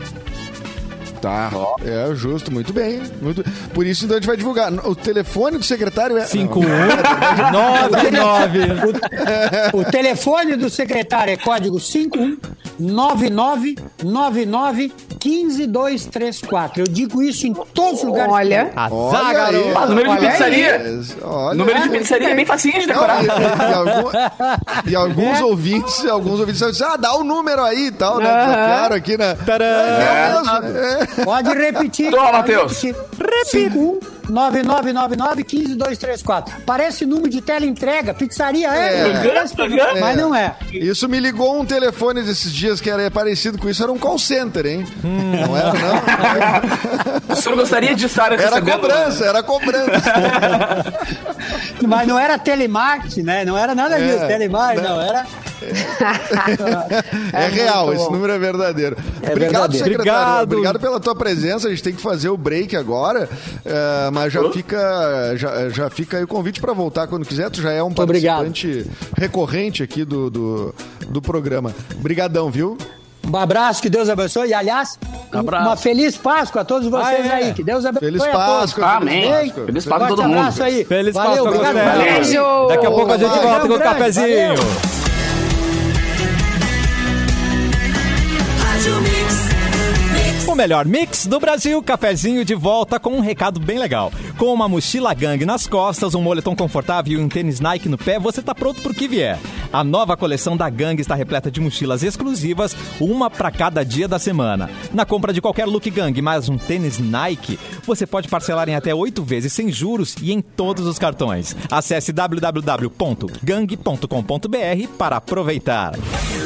Tá. 1.25 1.49
É 1.83 2.13
justo, 2.13 2.53
muito 2.53 2.71
bem. 2.71 3.01
Muito... 3.19 3.43
Por 3.73 3.83
isso, 3.83 4.05
então, 4.05 4.15
a 4.15 4.19
gente 4.19 4.27
vai 4.27 4.37
divulgar. 4.37 4.71
O 4.87 4.95
telefone 4.95 5.57
do 5.57 5.63
secretário 5.63 6.19
é. 6.19 6.25
5199. 6.27 8.59
O 9.73 9.83
telefone 9.85 10.55
do 10.55 10.69
secretário 10.69 11.33
é 11.33 11.37
código 11.37 11.79
519999152234. 15.55 16.77
Eu 16.77 16.83
digo 16.85 17.21
isso 17.23 17.47
em 17.47 17.53
todos 17.53 17.99
os 18.01 18.05
lugares. 18.05 18.31
Olha. 18.31 18.71
Olha 18.75 19.17
Azar, 19.17 19.33
garoto. 19.33 19.67
aí. 19.67 19.73
Ah, 19.75 19.85
número 19.87 20.11
de 20.11 20.17
pizzaria. 20.27 20.81
Olha. 21.23 21.57
Número 21.57 21.81
de 21.81 21.89
pizzaria 21.89 22.29
é 22.29 22.35
bem 22.35 22.45
facinho 22.45 22.79
de 22.81 22.85
decorar. 22.87 23.23
E, 23.23 23.27
e 23.27 23.73
algum- 23.73 24.11
e 24.91 24.95
alguns 24.95 25.41
ouvintes, 25.41 26.05
alguns 26.05 26.39
ouvintes 26.39 26.61
disseram, 26.61 26.93
ah, 26.93 26.97
dá 26.97 27.15
o 27.15 27.23
número 27.23 27.63
aí 27.63 27.87
e 27.87 27.91
tal, 27.91 28.19
né? 28.19 28.25
Desafiaram 28.25 28.95
aqui 28.95 29.17
na. 29.17 29.33
Tadã. 29.35 29.65
É 29.65 30.33
mesmo, 30.33 30.49
é. 30.77 31.07
Pode 31.23 31.49
repetir. 31.53 32.11
Toma, 32.11 32.31
pode 32.31 32.37
Matheus. 32.53 32.81
repetir. 32.81 34.14
519999152234. 34.29 36.51
Parece 36.65 37.05
número 37.05 37.29
de 37.29 37.41
teleentrega, 37.41 38.13
pizzaria 38.13 38.69
é, 38.73 39.09
É. 39.09 39.15
mas 39.99 40.17
não 40.17 40.35
é. 40.35 40.55
Isso 40.71 41.07
me 41.07 41.19
ligou 41.19 41.59
um 41.59 41.65
telefone 41.65 42.23
desses 42.23 42.51
dias 42.51 42.81
que 42.81 42.89
era 42.89 43.09
parecido 43.11 43.57
com 43.57 43.69
isso, 43.69 43.83
era 43.83 43.91
um 43.91 43.97
call 43.97 44.17
center, 44.17 44.65
hein? 44.65 44.85
Não 45.03 45.55
era, 45.55 45.73
não. 45.73 47.25
O 47.35 47.41
senhor 47.41 47.55
gostaria 47.55 47.95
de 47.95 48.05
estar 48.05 48.31
Era 48.31 48.61
cobrança, 48.61 49.25
era 49.25 49.43
cobrança. 49.43 49.91
Mas 51.85 52.07
não 52.07 52.17
era 52.17 52.37
telemarketing, 52.37 53.23
né? 53.23 53.43
Não 53.43 53.57
era 53.57 53.75
nada 53.75 53.99
disso, 53.99 54.25
telemarketing, 54.25 54.87
não, 54.87 55.01
era... 55.01 55.25
É, 57.33 57.47
real, 57.47 57.87
muito 57.87 58.01
esse 58.01 58.11
número 58.11 58.33
é 58.33 58.37
verdadeiro. 58.37 58.97
É 59.21 59.31
Obrigado, 59.31 59.71
verdadeiro. 59.71 59.77
secretário. 59.77 59.99
Obrigado. 59.99 60.43
Obrigado 60.43 60.79
pela 60.79 60.99
tua 60.99 61.15
presença. 61.15 61.67
A 61.67 61.71
gente 61.71 61.83
tem 61.83 61.93
que 61.93 62.01
fazer 62.01 62.29
o 62.29 62.37
break 62.37 62.75
agora, 62.75 63.29
eh, 63.65 64.09
mas 64.15 64.31
já 64.31 64.49
fica, 64.49 65.33
já, 65.35 65.69
já 65.69 65.89
fica 65.89 66.17
aí 66.17 66.23
o 66.23 66.27
convite 66.27 66.61
para 66.61 66.71
voltar 66.71 67.05
quando 67.07 67.25
quiser. 67.25 67.49
Tu 67.49 67.61
já 67.61 67.71
é 67.71 67.83
um 67.83 67.87
obrigado. 67.95 68.45
participante 68.45 68.89
recorrente 69.17 69.83
aqui 69.83 70.05
do, 70.05 70.29
do, 70.29 70.75
do 71.09 71.21
programa. 71.21 71.75
Obrigadão, 71.99 72.49
viu? 72.49 72.77
Um 73.29 73.35
abraço, 73.37 73.81
que 73.81 73.89
Deus 73.89 74.07
abençoe. 74.07 74.49
E, 74.49 74.53
aliás, 74.53 74.97
um- 75.33 75.39
Abraço. 75.39 75.67
uma 75.67 75.75
feliz 75.75 76.15
Páscoa 76.15 76.61
a 76.61 76.65
todos 76.65 76.87
vocês 76.89 77.29
Ah, 77.29 77.41
é. 77.41 77.43
aí. 77.47 77.53
Que 77.53 77.63
Deus 77.63 77.83
abençoe 77.83 78.07
Feliz 78.07 78.21
a 78.21 78.25
todos. 78.31 78.37
Páscoa. 78.45 78.85
Amém. 78.85 79.21
Feliz 79.23 79.33
Páscoa. 79.43 79.65
Feliz 79.65 79.85
Páscoa 79.85 80.05
a 80.05 80.09
todo 80.09 80.23
mundo. 80.23 80.37
abraço 80.37 80.63
aí. 80.63 80.85
Feliz 80.85 81.13
Valeu, 81.13 81.43
Páscoa, 81.43 81.69
obrigado. 81.69 81.97
Beijo. 81.97 82.67
Daqui 82.69 82.85
a 82.85 82.91
pouco 82.91 83.11
a 83.11 83.17
gente 83.17 83.39
volta 83.39 83.67
com 83.67 83.73
o 83.73 83.79
cafezinho. 83.79 84.55
valeu. 84.55 84.95
O 90.55 90.57
melhor 90.57 90.85
mix 90.85 91.27
do 91.27 91.37
Brasil, 91.37 91.83
cafezinho 91.83 92.45
de 92.45 92.55
volta 92.55 92.97
com 92.97 93.09
um 93.09 93.19
recado 93.19 93.59
bem 93.59 93.77
legal. 93.77 94.09
Com 94.37 94.53
uma 94.53 94.69
mochila 94.69 95.13
gangue 95.13 95.45
nas 95.45 95.67
costas, 95.67 96.15
um 96.15 96.21
moletom 96.21 96.55
confortável 96.55 97.19
e 97.19 97.21
um 97.21 97.27
tênis 97.27 97.59
Nike 97.59 97.89
no 97.89 97.97
pé, 97.97 98.17
você 98.17 98.41
tá 98.41 98.55
pronto 98.55 98.81
pro 98.81 98.93
que 98.93 99.05
vier. 99.05 99.37
A 99.73 99.83
nova 99.83 100.15
coleção 100.15 100.55
da 100.55 100.69
Gang 100.69 101.01
está 101.01 101.13
repleta 101.13 101.51
de 101.51 101.59
mochilas 101.59 102.03
exclusivas, 102.03 102.73
uma 103.01 103.29
para 103.29 103.51
cada 103.51 103.83
dia 103.83 104.07
da 104.07 104.17
semana. 104.17 104.69
Na 104.93 105.05
compra 105.05 105.33
de 105.33 105.41
qualquer 105.41 105.65
look 105.65 105.89
Gang 105.89 106.21
mais 106.21 106.47
um 106.47 106.57
tênis 106.57 106.99
Nike, 106.99 107.59
você 107.85 108.07
pode 108.07 108.29
parcelar 108.29 108.69
em 108.69 108.75
até 108.75 108.95
oito 108.95 109.25
vezes 109.25 109.51
sem 109.51 109.69
juros 109.69 110.15
e 110.21 110.31
em 110.31 110.39
todos 110.39 110.87
os 110.87 110.97
cartões. 110.97 111.53
Acesse 111.69 112.13
www.gang.com.br 112.13 113.37
para 114.97 115.17
aproveitar. 115.17 115.91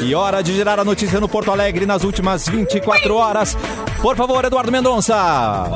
E 0.02 0.16
hora 0.16 0.42
de 0.42 0.56
gerar 0.56 0.80
a 0.80 0.86
notícia 0.86 1.20
no 1.20 1.30
Porto 1.30 1.52
Alegre 1.52 1.86
nas 1.86 2.04
últimas 2.04 2.48
24 2.48 3.14
horas. 3.14 3.56
Por 4.02 4.16
favor, 4.16 4.46
Eduardo 4.46 4.72
Mendonça. 4.72 5.70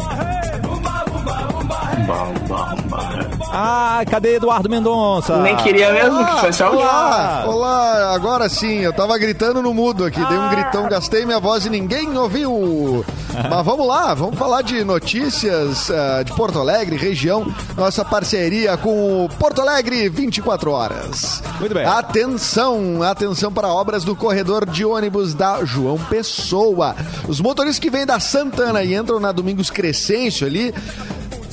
Ah, 3.55 4.01
cadê 4.09 4.37
Eduardo 4.37 4.67
Mendonça? 4.67 5.37
Nem 5.37 5.55
queria 5.57 5.93
mesmo 5.93 6.25
que 6.25 6.41
fosse 6.41 6.63
alguém. 6.63 6.81
Olá, 6.81 7.45
olá, 7.45 8.15
agora 8.15 8.49
sim, 8.49 8.79
eu 8.79 8.91
tava 8.91 9.15
gritando 9.19 9.61
no 9.61 9.71
mudo 9.75 10.05
aqui, 10.05 10.25
dei 10.25 10.37
um 10.39 10.49
gritão, 10.49 10.89
gastei 10.89 11.23
minha 11.23 11.39
voz 11.39 11.63
e 11.67 11.69
ninguém 11.69 12.17
ouviu. 12.17 13.05
Mas 13.47 13.63
vamos 13.63 13.85
lá, 13.85 14.15
vamos 14.15 14.39
falar 14.39 14.63
de 14.63 14.83
notícias 14.83 15.91
ah, 15.91 16.23
de 16.23 16.33
Porto 16.33 16.57
Alegre, 16.57 16.95
região, 16.95 17.45
nossa 17.77 18.03
parceria 18.03 18.75
com 18.75 19.25
o 19.25 19.29
Porto 19.29 19.61
Alegre 19.61 20.09
24 20.09 20.71
horas. 20.71 21.43
Muito 21.59 21.75
bem. 21.75 21.85
Atenção, 21.85 23.03
atenção 23.03 23.53
para 23.53 23.67
obras 23.67 24.03
do 24.03 24.15
corredor 24.15 24.67
de 24.67 24.83
ônibus 24.83 25.35
da 25.35 25.63
João 25.63 25.99
Pessoa. 25.99 26.95
Os 27.27 27.39
motoristas 27.39 27.77
que 27.77 27.91
vêm 27.91 28.03
da 28.03 28.19
Santana 28.19 28.81
e 28.83 28.95
entram 28.95 29.19
na 29.19 29.31
Domingos 29.31 29.69
Crescêncio 29.69 30.47
ali 30.47 30.73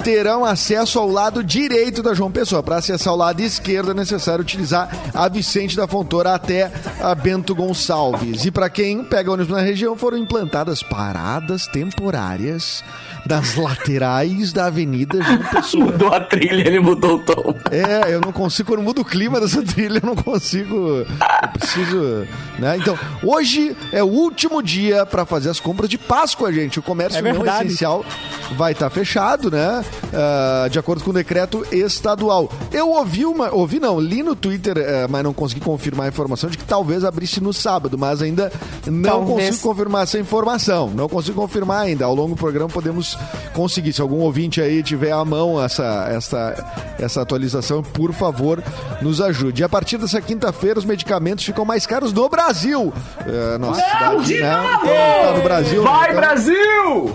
terão 0.03 0.45
acesso 0.45 0.99
ao 0.99 1.09
lado 1.09 1.45
direito 1.45 2.03
da 2.03 2.15
João 2.15 2.31
Pessoa. 2.31 2.63
Para 2.63 2.77
acessar 2.77 3.13
o 3.13 3.17
lado 3.17 3.41
esquerdo 3.41 3.93
é 3.93 3.95
necessário 3.95 4.43
utilizar 4.43 4.89
a 5.15 5.29
Vicente 5.29 5.77
da 5.77 5.87
Fontoura 5.87 6.35
até 6.35 6.71
a 7.01 7.15
Bento 7.15 7.55
Gonçalves. 7.55 8.45
E 8.45 8.51
para 8.51 8.71
quem 8.71 9.05
pega 9.05 9.31
ônibus 9.31 9.53
na 9.53 9.61
região, 9.61 9.97
foram 9.97 10.17
implantadas 10.17 10.83
paradas 10.83 11.67
temporárias 11.67 12.83
das 13.27 13.57
laterais 13.57 14.53
da 14.53 14.67
Avenida 14.67 15.23
João 15.23 15.39
Pessoa. 15.51 15.85
Mudou 15.87 16.13
a 16.15 16.21
trilha, 16.21 16.67
ele 16.67 16.81
mudou 16.81 17.17
o 17.17 17.19
tom. 17.21 17.55
É, 17.71 18.13
eu 18.13 18.21
não 18.21 18.33
consigo, 18.33 18.73
quando 18.73 18.83
muda 18.83 19.01
o 19.01 19.05
clima 19.05 19.41
dessa 19.41 19.63
trilha, 19.63 20.01
eu 20.03 20.07
não 20.07 20.17
consigo. 20.17 20.75
Eu 20.75 21.49
preciso. 21.53 22.27
Né? 22.59 22.77
Então, 22.77 22.99
hoje 23.23 23.77
é 23.93 24.03
o 24.03 24.07
último 24.09 24.63
dia 24.63 25.07
para 25.07 25.25
fazer 25.25 25.51
as 25.51 25.61
compras 25.61 25.89
de 25.89 25.99
Páscoa, 25.99 26.53
gente. 26.53 26.79
O 26.79 26.83
comércio 26.83 27.19
É 27.27 27.33
não 27.33 27.45
essencial 27.47 28.05
vai 28.57 28.73
estar 28.73 28.91
fechado, 28.91 29.51
né? 29.51 29.85
Ah, 30.13 30.69
de 30.71 30.79
acordo 30.79 31.05
com 31.05 31.11
o 31.11 31.15
decreto 31.15 31.65
estadual. 31.71 32.51
Eu 32.73 32.91
ouvi 32.91 33.25
uma. 33.25 33.53
Ouvi 33.55 33.79
não, 33.79 34.01
li 34.01 34.23
no 34.23 34.35
Twitter, 34.35 34.77
eh, 34.79 35.07
mas 35.09 35.23
não 35.23 35.33
consegui 35.33 35.61
confirmar 35.61 36.07
a 36.07 36.09
informação 36.09 36.51
de 36.51 36.59
que 36.59 36.65
talvez 36.65 37.05
abrisse 37.05 37.41
no 37.41 37.53
sábado, 37.53 37.97
mas 37.97 38.21
ainda 38.23 38.53
não 38.87 39.25
Talvez. 39.27 39.51
consigo 39.51 39.69
confirmar 39.69 40.03
essa 40.05 40.19
informação. 40.19 40.91
Não 40.91 41.09
consigo 41.09 41.41
confirmar 41.41 41.83
ainda. 41.83 42.05
Ao 42.05 42.15
longo 42.15 42.31
do 42.35 42.37
programa 42.37 42.69
podemos 42.69 43.10
conseguir. 43.53 43.93
Se 43.93 44.01
algum 44.01 44.19
ouvinte 44.21 44.61
aí 44.61 44.83
tiver 44.83 45.13
à 45.13 45.25
mão 45.25 45.63
essa, 45.63 46.07
essa, 46.11 46.95
essa 46.99 47.23
atualização, 47.23 47.83
por 47.83 48.13
favor, 48.13 48.63
nos 49.03 49.21
ajude. 49.21 49.63
E 49.63 49.65
a 49.65 49.69
partir 49.69 49.99
dessa 49.99 50.21
quinta-feira, 50.21 50.79
os 50.79 50.85
medicamentos 50.85 51.45
ficam 51.45 51.65
mais 51.65 51.87
caros 51.87 52.13
no 52.13 52.29
Brasil. 52.29 52.93
É, 53.27 53.59
nossa 53.59 53.81
cidade, 53.81 54.41
né? 54.41 54.65
Então, 54.83 55.25
tá 55.25 55.33
no 55.37 55.43
Brasil. 55.43 55.83
Vai, 55.83 56.09
então- 56.11 56.21
Brasil! 56.21 57.15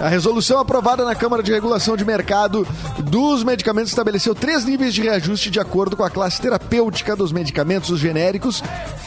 A 0.00 0.08
resolução 0.08 0.58
aprovada 0.58 1.04
na 1.04 1.14
Câmara 1.14 1.42
de 1.42 1.52
Regulação 1.52 1.96
de 1.96 2.04
Mercado 2.04 2.66
dos 2.98 3.44
Medicamentos 3.44 3.90
estabeleceu 3.90 4.34
três 4.34 4.64
níveis 4.64 4.92
de 4.92 5.02
reajuste 5.02 5.50
de 5.50 5.60
acordo 5.60 5.96
com 5.96 6.02
a 6.02 6.10
classe 6.10 6.40
terapêutica 6.40 7.14
dos 7.14 7.32
medicamentos. 7.32 7.90
Os 7.90 8.00
genéricos 8.00 8.62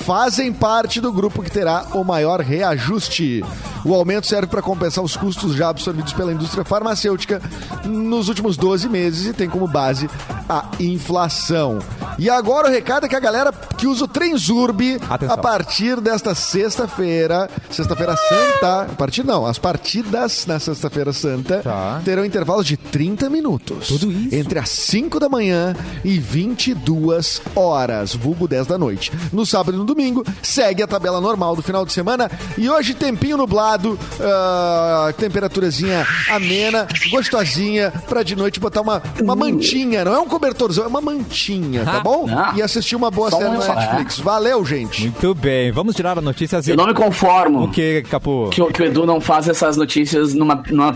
fazem 0.05 0.53
parte 0.53 1.01
do 1.01 1.11
grupo 1.11 1.43
que 1.43 1.51
terá 1.51 1.85
o 1.93 2.03
maior 2.03 2.39
reajuste. 2.39 3.43
O 3.83 3.93
aumento 3.93 4.27
serve 4.27 4.47
para 4.47 4.61
compensar 4.61 5.03
os 5.03 5.17
custos 5.17 5.55
já 5.55 5.69
absorvidos 5.69 6.13
pela 6.13 6.31
indústria 6.31 6.63
farmacêutica 6.63 7.41
nos 7.85 8.29
últimos 8.29 8.55
12 8.57 8.87
meses 8.89 9.27
e 9.27 9.33
tem 9.33 9.49
como 9.49 9.67
base 9.67 10.09
a 10.49 10.65
inflação. 10.79 11.79
E 12.17 12.29
agora 12.29 12.67
o 12.67 12.71
recado 12.71 13.05
é 13.05 13.09
que 13.09 13.15
a 13.15 13.19
galera 13.19 13.51
que 13.51 13.85
usa 13.85 14.05
o 14.05 14.07
Trenzurb 14.07 14.99
Atenção. 15.09 15.35
a 15.35 15.37
partir 15.37 16.01
desta 16.01 16.33
sexta-feira, 16.33 17.49
sexta-feira 17.69 18.15
santa, 18.15 18.81
a 18.83 18.95
partir 18.95 19.23
não, 19.23 19.45
as 19.45 19.59
partidas 19.59 20.45
na 20.47 20.59
sexta-feira 20.87 21.13
santa 21.13 21.59
Tá. 21.61 22.01
terão 22.03 22.23
intervalos 22.25 22.65
de 22.65 22.77
30 22.77 23.29
minutos. 23.29 23.87
Tudo 23.87 24.11
isso? 24.11 24.33
Entre 24.35 24.57
as 24.59 24.69
5 24.69 25.19
da 25.19 25.27
manhã 25.29 25.75
e 26.03 26.17
22 26.17 27.41
horas, 27.55 28.15
vulgo 28.15 28.47
10 28.47 28.67
da 28.67 28.77
noite. 28.77 29.11
No 29.33 29.45
sábado 29.45 29.75
e 29.75 29.77
no 29.77 29.83
domingo, 29.85 30.23
segue 30.41 30.81
a 30.81 30.87
tabela 30.87 31.19
normal 31.19 31.55
do 31.55 31.61
final 31.61 31.85
de 31.85 31.91
semana. 31.91 32.29
E 32.57 32.69
hoje, 32.69 32.93
tempinho 32.93 33.37
nublado, 33.37 33.97
ah, 34.21 35.13
temperaturazinha 35.17 36.05
amena, 36.31 36.87
gostosinha, 37.11 37.91
pra 38.07 38.23
de 38.23 38.35
noite 38.35 38.59
botar 38.59 38.81
uma, 38.81 39.01
uma 39.21 39.35
mantinha. 39.35 40.05
Não 40.05 40.13
é 40.13 40.19
um 40.19 40.27
cobertorzão, 40.27 40.85
é 40.85 40.87
uma 40.87 41.01
mantinha, 41.01 41.83
tá 41.83 41.99
bom? 41.99 42.27
Ah. 42.29 42.53
E 42.55 42.61
assistir 42.61 42.95
uma 42.95 43.11
boa 43.11 43.29
Só 43.29 43.37
série 43.37 43.49
na 43.57 43.61
só, 43.61 43.75
Netflix. 43.75 44.19
Valeu, 44.19 44.63
gente. 44.65 45.01
Muito 45.03 45.35
bem, 45.35 45.71
vamos 45.71 45.95
tirar 45.95 46.17
a 46.17 46.21
notícia. 46.21 46.59
Eu 46.67 46.75
não 46.77 46.87
me 46.87 46.93
conformo 46.93 47.63
O 47.65 47.71
que, 47.71 48.03
Capu? 48.09 48.49
que, 48.51 48.61
o- 48.61 48.67
que 48.71 48.81
o 48.81 48.85
Edu 48.85 49.05
não 49.05 49.19
faz 49.19 49.47
essas 49.47 49.77
notícias 49.77 50.33
numa, 50.33 50.63
numa 50.73 50.95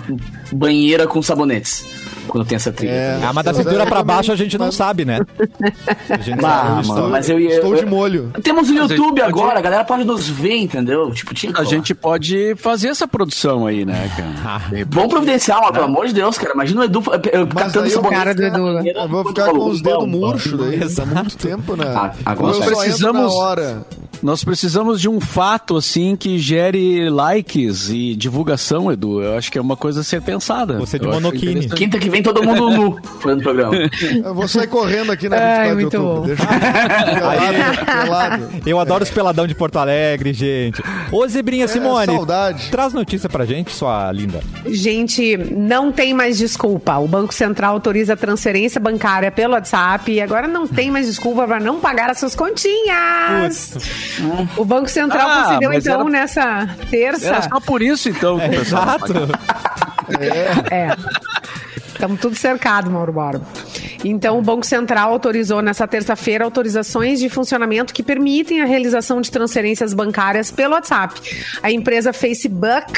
banheira 0.52 1.08
com 1.08 1.22
sabonetes. 1.22 1.86
Quando 2.28 2.46
tem 2.46 2.56
essa 2.56 2.72
trilha. 2.72 2.92
É. 2.92 3.20
Ah, 3.24 3.34
mas 3.34 3.44
da 3.44 3.54
cintura 3.54 3.86
pra 3.86 4.04
baixo 4.04 4.32
a 4.32 4.36
gente 4.36 4.58
não 4.58 4.72
sabe, 4.72 5.04
né? 5.04 5.20
A 6.10 6.18
gente 6.18 6.40
Bah, 6.40 6.76
sabe. 6.76 6.88
mano, 6.88 7.10
mas 7.10 7.28
eu 7.30 7.40
ia. 7.40 7.56
Estou 7.56 7.76
de 7.76 7.86
molho. 7.86 8.32
Temos 8.44 8.70
o 8.70 8.74
Mas 8.74 8.84
a 8.84 8.88
gente 8.88 8.92
YouTube 8.98 9.20
pode- 9.22 9.30
agora, 9.30 9.60
a 9.60 9.62
galera 9.62 9.84
pode 9.84 10.04
nos 10.06 10.30
ver, 10.30 10.56
entendeu? 10.58 11.12
Tipo, 11.12 11.34
tinha 11.34 11.52
A 11.58 11.64
gente 11.64 11.94
pode 11.96 12.54
fazer 12.58 12.90
essa 12.90 13.08
produção 13.08 13.66
aí, 13.66 13.84
né, 13.86 14.10
cara? 14.16 14.62
Vamos 14.90 15.10
providenciar, 15.10 15.60
mas, 15.62 15.72
pelo 15.72 15.86
amor 15.86 16.08
de 16.08 16.14
Deus, 16.14 16.38
cara. 16.38 16.54
Imagina 16.54 16.82
o 16.82 16.84
Edu 16.86 17.00
eh, 17.12 17.16
eh, 17.40 17.46
catando 17.48 17.82
daí 17.82 17.90
o 17.90 17.94
sabonete. 17.96 18.16
cara 18.20 18.36
do 18.36 18.44
Edu, 18.44 18.74
né? 18.74 18.92
Eu 18.96 19.08
vou 19.10 19.26
ficar 19.26 19.50
com 19.50 19.70
os 19.70 19.82
dedos 19.82 20.08
murchos 20.08 20.58
daí. 20.60 20.80
Tá 20.94 21.06
muito 21.06 21.38
tempo, 21.38 21.76
né? 21.76 21.86
Ah, 21.88 22.12
agora 22.26 22.58
precisamos-. 22.60 23.34
Nós 24.22 24.44
precisamos 24.44 25.02
de 25.02 25.10
um 25.10 25.20
fato, 25.20 25.78
assim, 25.78 26.16
que 26.16 26.38
gere 26.38 27.10
likes 27.10 27.90
e 27.90 28.16
divulgação, 28.16 28.92
Edu. 28.92 29.22
Eu 29.22 29.38
acho 29.38 29.52
que 29.52 29.58
é 29.58 29.62
uma 29.62 29.76
coisa 29.76 30.02
a 30.02 30.04
ser 30.04 30.22
pensada. 30.22 30.78
Você 30.78 31.00
de 31.00 31.08
interessante. 31.08 31.76
Quinta 31.76 32.00
que 32.00 32.10
vem 32.10 32.22
todo 32.22 32.44
mundo 32.44 32.70
nu 32.70 33.00
fazendo 33.20 33.42
programa. 33.42 33.76
Eu 34.24 34.36
vou 34.36 34.48
sair 34.48 34.68
correndo 34.68 35.12
aqui 35.12 35.28
na 35.28 35.38
Ai, 35.38 35.76
24 35.76 35.90
de 35.90 35.96
outubro. 35.98 36.28
Deixa 36.28 36.44
eu... 36.44 37.16
pelado, 37.16 37.86
pelado. 37.86 38.50
Eu 38.66 38.80
adoro 38.80 39.04
os 39.04 39.10
peladão 39.10 39.48
de 39.48 39.56
Porto 39.56 39.78
Alegre, 39.78 40.34
gente. 40.34 40.82
Ô, 41.12 41.28
Zebrinha 41.28 41.68
Simone, 41.68 42.14
saudade. 42.14 42.70
traz 42.70 42.94
notícia 42.94 43.28
pra 43.28 43.46
gente, 43.46 43.72
sua 43.72 44.12
linda. 44.12 44.42
Gente, 44.66 45.38
não 45.38 45.92
tem 45.92 46.14
mais 46.14 46.38
desculpa. 46.38 46.98
O 46.98 47.08
Banco 47.08 47.34
Central 47.34 47.74
autoriza 47.74 48.14
a 48.14 48.18
transferência 48.18 48.80
bancária 48.80 49.32
pelo 49.32 49.54
WhatsApp 49.54 50.12
e 50.12 50.22
agora 50.22 50.48
não 50.48 50.68
tem 50.68 50.92
mais 50.92 51.08
desculpa 51.08 51.48
para 51.48 51.60
não 51.60 51.80
pagar 51.80 52.10
as 52.10 52.20
suas 52.20 52.36
continhas. 52.36 53.78
O 54.58 54.66
Banco 54.66 54.90
Central 54.90 55.28
Ah, 55.30 55.44
concedeu, 55.44 55.74
então, 55.74 56.02
era- 56.02 56.10
nessa 56.10 56.70
terça. 56.90 57.28
Era 57.28 57.42
só 57.44 57.60
por 57.60 57.82
isso, 57.82 58.10
então, 58.10 58.38
vai 58.38 58.54
Exato. 58.56 59.14
pagar. 59.14 60.72
É. 60.72 60.96
Estamos 61.88 62.20
tudo 62.20 62.36
cercado, 62.36 62.90
Mauro 62.90 63.14
Borba. 63.14 63.42
Então, 64.04 64.40
o 64.40 64.42
Banco 64.42 64.66
Central 64.66 65.12
autorizou 65.12 65.62
nessa 65.62 65.88
terça-feira 65.88 66.44
autorizações 66.44 67.20
de 67.20 67.30
funcionamento 67.30 67.94
que 67.94 68.02
permitem 68.02 68.62
a 68.62 68.66
realização 68.66 69.22
de 69.22 69.30
transferências 69.30 69.94
bancárias 69.94 70.50
pelo 70.50 70.74
WhatsApp. 70.74 71.22
A 71.62 71.72
empresa 71.72 72.12
Facebook 72.12 72.92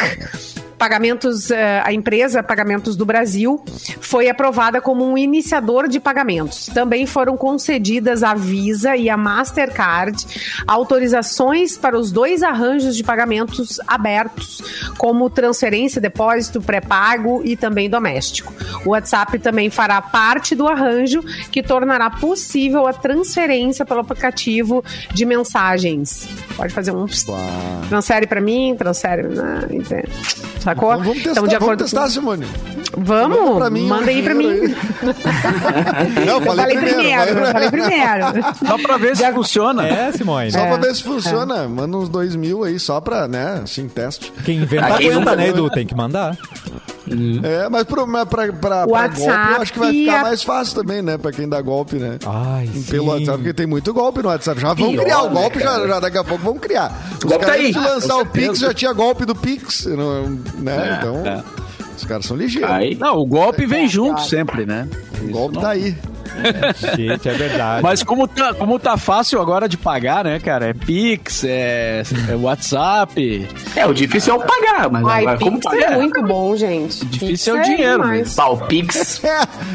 Pagamentos, 0.83 1.49
eh, 1.49 1.81
a 1.81 1.93
empresa 1.93 2.43
Pagamentos 2.43 2.97
do 2.97 3.05
Brasil 3.05 3.63
foi 4.01 4.27
aprovada 4.27 4.81
como 4.81 5.09
um 5.09 5.17
iniciador 5.17 5.87
de 5.87 5.97
pagamentos. 5.97 6.65
Também 6.65 7.05
foram 7.05 7.37
concedidas 7.37 8.21
à 8.21 8.33
Visa 8.33 8.93
e 8.93 9.09
à 9.09 9.15
Mastercard 9.15 10.13
autorizações 10.67 11.77
para 11.77 11.97
os 11.97 12.11
dois 12.11 12.43
arranjos 12.43 12.97
de 12.97 13.03
pagamentos 13.03 13.79
abertos, 13.87 14.61
como 14.97 15.29
transferência, 15.29 16.01
depósito, 16.01 16.61
pré-pago 16.61 17.41
e 17.45 17.55
também 17.55 17.89
doméstico. 17.89 18.53
O 18.85 18.89
WhatsApp 18.89 19.39
também 19.39 19.69
fará 19.69 20.01
parte 20.01 20.53
do 20.53 20.67
arranjo 20.67 21.23
que 21.49 21.63
tornará 21.63 22.09
possível 22.09 22.85
a 22.87 22.91
transferência 22.91 23.85
pelo 23.85 24.01
aplicativo 24.01 24.83
de 25.13 25.23
mensagens. 25.25 26.27
Pode 26.57 26.73
fazer 26.73 26.91
um 26.91 27.07
transfere 27.87 28.27
para 28.27 28.41
mim, 28.41 28.75
transfere, 28.77 29.23
né? 29.23 29.65
Entende? 29.71 30.09
Sacou? 30.75 30.91
Então 30.93 31.03
vamos 31.03 31.23
testar, 31.23 31.31
Então, 31.31 31.43
de 31.43 31.49
vamos 31.55 31.63
acordo 31.63 31.83
testar, 31.83 32.01
com... 32.03 32.09
Simone. 32.09 32.47
Vamos, 32.95 33.39
Manda 33.39 33.55
pra 33.57 33.69
mim 33.71 33.87
manda 33.87 34.11
aí 34.11 34.21
pra 34.21 34.35
mim. 34.35 34.47
Não, 36.25 36.33
Eu 36.35 36.41
falei 36.41 36.65
primeiro, 36.77 37.21
eu 37.31 37.51
falei 37.51 37.69
primeiro. 37.71 38.25
Só 38.67 38.77
pra 38.77 38.97
ver 38.97 39.15
se 39.17 39.31
funciona. 39.33 39.87
É, 39.87 40.11
Simone. 40.11 40.51
Só 40.51 40.59
É, 40.59 40.67
pra 40.67 40.77
ver 40.77 40.95
se 40.95 41.03
funciona. 41.03 41.67
Manda 41.67 41.97
uns 41.97 42.07
dois 42.09 42.35
mil 42.35 42.63
aí, 42.63 42.79
só 42.79 43.01
pra, 43.01 43.27
né, 43.27 43.61
assim, 43.63 43.87
teste. 43.87 44.31
Quem 44.45 44.57
inventa 44.57 44.85
aguenta, 44.93 45.35
né, 45.35 45.49
Edu? 45.49 45.69
Tem 45.69 45.85
que 45.87 45.95
mandar. 45.95 46.37
É, 47.43 47.67
mas 47.69 47.83
pro, 47.83 48.07
mas 48.07 48.23
pra, 48.25 48.47
pra, 48.53 48.53
pra 48.53 48.85
WhatsApp 48.87 49.37
golpe 49.37 49.51
eu 49.55 49.61
acho 49.61 49.73
que 49.73 49.79
vai 49.79 49.91
ficar 49.91 50.19
a- 50.19 50.21
mais 50.23 50.43
fácil 50.43 50.75
também, 50.75 51.01
né? 51.01 51.17
Pra 51.17 51.31
quem 51.31 51.47
dá 51.49 51.61
golpe, 51.61 51.97
né? 51.97 52.17
Ai, 52.25 52.69
Pelo 52.89 53.03
sim. 53.03 53.09
WhatsApp, 53.09 53.37
porque 53.39 53.53
tem 53.53 53.65
muito 53.67 53.93
golpe 53.93 54.21
no 54.21 54.29
WhatsApp. 54.29 54.61
Já 54.61 54.73
vão 54.73 54.95
criar 54.95 55.23
o 55.23 55.27
né, 55.29 55.33
golpe, 55.41 55.59
já, 55.59 55.65
cara? 55.65 55.87
já 55.87 55.99
daqui 55.99 56.17
a 56.17 56.23
pouco 56.23 56.43
vão 56.43 56.57
criar. 56.57 56.91
Os 57.17 57.23
golpe 57.23 57.45
tá 57.45 57.51
caras 57.51 57.59
aí, 57.61 57.67
antes 57.67 57.81
de 57.81 57.87
lançar 57.87 58.17
o 58.17 58.25
Pix, 58.25 58.59
já 58.59 58.73
tinha 58.73 58.93
golpe 58.93 59.25
do 59.25 59.35
Pix, 59.35 59.85
não- 59.85 60.29
né? 60.59 60.91
É, 60.91 60.97
então, 60.97 61.25
é. 61.27 61.43
os 61.97 62.05
caras 62.05 62.25
são 62.25 62.37
ligeiros. 62.37 62.71
Aí. 62.71 62.95
Não, 62.95 63.17
o 63.17 63.25
golpe 63.25 63.65
vem 63.65 63.87
junto 63.87 64.21
sempre, 64.21 64.65
né? 64.65 64.87
O 65.21 65.31
golpe 65.31 65.59
tá 65.59 65.69
aí. 65.71 65.97
Gente, 66.95 67.29
é 67.29 67.33
verdade. 67.33 67.83
Mas 67.83 68.03
como 68.03 68.27
tá, 68.27 68.53
como 68.53 68.79
tá 68.79 68.97
fácil 68.97 69.41
agora 69.41 69.67
de 69.67 69.77
pagar, 69.77 70.23
né, 70.23 70.39
cara? 70.39 70.67
É 70.67 70.73
Pix, 70.73 71.43
é, 71.43 72.03
é 72.29 72.35
WhatsApp. 72.35 73.47
É, 73.75 73.85
o 73.85 73.93
difícil 73.93 74.33
é 74.33 74.37
o 74.37 74.39
pagar, 74.39 74.89
mas 74.89 75.05
Ai, 75.05 75.21
agora, 75.21 75.39
como 75.39 75.59
Pix 75.59 75.71
pagar? 75.71 75.93
é 75.93 75.97
muito 75.97 76.23
bom, 76.23 76.55
gente. 76.55 77.05
Difícil 77.05 77.27
Pix 77.27 77.47
é 77.47 77.53
o 77.53 77.61
dinheiro 77.63 78.01
demais. 78.03 78.35
Tá, 78.35 78.49
o 78.49 78.57
Pix. 78.67 79.21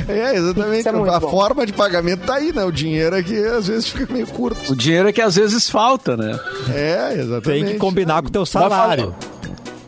É, 0.08 0.12
é 0.12 0.36
exatamente. 0.36 0.86
É 0.86 0.90
a 0.90 1.20
bom. 1.20 1.30
forma 1.30 1.66
de 1.66 1.72
pagamento 1.72 2.24
tá 2.24 2.34
aí, 2.34 2.52
né? 2.52 2.64
O 2.64 2.70
dinheiro 2.70 3.16
é 3.16 3.22
que 3.22 3.36
às 3.36 3.66
vezes 3.66 3.88
fica 3.88 4.12
meio 4.12 4.26
curto. 4.26 4.72
O 4.72 4.76
dinheiro 4.76 5.08
é 5.08 5.12
que 5.12 5.20
às 5.20 5.36
vezes 5.36 5.68
falta, 5.68 6.16
né? 6.16 6.38
É, 6.72 7.14
exatamente. 7.14 7.64
Tem 7.64 7.72
que 7.74 7.78
combinar 7.78 8.22
com 8.22 8.28
o 8.28 8.30
teu 8.30 8.46
salário. 8.46 9.14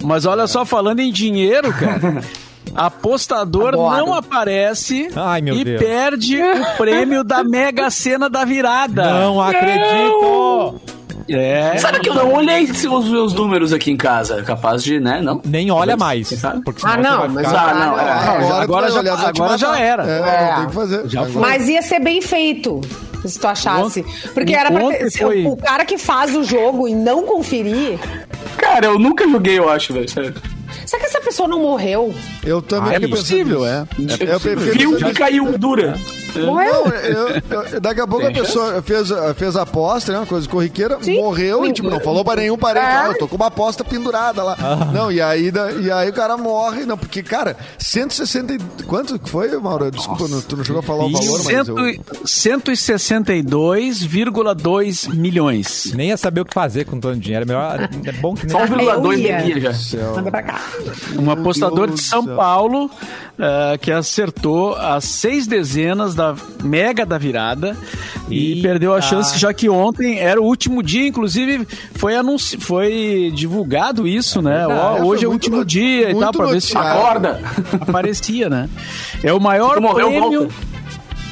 Mas 0.02 0.24
olha 0.24 0.46
só, 0.46 0.64
falando 0.64 1.00
em 1.00 1.12
dinheiro, 1.12 1.72
cara. 1.72 2.22
Apostador 2.74 3.72
não 3.72 4.14
aparece 4.14 5.08
Ai, 5.16 5.40
meu 5.40 5.54
e 5.54 5.64
Deus. 5.64 5.80
perde 5.82 6.36
o 6.40 6.64
prêmio 6.78 7.24
da 7.24 7.42
Mega 7.42 7.90
Sena 7.90 8.28
da 8.30 8.44
virada. 8.44 9.04
Não 9.20 9.40
acredito! 9.40 10.80
É. 11.28 11.76
Sabe 11.78 12.00
que 12.00 12.08
eu 12.08 12.14
não 12.14 12.32
olhei 12.32 12.64
os 12.64 13.08
meus 13.08 13.32
números 13.32 13.72
aqui 13.72 13.90
em 13.92 13.96
casa. 13.96 14.42
Capaz 14.42 14.82
de, 14.82 14.98
né? 14.98 15.20
Não? 15.22 15.40
Nem 15.44 15.70
olha 15.70 15.96
mais. 15.96 16.28
Porque 16.64 16.82
Ah, 16.84 16.96
não, 16.96 17.28
mas 17.28 17.46
ficar... 17.46 17.68
Ah, 17.68 17.74
não, 17.74 17.98
é. 18.00 18.62
Agora, 18.62 18.90
já- 18.90 19.28
agora 19.28 19.56
já 19.58 19.78
era. 19.78 20.04
É, 20.10 20.18
É. 20.18 20.50
não 20.50 20.56
tem 20.60 20.66
que 20.68 20.74
fazer. 20.74 21.08
Já 21.08 21.20
Agora- 21.20 21.32
foi. 21.32 21.42
Mas 21.42 21.68
ia 21.68 21.82
ser 21.82 22.00
bem 22.00 22.20
feito. 22.20 22.80
Se 23.24 23.38
tu 23.38 23.46
achasse. 23.46 24.04
Porque 24.34 24.54
era 24.54 24.72
pra 24.72 24.88
ter, 24.88 25.10
foi- 25.12 25.44
o 25.46 25.56
cara 25.56 25.84
que 25.84 25.98
faz 25.98 26.34
o 26.34 26.42
jogo 26.42 26.88
e 26.88 26.94
não 26.94 27.22
conferir. 27.24 27.98
Cara, 28.56 28.86
eu 28.86 28.98
nunca 28.98 29.28
joguei, 29.28 29.58
eu 29.58 29.68
acho, 29.68 29.92
velho. 29.92 30.08
sério. 30.08 30.34
Será 30.86 31.00
que 31.00 31.06
essa 31.08 31.20
pessoa 31.20 31.48
não 31.48 31.60
morreu? 31.60 32.14
Eu 32.44 32.62
também 32.62 32.90
É 32.90 32.94
fiquei 32.94 33.08
pensando 33.10 33.22
possível, 33.26 33.66
é. 33.66 33.84
Eu 34.20 34.38
fiquei 34.40 34.56
Viu 34.56 34.92
pensando 34.92 35.10
e 35.10 35.14
caiu 35.14 35.58
dura. 35.58 35.98
Morreu? 36.36 36.84
Não, 36.84 36.92
eu- 36.96 37.42
eu- 37.72 37.80
daqui 37.80 38.00
a 38.00 38.06
pouco 38.06 38.24
a 38.24 38.30
Tem 38.30 38.40
pessoa 38.40 38.80
fez, 38.82 39.08
fez 39.36 39.56
a 39.56 39.62
aposta, 39.62 40.12
né? 40.12 40.18
Uma 40.18 40.26
coisa 40.26 40.48
corriqueira, 40.48 40.96
Sim. 41.00 41.16
morreu 41.16 41.66
e 41.66 41.72
tipo, 41.72 41.90
não 41.90 41.98
falou 41.98 42.24
pra 42.24 42.36
nenhum 42.36 42.56
parente. 42.56 42.86
É. 42.86 42.88
Ah, 42.88 43.06
eu 43.08 43.18
tô 43.18 43.26
com 43.26 43.34
uma 43.34 43.46
aposta 43.48 43.82
pendurada 43.82 44.40
lá. 44.44 44.56
Não, 44.94 45.10
e 45.10 45.20
aí, 45.20 45.50
e 45.82 45.90
aí 45.90 46.08
o 46.08 46.12
cara 46.12 46.36
morre. 46.36 46.86
Não, 46.86 46.96
porque, 46.96 47.20
cara, 47.22 47.56
160. 47.78 48.52
e- 48.54 48.60
Quanto 48.86 49.18
que 49.18 49.28
foi, 49.28 49.48
Mauro? 49.58 49.90
Desculpa, 49.90 50.28
não- 50.28 50.40
tu 50.40 50.56
não 50.56 50.62
chegou 50.64 50.78
a 50.78 50.82
falar 50.84 51.04
o 51.06 51.10
valor, 51.10 51.42
mas. 51.44 51.68
Eu, 51.68 51.76
Cento- 51.76 52.04
162,2 52.24 55.06
milhões. 55.08 55.92
Nem 55.94 56.08
ia 56.08 56.16
saber 56.16 56.40
o 56.42 56.44
que 56.44 56.52
fazer 56.54 56.84
com 56.84 56.98
todo 57.00 57.14
o 57.14 57.18
dinheiro. 57.18 57.44
É, 57.44 57.46
melhor, 57.46 57.88
é 58.04 58.12
bom 58.12 58.34
que 58.34 58.46
nem... 58.46 58.52
Só 58.52 58.64
1,2 58.66 59.04
Eu 59.04 59.12
ia. 59.18 59.38
bebia 59.42 59.72
já. 59.72 60.12
Manda 60.14 60.30
pra 60.30 60.42
cá. 60.42 60.59
Um 61.18 61.30
apostador 61.30 61.86
Deus 61.88 62.00
de 62.00 62.06
São 62.06 62.24
céu. 62.24 62.36
Paulo 62.36 62.90
ah, 63.38 63.76
que 63.80 63.90
acertou 63.90 64.74
as 64.76 65.04
seis 65.04 65.46
dezenas 65.46 66.14
da 66.14 66.34
mega 66.62 67.04
da 67.06 67.16
virada 67.18 67.76
e 68.28 68.52
Eita. 68.52 68.68
perdeu 68.68 68.94
a 68.94 69.00
chance, 69.00 69.38
já 69.38 69.52
que 69.52 69.68
ontem 69.68 70.18
era 70.18 70.40
o 70.40 70.44
último 70.44 70.82
dia, 70.82 71.06
inclusive 71.06 71.66
foi 71.94 72.14
anunci... 72.14 72.56
foi 72.58 73.32
divulgado 73.34 74.06
isso, 74.06 74.40
né? 74.40 74.66
Ó, 74.66 74.98
É, 74.98 75.02
hoje 75.02 75.24
é 75.24 75.28
o 75.28 75.32
último 75.32 75.56
no- 75.58 75.64
dia 75.64 76.11
e 76.11 76.14
tal, 76.18 76.32
pra 76.32 76.46
ver 76.46 76.61
se. 76.61 76.76
Acorda. 76.76 77.40
aparecia, 77.80 78.48
né? 78.48 78.68
É 79.22 79.32
o 79.32 79.40
maior 79.40 79.80
prêmio. 79.80 80.40
volta. 80.40 80.54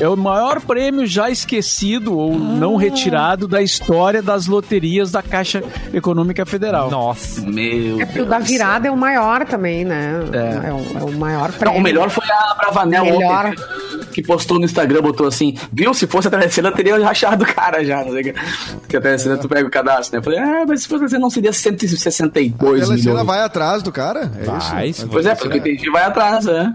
É 0.00 0.08
o 0.08 0.16
maior 0.16 0.60
prêmio 0.60 1.04
já 1.06 1.28
esquecido 1.28 2.16
ou 2.16 2.32
Ah. 2.32 2.36
não 2.38 2.76
retirado 2.76 3.48
da 3.48 3.60
história 3.60 4.22
das 4.22 4.46
loterias 4.46 5.10
da 5.10 5.22
Caixa 5.22 5.62
Econômica 5.92 6.46
Federal. 6.46 6.88
Nossa. 6.90 7.40
Meu 7.42 8.00
É 8.00 8.06
porque 8.06 8.20
o 8.22 8.26
da 8.26 8.38
virada 8.38 8.86
é 8.86 8.90
o 8.90 8.96
maior 8.96 9.44
também, 9.44 9.84
né? 9.84 10.20
É. 10.32 10.68
É, 10.68 10.72
o, 10.72 10.98
é 10.98 11.02
o 11.04 11.12
maior 11.18 11.50
Não, 11.50 11.58
prêmio. 11.58 11.78
o 11.78 11.82
melhor 11.82 12.10
foi 12.10 12.24
a 12.30 12.54
Bravanel 12.60 13.04
Melhor. 13.06 13.46
ontem, 13.46 14.04
que 14.12 14.22
postou 14.22 14.58
no 14.58 14.64
Instagram, 14.64 15.02
botou 15.02 15.26
assim, 15.26 15.56
viu, 15.72 15.92
se 15.92 16.06
fosse 16.06 16.28
a 16.28 16.30
Telecena, 16.30 16.70
teria 16.70 16.96
rachado 17.04 17.44
o 17.44 17.46
cara 17.46 17.84
já, 17.84 18.04
não 18.04 18.12
sei 18.12 18.20
o 18.20 18.24
que. 18.24 18.34
Porque 18.80 18.96
a 18.96 19.00
Telecena 19.00 19.36
tu 19.36 19.48
pega 19.48 19.66
o 19.66 19.70
cadastro, 19.70 20.12
né? 20.14 20.18
Eu 20.20 20.22
falei, 20.22 20.38
ah, 20.38 20.64
mas 20.66 20.82
se 20.82 20.88
fosse 20.88 20.96
a 20.96 20.98
Telecena 21.06 21.20
não 21.22 21.30
seria 21.30 21.52
162 21.52 22.82
A 22.82 22.86
Telecena 22.86 23.10
milhões. 23.10 23.26
vai 23.26 23.40
atrás 23.40 23.82
do 23.82 23.90
cara? 23.90 24.30
É 24.40 24.44
Vai, 24.44 24.88
isso? 24.88 25.08
Pois 25.08 25.26
é, 25.26 25.34
porque 25.34 25.60
tem 25.60 25.72
gente 25.72 25.84
que 25.84 25.90
vai 25.90 26.04
atrás, 26.04 26.44
né? 26.44 26.74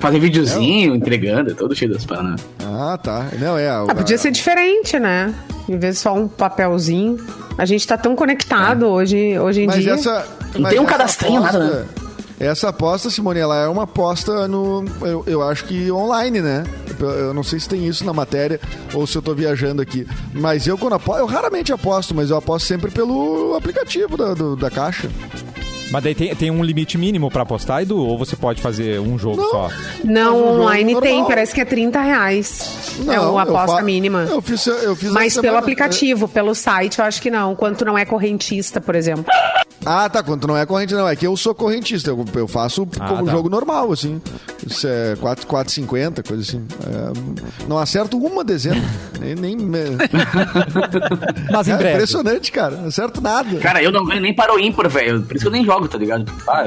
Fazer 0.00 0.18
videozinho, 0.20 0.94
entregando, 0.94 1.50
é 1.50 1.54
todo 1.54 1.74
cheio 1.74 1.92
das 1.92 2.04
paradas. 2.06 2.40
Ah, 2.64 2.98
tá. 3.02 3.26
Não, 3.38 3.58
é. 3.58 3.68
Ah, 3.68 3.84
podia 3.94 4.16
ser 4.18 4.30
diferente, 4.30 4.98
né? 4.98 5.34
Em 5.68 5.76
vez 5.76 5.96
de 5.96 6.00
só 6.00 6.14
um 6.14 6.28
papelzinho. 6.28 7.16
A 7.56 7.64
gente 7.64 7.86
tá 7.86 7.96
tão 7.98 8.14
conectado 8.14 8.86
hoje, 8.86 9.36
hoje 9.38 9.62
em 9.62 9.66
Mas 9.66 9.82
dia. 9.82 9.94
essa. 9.94 10.24
Não 10.54 10.60
mas 10.62 10.70
tem 10.72 10.80
um 10.80 10.84
cadastrinho, 10.86 11.38
aposta- 11.38 11.58
nada, 11.58 11.74
né? 11.80 11.86
Essa 12.40 12.68
aposta, 12.68 13.10
Simone, 13.10 13.40
ela 13.40 13.56
é 13.56 13.66
uma 13.66 13.82
aposta 13.82 14.46
no. 14.46 14.84
Eu, 15.02 15.24
eu 15.26 15.42
acho 15.42 15.64
que 15.64 15.90
online, 15.90 16.40
né? 16.40 16.62
Eu, 17.00 17.10
eu 17.10 17.34
não 17.34 17.42
sei 17.42 17.58
se 17.58 17.68
tem 17.68 17.84
isso 17.84 18.04
na 18.04 18.12
matéria 18.12 18.60
ou 18.94 19.04
se 19.08 19.18
eu 19.18 19.22
tô 19.22 19.34
viajando 19.34 19.82
aqui. 19.82 20.06
Mas 20.32 20.64
eu, 20.68 20.78
quando 20.78 20.92
aposto, 20.94 21.18
eu 21.18 21.26
raramente 21.26 21.72
aposto, 21.72 22.14
mas 22.14 22.30
eu 22.30 22.36
aposto 22.36 22.66
sempre 22.66 22.92
pelo 22.92 23.56
aplicativo 23.56 24.16
da, 24.16 24.34
do- 24.34 24.54
da 24.54 24.70
caixa. 24.70 25.08
Mas 25.90 26.04
daí 26.04 26.14
tem, 26.14 26.34
tem 26.34 26.50
um 26.50 26.62
limite 26.62 26.98
mínimo 26.98 27.30
pra 27.30 27.42
apostar, 27.42 27.82
Edu? 27.82 27.98
Ou 27.98 28.18
você 28.18 28.36
pode 28.36 28.60
fazer 28.60 29.00
um 29.00 29.18
jogo 29.18 29.38
Não. 29.38 29.50
só? 29.50 29.70
Não, 30.04 30.38
jogo 30.38 30.48
online 30.62 31.00
tem, 31.00 31.12
normal. 31.14 31.28
parece 31.28 31.54
que 31.54 31.60
é 31.60 31.64
30 31.64 32.00
reais. 32.00 32.96
é 33.00 33.04
Não, 33.04 33.32
uma 33.32 33.42
eu 33.42 33.56
aposta 33.56 33.76
fa- 33.78 33.82
mínima. 33.82 34.26
Eu 34.28 34.42
fiz, 34.42 34.66
eu 34.66 34.94
fiz 34.94 35.10
Mas 35.10 35.32
pelo 35.34 35.42
semana. 35.44 35.58
aplicativo, 35.60 36.28
pelo 36.28 36.54
site, 36.54 36.98
eu 36.98 37.04
acho 37.04 37.22
que 37.22 37.30
não. 37.30 37.54
Quando 37.56 37.76
tu 37.76 37.84
não 37.84 37.96
é 37.96 38.04
correntista, 38.04 38.80
por 38.80 38.94
exemplo. 38.94 39.24
Ah, 39.86 40.08
tá. 40.10 40.22
Quando 40.22 40.46
não 40.46 40.56
é 40.56 40.66
corrente, 40.66 40.92
não. 40.92 41.08
É 41.08 41.16
que 41.16 41.26
eu 41.26 41.34
sou 41.36 41.54
correntista. 41.54 42.10
Eu, 42.10 42.24
eu 42.34 42.48
faço 42.48 42.86
Ah, 43.00 43.08
como 43.08 43.24
tá. 43.24 43.32
jogo 43.32 43.48
normal, 43.48 43.90
assim. 43.92 44.20
Isso 44.66 44.86
é 44.86 45.16
4, 45.16 45.46
4,50, 45.46 46.26
coisa 46.26 46.42
assim. 46.42 46.66
É, 46.84 47.66
não 47.66 47.78
acerto 47.78 48.18
uma 48.18 48.44
dezena. 48.44 48.82
nem. 49.20 49.34
nem 49.34 49.56
Mas 51.50 51.68
em 51.68 51.72
é 51.72 51.76
breve. 51.76 51.94
impressionante, 51.94 52.52
cara. 52.52 52.76
Não 52.76 52.88
acerto 52.88 53.20
nada. 53.20 53.56
Cara, 53.58 53.82
eu 53.82 53.90
não 53.92 54.04
ganho 54.04 54.20
nem 54.20 54.34
para 54.34 54.54
o 54.54 54.58
ímpar, 54.58 54.88
velho. 54.88 55.22
Por 55.22 55.36
isso 55.36 55.44
que 55.44 55.48
eu 55.48 55.52
nem 55.52 55.64
jogo, 55.64 55.77
tá 55.86 55.98
ligado? 55.98 56.32
Ah, 56.48 56.66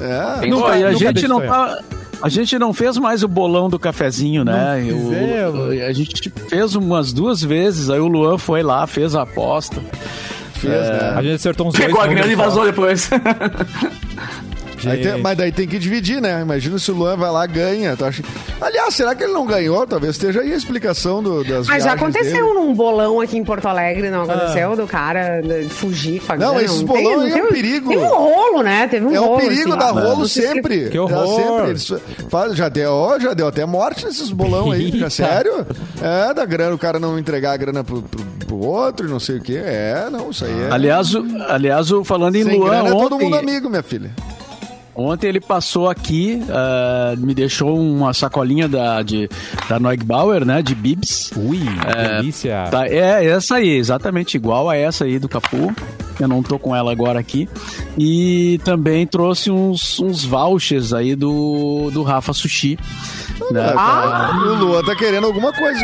É. 0.00 0.40
tem- 0.40 0.50
Nunca- 0.50 0.72
a 0.72 0.78
nunca 0.78 0.98
gente 0.98 1.28
não 1.28 1.40
tá. 1.40 1.78
A 2.20 2.28
gente 2.28 2.56
não 2.58 2.72
fez 2.72 2.96
mais 2.98 3.22
o 3.24 3.28
bolão 3.28 3.68
do 3.68 3.78
cafezinho, 3.78 4.44
né? 4.44 4.52
Eu- 4.86 5.88
a 5.88 5.92
gente 5.92 6.30
fez 6.48 6.74
umas 6.76 7.12
duas 7.12 7.42
vezes, 7.42 7.90
aí 7.90 7.98
o 7.98 8.06
Luan 8.06 8.38
foi 8.38 8.62
lá, 8.62 8.86
fez 8.86 9.14
a 9.16 9.22
aposta. 9.22 9.80
Fez, 10.54 10.72
né? 10.72 11.14
A 11.16 11.22
gente 11.22 11.34
acertou 11.34 11.66
uns 11.66 11.74
dois 11.74 11.86
Pegou 11.86 12.00
a 12.00 12.06
grana 12.06 12.30
e 12.32 12.36
vazou 12.36 12.64
depois. 12.64 13.10
Aí 14.90 15.00
tem- 15.02 15.20
mas 15.20 15.36
daí 15.36 15.52
tem 15.52 15.66
que 15.66 15.78
dividir, 15.78 16.20
né? 16.20 16.40
Imagina 16.42 16.78
se 16.78 16.90
o 16.90 16.94
Luan 16.94 17.16
vai 17.16 17.30
lá 17.30 17.44
e 17.44 17.48
ganha. 17.48 17.96
Tu 17.96 18.04
acha... 18.04 18.22
Aliás, 18.60 18.94
será 18.94 19.14
que 19.14 19.24
ele 19.24 19.32
não 19.32 19.46
ganhou? 19.46 19.86
Talvez 19.86 20.12
esteja 20.14 20.40
aí 20.40 20.52
a 20.52 20.56
explicação 20.56 21.22
do, 21.22 21.44
das 21.44 21.66
Mas 21.66 21.84
já 21.84 21.92
aconteceu 21.92 22.46
dele. 22.46 22.54
num 22.54 22.74
bolão 22.74 23.20
aqui 23.20 23.36
em 23.38 23.44
Porto 23.44 23.66
Alegre, 23.66 24.10
não 24.10 24.22
aconteceu? 24.22 24.76
Do 24.76 24.86
cara 24.86 25.42
fugir 25.70 26.20
com 26.20 26.32
a 26.32 26.36
Não, 26.36 26.50
grana? 26.54 26.62
esses 26.64 26.76
tem- 26.78 26.86
bolão 26.86 27.16
não 27.16 27.20
aí 27.22 27.30
é 27.30 27.34
tem 27.34 27.42
um 27.42 27.48
perigo. 27.48 27.88
Teve 27.90 28.02
um 28.02 28.08
rolo, 28.08 28.62
né? 28.62 28.88
Teve 28.88 29.06
um 29.06 29.14
É 29.14 29.18
rolo. 29.18 29.34
o 29.34 29.38
perigo 29.38 29.68
assim, 29.70 29.78
da 29.78 29.90
lá. 29.90 30.00
rolo 30.02 30.18
Não 30.20 30.28
sempre. 30.28 30.88
Que 30.88 30.98
horror. 30.98 31.76
Sempre. 31.76 32.02
Faz- 32.28 32.54
já, 32.56 32.68
deu, 32.68 33.16
já 33.20 33.34
deu 33.34 33.46
até 33.48 33.64
morte 33.66 34.04
nesses 34.04 34.30
bolão 34.30 34.70
aí. 34.70 34.84
Eita. 34.92 35.10
sério? 35.10 35.66
É, 36.00 36.32
da 36.34 36.44
grana, 36.44 36.74
o 36.74 36.78
cara 36.78 36.98
não 36.98 37.18
entregar 37.18 37.52
a 37.52 37.56
grana 37.56 37.82
pro, 37.84 38.02
pro, 38.02 38.24
pro 38.46 38.56
outro, 38.56 39.08
não 39.08 39.20
sei 39.20 39.36
o 39.38 39.40
quê. 39.40 39.60
É, 39.64 40.08
não, 40.10 40.30
isso 40.30 40.44
aí 40.44 40.52
é. 40.62 40.68
Aliás, 40.70 41.14
o- 41.14 41.24
aliás 41.48 41.90
o- 41.90 42.04
falando 42.04 42.36
em 42.36 42.44
Sem 42.44 42.58
Luan, 42.58 42.70
grana 42.70 42.88
é 42.88 42.92
todo 42.92 43.14
ontem, 43.16 43.24
mundo 43.24 43.36
amigo, 43.36 43.68
minha 43.70 43.82
filha. 43.82 44.10
Ontem 44.94 45.28
ele 45.28 45.40
passou 45.40 45.88
aqui, 45.88 46.42
ah, 46.50 47.14
me 47.18 47.34
deixou 47.34 47.78
uma 47.78 48.12
sacolinha 48.12 48.68
da, 48.68 49.02
de, 49.02 49.28
da 49.68 49.78
Neugbauer, 49.78 50.44
né? 50.44 50.62
De 50.62 50.74
Bibs. 50.74 51.30
Ui, 51.36 51.60
delícia. 52.18 52.64
Tá, 52.70 52.86
é 52.86 53.26
essa 53.26 53.56
aí, 53.56 53.70
exatamente 53.70 54.36
igual 54.36 54.68
a 54.68 54.76
essa 54.76 55.04
aí 55.04 55.18
do 55.18 55.28
Capu. 55.28 55.74
Eu 56.20 56.28
não 56.28 56.42
tô 56.42 56.58
com 56.58 56.76
ela 56.76 56.92
agora 56.92 57.18
aqui. 57.18 57.48
E 57.98 58.60
também 58.64 59.06
trouxe 59.06 59.50
uns, 59.50 59.98
uns 59.98 60.24
vouchers 60.24 60.92
aí 60.92 61.16
do, 61.16 61.90
do 61.92 62.02
Rafa 62.02 62.32
Sushi. 62.32 62.78
né? 63.50 63.72
Ah, 63.76 64.30
o 64.44 64.54
Luan 64.54 64.84
tá 64.84 64.94
querendo 64.94 65.26
alguma 65.26 65.52
coisa. 65.52 65.82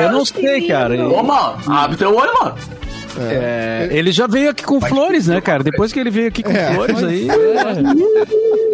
Eu 0.00 0.12
não 0.12 0.24
sei, 0.24 0.66
cara. 0.66 1.08
Ô, 1.08 1.22
mano, 1.22 1.56
abre 1.66 1.96
teu 1.96 2.14
olho, 2.14 2.32
mano. 2.42 2.54
É, 3.20 3.88
ele 3.90 4.12
já 4.12 4.26
veio 4.26 4.50
aqui 4.50 4.62
com 4.64 4.80
flores, 4.80 5.26
né, 5.26 5.40
cara? 5.40 5.62
Depois 5.62 5.92
que 5.92 6.00
ele 6.00 6.10
veio 6.10 6.28
aqui 6.28 6.42
com 6.42 6.50
É. 6.52 6.74
flores 6.74 7.02
aí. 7.02 7.28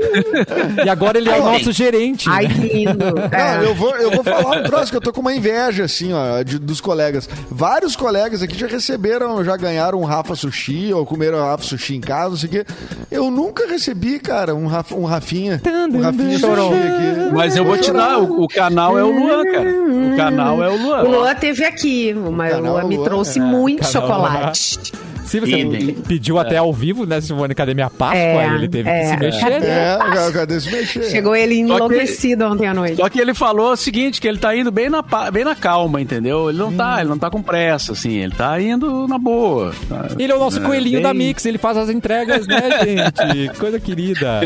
E 0.84 0.88
agora 0.88 1.18
ele 1.18 1.28
é 1.28 1.32
o 1.40 1.46
Ai, 1.46 1.52
nosso 1.58 1.72
gerente. 1.72 2.28
Ai, 2.28 2.46
né? 2.46 2.54
que 2.54 2.60
lindo. 2.60 2.98
Não, 3.30 3.38
É. 3.38 3.64
eu 3.64 3.74
vou, 3.74 3.94
eu 3.96 4.10
vou 4.10 4.24
falar 4.24 4.60
um 4.60 4.62
troço 4.62 4.90
que 4.90 4.96
eu 4.96 5.00
tô 5.00 5.12
com 5.12 5.20
uma 5.20 5.34
inveja, 5.34 5.84
assim, 5.84 6.12
ó, 6.12 6.42
de- 6.42 6.58
dos 6.58 6.80
colegas. 6.80 7.28
Vários 7.50 7.96
colegas 7.96 8.42
aqui 8.42 8.56
já 8.58 8.66
receberam, 8.66 9.42
já 9.44 9.56
ganharam 9.56 10.00
um 10.00 10.04
Rafa 10.04 10.34
Sushi, 10.34 10.92
ou 10.92 11.04
comeram 11.04 11.38
Rafa 11.38 11.64
Sushi 11.64 11.96
em 11.96 12.00
casa, 12.00 12.30
não 12.30 12.36
sei 12.36 12.48
o 12.48 12.52
quê. 12.52 12.64
Eu 13.10 13.30
nunca 13.30 13.66
recebi, 13.66 14.18
cara, 14.18 14.54
um, 14.54 14.66
Rafa, 14.66 14.94
um 14.94 15.04
Rafinha. 15.04 15.60
Um 15.92 16.00
Rafinha 16.00 16.38
Chorou. 16.38 16.70
Sushi 16.72 16.82
aqui. 16.88 17.34
Mas 17.34 17.56
eu 17.56 17.64
vou 17.64 17.76
te 17.78 17.92
dar, 17.92 18.18
o, 18.20 18.44
o 18.44 18.48
canal 18.48 18.98
é 18.98 19.02
o 19.04 19.10
Luan, 19.10 19.44
cara. 19.44 19.70
O 19.70 20.16
canal 20.16 20.62
é 20.62 20.68
o 20.68 20.76
Luan. 20.76 21.02
O 21.02 21.10
Luan 21.10 21.34
teve 21.34 21.64
aqui, 21.64 22.14
mas 22.14 22.54
o 22.56 22.60
Luan 22.60 22.84
me 22.84 22.96
Luan, 22.96 23.04
trouxe 23.04 23.38
é. 23.38 23.42
muito 23.42 23.78
Canal 23.82 24.08
chocolate. 24.32 24.92
Se 25.24 25.40
você 25.40 25.58
Idem. 25.58 25.92
pediu 25.94 26.38
até 26.38 26.56
ao 26.56 26.72
vivo, 26.72 27.04
né, 27.04 27.20
Simone? 27.20 27.54
Cadê 27.54 27.74
minha 27.74 27.90
Páscoa? 27.90 28.18
É, 28.18 28.54
ele 28.54 28.66
teve 28.66 28.88
é. 28.88 29.00
que 29.00 29.06
se 29.08 29.16
mexer, 29.18 29.60
né? 29.60 29.98
É, 29.98 30.32
cadê 30.32 30.58
se 30.58 30.72
mexer? 30.72 31.02
Chegou 31.04 31.36
ele 31.36 31.56
enlouquecido 31.56 32.46
ontem 32.46 32.66
à 32.66 32.72
noite. 32.72 32.96
Só 32.96 33.10
que 33.10 33.20
ele 33.20 33.34
falou 33.34 33.72
o 33.72 33.76
seguinte, 33.76 34.22
que 34.22 34.26
ele 34.26 34.38
tá 34.38 34.56
indo 34.56 34.70
bem 34.72 34.88
na, 34.88 35.02
bem 35.30 35.44
na 35.44 35.54
calma, 35.54 36.00
entendeu? 36.00 36.48
Ele 36.48 36.56
não 36.58 36.72
tá, 36.72 37.00
ele 37.00 37.10
não 37.10 37.18
tá 37.18 37.30
com 37.30 37.42
pressa, 37.42 37.92
assim, 37.92 38.16
ele 38.16 38.34
tá 38.34 38.58
indo 38.58 39.06
na 39.06 39.18
boa. 39.18 39.74
tá? 39.86 40.08
Ele 40.18 40.32
é 40.32 40.34
o 40.34 40.38
nosso 40.38 40.62
coelhinho 40.62 40.94
bem- 40.96 41.02
da 41.02 41.12
Mix, 41.12 41.44
ele 41.44 41.58
faz 41.58 41.76
as 41.76 41.90
entregas, 41.90 42.46
né, 42.46 42.62
gente? 42.82 43.58
Coisa 43.58 43.78
querida. 43.78 44.40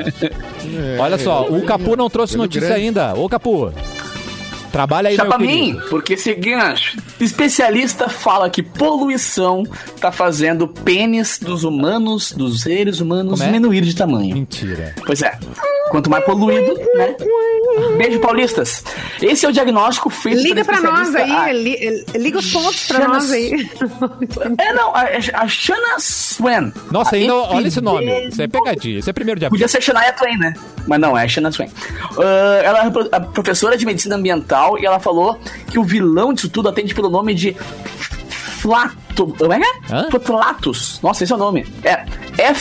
Olha 0.99 1.16
só, 1.16 1.47
o 1.49 1.62
Capu 1.62 1.95
não 1.95 2.11
trouxe 2.11 2.37
notícia 2.37 2.68
grande. 2.70 2.83
ainda. 2.87 3.14
Ô, 3.14 3.28
Capu, 3.28 3.72
trabalha 4.73 5.11
aí, 5.11 5.16
Já 5.16 5.25
pra 5.27 5.39
mim, 5.39 5.79
porque 5.91 6.16
seguinte, 6.16 6.97
especialista 7.20 8.09
fala 8.09 8.49
que 8.49 8.62
poluição 8.62 9.64
tá 10.01 10.11
fazendo 10.11 10.66
pênis 10.66 11.39
dos 11.39 11.62
humanos, 11.62 12.33
dos 12.33 12.62
seres 12.62 13.01
humanos, 13.01 13.41
é? 13.41 13.47
diminuir 13.47 13.83
de 13.83 13.95
tamanho. 13.95 14.35
Mentira. 14.35 14.95
Pois 15.05 15.23
é. 15.23 15.39
Quanto 15.91 16.09
mais 16.09 16.25
poluído, 16.25 16.75
né? 16.95 17.14
Beijo, 17.97 18.20
paulistas. 18.20 18.85
Esse 19.20 19.47
é 19.47 19.49
o 19.49 19.53
diagnóstico 19.53 20.11
feito 20.11 20.43
Liga 20.43 20.64
pra 20.64 20.81
nós 20.81 21.14
aí, 21.14 21.53
li- 21.53 22.05
liga 22.16 22.39
os 22.39 22.51
pontos 22.53 22.87
pra 22.87 22.99
Xana- 22.99 23.14
nós 23.14 23.31
aí. 23.33 23.70
É, 24.59 24.73
não, 24.73 24.95
a, 24.95 25.03
a 25.35 25.49
Shana 25.49 25.99
Swan. 25.99 26.73
Nossa, 26.91 27.16
A 27.16 27.18
ainda, 27.18 27.35
olha 27.35 27.68
esse 27.68 27.81
nome. 27.81 28.29
Isso 28.29 28.43
é 28.43 28.49
pegadinha. 28.49 28.99
Isso 28.99 29.09
é 29.11 29.12
primeiro 29.12 29.39
de 29.41 29.47
abril. 29.47 29.59
Podia 29.59 29.68
ser 29.68 29.81
Shania 29.83 30.12
Twain, 30.12 30.37
né? 30.39 30.55
Mas 30.87 31.01
não, 31.01 31.16
é 31.16 31.27
Shania 31.29 31.51
Twain. 31.51 31.70
Ah, 32.18 32.61
ela 32.64 32.87
é 32.87 32.91
pro- 32.91 33.09
a 33.12 33.20
professora 33.20 33.77
de 33.77 33.87
medicina 33.87 34.16
ambiental 34.16 34.79
e 34.79 34.85
ela 34.87 34.99
falou 35.01 35.39
que 35.70 35.79
o 35.79 35.85
vilão 35.85 36.33
disso 36.33 36.49
tudo 36.49 36.68
atende 36.68 36.95
pelo 36.95 37.09
nome 37.11 37.35
de 37.35 37.57
Como 39.14 39.52
é 39.52 39.58
que 39.58 39.64
é? 39.64 39.94
Hã? 39.94 40.10
Fotalatus. 40.10 41.00
Nossa, 41.02 41.24
esse 41.24 41.32
é 41.32 41.36
o 41.36 41.38
nome. 41.38 41.66
É 42.38 42.52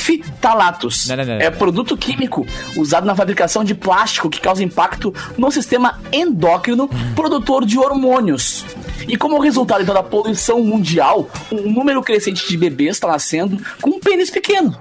não. 1.39 1.45
É 1.45 1.49
produto 1.49 1.95
químico 1.97 2.45
usado 2.75 3.05
na 3.05 3.15
fabricação 3.15 3.63
de 3.63 3.73
plástico 3.73 4.29
que 4.29 4.39
causa 4.39 4.63
impacto 4.63 5.13
no 5.37 5.51
sistema 5.51 5.99
endócrino 6.11 6.89
produtor 7.15 7.65
de 7.65 7.77
hormônios. 7.77 8.65
E 9.07 9.17
como 9.17 9.39
resultado 9.39 9.81
então 9.83 9.93
da 9.93 10.03
poluição 10.03 10.61
mundial, 10.63 11.29
um 11.51 11.71
número 11.71 12.01
crescente 12.01 12.47
de 12.47 12.57
bebês 12.57 12.95
está 12.97 13.07
nascendo 13.07 13.57
com 13.81 13.91
um 13.91 13.99
pênis 13.99 14.29
pequeno. 14.29 14.75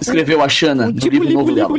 Escreveu 0.00 0.42
a 0.42 0.48
Xana 0.48 0.86
no 0.86 0.92
livro 0.92 1.30
novo 1.32 1.54
dela. 1.54 1.70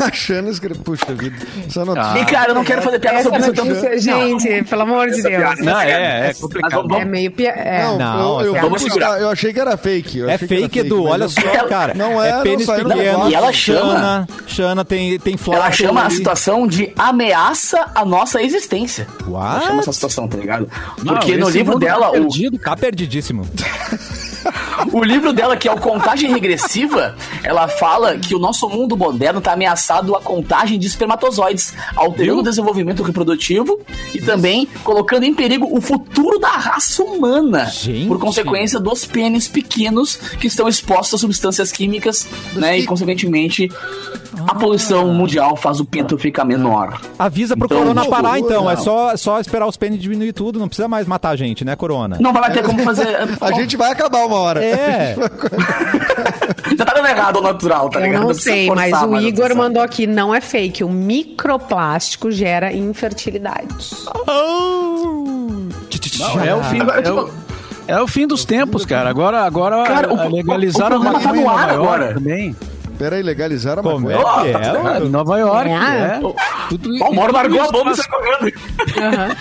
Achando 0.00 0.48
escreve. 0.50 0.78
Puxa 0.80 1.12
vida. 1.12 1.34
Essa 1.66 1.84
notícia. 1.84 2.18
E 2.20 2.24
cara, 2.26 2.50
eu 2.50 2.54
não 2.54 2.62
quero 2.62 2.82
fazer 2.82 3.00
piada 3.00 3.18
Essa 3.18 3.24
sobre 3.24 3.40
isso. 3.40 3.50
então- 3.50 3.64
notícia, 3.64 3.98
gente, 3.98 4.64
pelo 4.64 4.82
amor 4.82 5.10
de 5.10 5.22
Deus. 5.22 5.58
Não, 5.60 5.80
é, 5.80 5.90
é 5.90 6.26
Mas 6.28 6.40
complicado. 6.40 6.70
vamos- 6.88 6.98
É 6.98 7.04
meio 7.04 7.32
pia... 7.32 7.50
é. 7.50 7.82
Não, 7.82 7.98
Não, 7.98 8.40
eu, 8.42 8.54
eu, 8.54 8.62
Vamos 8.62 8.82
buscar. 8.82 9.20
eu 9.20 9.28
achei 9.30 9.52
que 9.52 9.58
era 9.58 9.76
fake. 9.76 10.18
eu 10.18 10.30
É 10.30 10.38
fake, 10.38 10.78
Edu. 10.80 11.04
Olha 11.04 11.26
só, 11.28 11.40
cara. 11.68 11.94
Não 11.94 12.22
é, 12.22 12.28
é 12.28 12.32
não 12.36 12.42
pênis 12.42 12.66
pequeno. 12.66 13.28
E 13.28 13.34
ela 13.34 13.52
chama- 13.52 13.78
Xana, 13.98 14.28
Xana 14.46 14.84
tem, 14.84 15.18
tem 15.18 15.36
Ela 15.52 15.72
chama 15.72 16.02
a 16.04 16.10
situação 16.10 16.66
de 16.66 16.92
ameaça 16.96 17.90
à 17.94 18.04
nossa 18.04 18.40
existência. 18.42 19.06
What? 19.26 19.56
Ela 19.56 19.60
chama 19.66 19.80
essa 19.80 19.92
situação, 19.92 20.28
tá 20.28 20.36
ligado? 20.36 20.68
Não, 21.02 21.17
Porque 21.18 21.36
no 21.36 21.48
livro 21.48 21.74
tá 21.74 21.86
dela, 21.86 22.08
o, 22.10 22.12
perdido, 22.12 22.58
Tá 22.58 22.76
perdidíssimo. 22.76 23.46
o 24.92 25.02
livro 25.02 25.32
dela, 25.32 25.56
que 25.56 25.68
é 25.68 25.72
o 25.72 25.78
Contagem 25.80 26.32
Regressiva, 26.32 27.14
ela 27.42 27.68
fala 27.68 28.16
que 28.18 28.34
o 28.34 28.38
nosso 28.38 28.68
mundo 28.68 28.96
moderno 28.96 29.40
tá 29.40 29.52
ameaçado 29.52 30.14
à 30.16 30.20
contagem 30.20 30.78
de 30.78 30.86
espermatozoides, 30.86 31.74
alterando 31.96 32.18
Viu? 32.34 32.38
o 32.38 32.42
desenvolvimento 32.42 33.02
reprodutivo 33.02 33.80
e 34.14 34.20
também 34.20 34.66
colocando 34.84 35.24
em 35.24 35.34
perigo 35.34 35.68
o 35.70 35.80
futuro 35.80 36.38
da 36.38 36.48
raça 36.50 37.02
humana. 37.02 37.66
Gente. 37.66 38.06
Por 38.08 38.18
consequência 38.18 38.78
dos 38.80 39.04
pênis 39.04 39.48
pequenos 39.48 40.16
que 40.16 40.46
estão 40.46 40.68
expostos 40.68 41.14
a 41.14 41.18
substâncias 41.18 41.70
químicas, 41.72 42.26
né? 42.54 42.78
E, 42.78 42.80
pi- 42.82 42.86
consequentemente, 42.86 43.68
a 44.46 44.54
poluição 44.54 45.12
mundial 45.12 45.56
faz 45.56 45.80
o 45.80 45.84
pinto 45.84 46.18
ficar 46.18 46.44
menor. 46.44 47.00
Avisa 47.18 47.56
pro 47.56 47.66
Então, 47.66 47.78
Corona 47.78 48.04
parar, 48.06 48.38
então. 48.38 48.70
É 48.70 48.74
não. 48.76 48.82
só, 48.82 49.16
só 49.16 49.40
esperar 49.40 49.66
os 49.66 49.76
pênis 49.76 50.00
diminuir 50.00 50.32
tudo. 50.32 50.58
Não 50.58 50.68
precisa 50.68 50.88
mais 50.88 51.06
matar 51.06 51.30
a 51.30 51.36
gente, 51.36 51.64
né, 51.64 51.74
Corona? 51.76 52.16
Não 52.20 52.32
vai 52.32 52.52
ter 52.52 52.62
como 52.62 52.78
fazer. 52.82 53.08
A 53.40 53.52
gente 53.52 53.76
vai 53.76 53.90
acabar 53.92 54.24
uma 54.26 54.37
hora. 54.38 54.64
É. 54.64 55.14
Já 56.76 56.84
tá 56.84 56.92
dando 56.94 57.08
errado 57.08 57.36
ao 57.36 57.42
natural, 57.42 57.88
tá 57.90 57.98
Eu 58.00 58.04
ligado? 58.06 58.22
não 58.24 58.34
sei, 58.34 58.68
mas 58.70 58.92
o 58.92 59.14
a 59.14 59.22
Igor 59.22 59.44
atenção. 59.46 59.56
mandou 59.62 59.82
aqui, 59.82 60.06
não 60.06 60.34
é 60.34 60.40
fake. 60.40 60.84
O 60.84 60.88
microplástico 60.88 62.30
gera 62.30 62.72
infertilidade. 62.72 63.90
Não, 66.18 66.44
é 66.44 66.54
o 66.54 66.62
fim, 66.64 66.80
Agora, 66.80 67.00
é 67.00 67.12
o, 67.12 67.30
é 67.88 68.00
o 68.02 68.06
fim 68.06 68.26
dos 68.26 68.44
tempos, 68.44 68.84
cara. 68.84 69.08
Agora, 69.08 69.42
agora 69.44 69.82
Cara, 69.84 70.12
o- 70.12 70.20
a- 70.20 70.24
legalizaram 70.24 70.98
o- 70.98 71.04
o 71.04 71.08
a 71.08 71.10
programa 71.10 71.20
tá 71.20 71.32
maconha 71.32 71.42
no 71.44 71.50
em 71.50 71.54
ar 71.54 71.58
Nova 71.68 71.72
York 71.72 71.94
agora. 72.04 72.14
também. 72.14 72.56
Pera 72.98 73.14
aí, 73.16 73.22
legalizaram 73.22 73.80
a 73.80 73.82
Como 73.92 74.10
é 74.10 74.16
maconha. 74.16 74.58
que 74.58 74.66
é? 74.66 74.98
Em 75.06 75.08
Nova 75.08 75.38
York, 75.38 75.70
É. 75.70 75.74
é. 75.74 76.20
Tudo, 76.68 76.90
o 77.04 77.14
Mauro 77.14 77.32
largou 77.32 77.60
a 77.60 77.62
isso 77.62 77.72
bomba 77.72 77.90
e 77.92 77.96
saiu 77.96 78.10
correndo. 78.10 78.52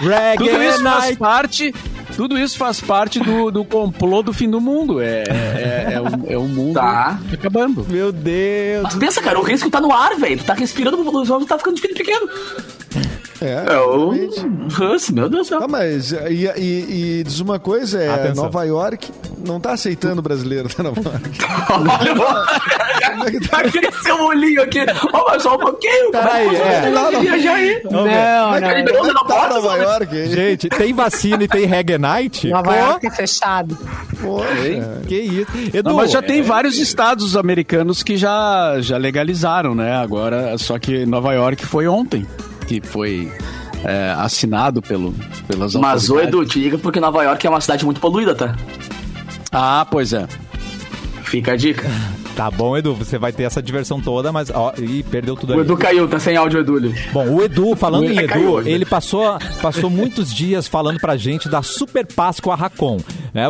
Reggae 0.00 0.48
Tudo 0.50 0.62
isso 0.62 0.82
faz 0.82 1.16
parte. 1.16 1.74
Tudo 2.16 2.38
isso 2.38 2.56
faz 2.56 2.80
parte 2.80 3.20
do, 3.20 3.50
do 3.50 3.64
complô 3.64 4.22
do 4.22 4.32
fim 4.32 4.48
do 4.48 4.60
mundo. 4.60 5.00
É, 5.00 5.22
é, 5.28 5.88
é, 5.92 6.00
o, 6.00 6.32
é 6.32 6.36
o 6.38 6.48
mundo 6.48 6.74
Tá. 6.74 7.20
acabando. 7.32 7.84
Meu 7.88 8.10
Deus. 8.10 8.82
Mas 8.82 8.94
pensa, 8.96 9.20
cara, 9.20 9.38
o 9.38 9.42
risco 9.42 9.70
tá 9.70 9.80
no 9.80 9.92
ar, 9.92 10.16
velho. 10.16 10.38
Tu 10.38 10.44
tá 10.44 10.54
respirando, 10.54 10.96
o 11.02 11.14
ozônio 11.16 11.46
tá 11.46 11.58
ficando 11.58 11.74
de 11.76 11.82
filho 11.82 11.94
pequeno. 11.94 12.28
É, 13.40 13.74
É 13.74 13.78
o... 13.80 14.12
meu 15.12 15.28
Deus 15.28 15.30
do 15.30 15.44
céu. 15.44 15.60
Tá, 15.60 15.68
mas 15.68 16.12
e, 16.12 16.46
e- 16.56 17.18
e 17.20 17.24
diz 17.24 17.40
uma 17.40 17.58
coisa, 17.58 18.02
é 18.02 18.08
Atenção. 18.08 18.44
Nova 18.44 18.64
York 18.64 19.10
não 19.46 19.60
tá 19.60 19.72
aceitando 19.72 20.22
brasileiro, 20.22 20.68
tá 20.68 20.82
Nova 20.82 21.00
York. 21.00 21.30
Olha, 23.18 23.40
vai 23.50 23.70
crescer 23.70 24.12
o 24.12 24.24
olhinho 24.26 24.62
aqui. 24.62 24.80
Ó, 25.12 25.24
mas 25.28 25.42
só 25.42 25.54
um 25.54 25.58
pouquinho. 25.58 26.10
Peraí, 26.10 26.44
Como 26.46 26.56
é. 26.56 26.80
que 26.80 26.86
você 26.88 26.90
vai 26.92 27.20
viajar 27.20 27.54
aí? 27.54 27.80
Não, 27.90 28.04
Vai 28.04 28.60
não. 28.60 28.68
cair 28.68 28.84
de 28.84 28.92
onda 28.96 29.12
na 29.12 29.24
Tá 29.24 29.48
Nova? 29.48 29.76
York? 29.76 30.26
Gente, 30.28 30.68
tem 30.68 30.92
vacina 30.92 31.44
e 31.44 31.48
tem 31.48 31.64
Reggae 31.66 31.98
Night? 31.98 32.48
Nova 32.48 32.72
Pô, 32.72 32.78
York 32.78 33.06
é 33.06 33.10
fechado. 33.10 33.76
Poxa. 34.20 35.02
Que 35.06 35.16
isso. 35.20 35.46
Edu, 35.74 35.90
Não, 35.90 35.96
mas 35.96 36.10
já 36.10 36.22
tem 36.22 36.40
é- 36.40 36.42
vários 36.42 36.78
estados 36.78 37.36
americanos 37.36 38.02
que 38.02 38.16
já, 38.16 38.76
já 38.80 38.96
legalizaram, 38.96 39.74
né? 39.74 39.94
Agora, 39.96 40.56
só 40.58 40.78
que 40.78 41.04
Nova 41.06 41.32
York 41.34 41.64
foi 41.66 41.86
ontem, 41.86 42.26
que 42.66 42.80
foi 42.80 43.30
é, 43.84 44.14
assinado 44.18 44.82
pelo, 44.82 45.14
pelas 45.46 45.74
Mas, 45.74 46.10
ô. 46.10 46.20
Edu, 46.20 46.44
te 46.44 46.58
liga 46.58 46.78
porque 46.78 47.00
Nova 47.00 47.22
York 47.22 47.46
é 47.46 47.50
uma 47.50 47.60
cidade 47.60 47.84
muito 47.84 48.00
poluída, 48.00 48.34
tá? 48.34 48.56
Ah, 49.52 49.86
pois 49.90 50.12
é. 50.12 50.26
Fica 51.22 51.52
a 51.52 51.56
dica. 51.56 51.88
Tá 52.36 52.50
bom, 52.50 52.76
Edu, 52.76 52.94
você 52.94 53.16
vai 53.16 53.32
ter 53.32 53.44
essa 53.44 53.62
diversão 53.62 53.98
toda, 53.98 54.30
mas. 54.30 54.50
Ó, 54.50 54.74
ih, 54.76 55.02
perdeu 55.04 55.34
tudo 55.34 55.50
O 55.50 55.52
ali. 55.54 55.62
Edu 55.62 55.76
caiu, 55.76 56.06
tá 56.06 56.18
sem 56.18 56.36
áudio, 56.36 56.60
Edu. 56.60 56.94
Bom, 57.10 57.30
o 57.30 57.42
Edu, 57.42 57.74
falando 57.74 58.02
O 58.02 58.04
em 58.04 58.18
Edu 58.18 58.28
caiu 58.28 58.60
ele 58.60 58.84
passou, 58.84 59.38
passou 59.62 59.88
muitos 59.88 60.32
dias 60.32 60.68
falando 60.68 61.00
pra 61.00 61.16
gente 61.16 61.48
da 61.48 61.62
Super 61.62 62.06
Páscoa 62.06 62.54
Racon. 62.54 62.98
Né? 63.36 63.44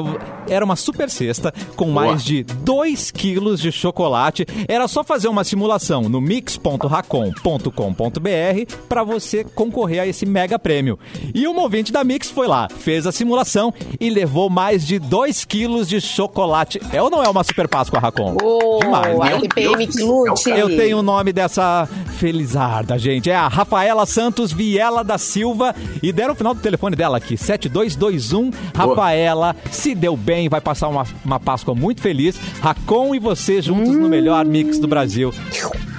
Era 0.49 0.65
uma 0.65 0.75
super 0.75 1.09
cesta 1.09 1.55
com 1.77 1.93
Boa. 1.93 2.07
mais 2.07 2.25
de 2.25 2.43
2 2.43 3.13
quilos 3.13 3.61
de 3.61 3.71
chocolate. 3.71 4.45
Era 4.67 4.89
só 4.89 5.05
fazer 5.05 5.29
uma 5.29 5.45
simulação 5.45 6.03
no 6.03 6.21
mix.racon.com.br 6.21 8.75
pra 8.89 9.05
você 9.05 9.45
concorrer 9.45 10.03
a 10.03 10.07
esse 10.07 10.27
mega 10.27 10.59
prêmio. 10.59 10.99
E 11.33 11.47
o 11.47 11.57
ouvinte 11.57 11.93
da 11.93 12.03
Mix 12.03 12.31
foi 12.31 12.49
lá, 12.49 12.67
fez 12.69 13.07
a 13.07 13.13
simulação 13.13 13.73
e 14.01 14.11
levou 14.11 14.51
mais 14.51 14.85
de 14.85 14.99
2 14.99 15.45
quilos 15.45 15.89
de 15.89 16.01
chocolate. 16.01 16.81
É 16.93 17.01
ou 17.01 17.09
não 17.09 17.23
é 17.23 17.29
uma 17.29 17.45
Super 17.45 17.69
Páscoa 17.69 18.01
Racon? 18.01 18.37
Ô, 18.43 18.81
Demais, 18.81 19.19
né? 19.19 19.35
a 19.35 19.41
TPM 19.41 19.87
que 19.87 20.03
lute. 20.03 20.51
Eu 20.51 20.77
tenho 20.77 20.99
o 20.99 21.03
nome 21.03 21.33
dessa 21.33 21.89
felizarda, 22.19 22.99
gente. 22.99 23.31
É 23.31 23.37
a 23.37 23.47
Rafaela 23.47 24.05
Santos 24.05 24.53
Viela 24.53 25.05
da 25.05 25.17
Silva. 25.17 25.75
E 26.03 26.13
deram 26.13 26.35
o 26.35 26.37
final 26.37 26.55
do 26.55 26.61
telefone 26.61 26.97
dela 26.97 27.19
aqui: 27.19 27.37
7221. 27.37 28.51
Rafaela, 28.75 29.55
se 29.77 29.95
deu 29.95 30.17
bem, 30.17 30.49
vai 30.49 30.61
passar 30.61 30.89
uma, 30.89 31.07
uma 31.25 31.39
Páscoa 31.39 31.75
muito 31.75 32.01
feliz. 32.01 32.39
Racon 32.61 33.15
e 33.15 33.19
você 33.19 33.61
juntos 33.63 33.95
no 33.95 34.09
melhor 34.09 34.45
mix 34.45 34.79
do 34.79 34.89
Brasil. 34.89 35.33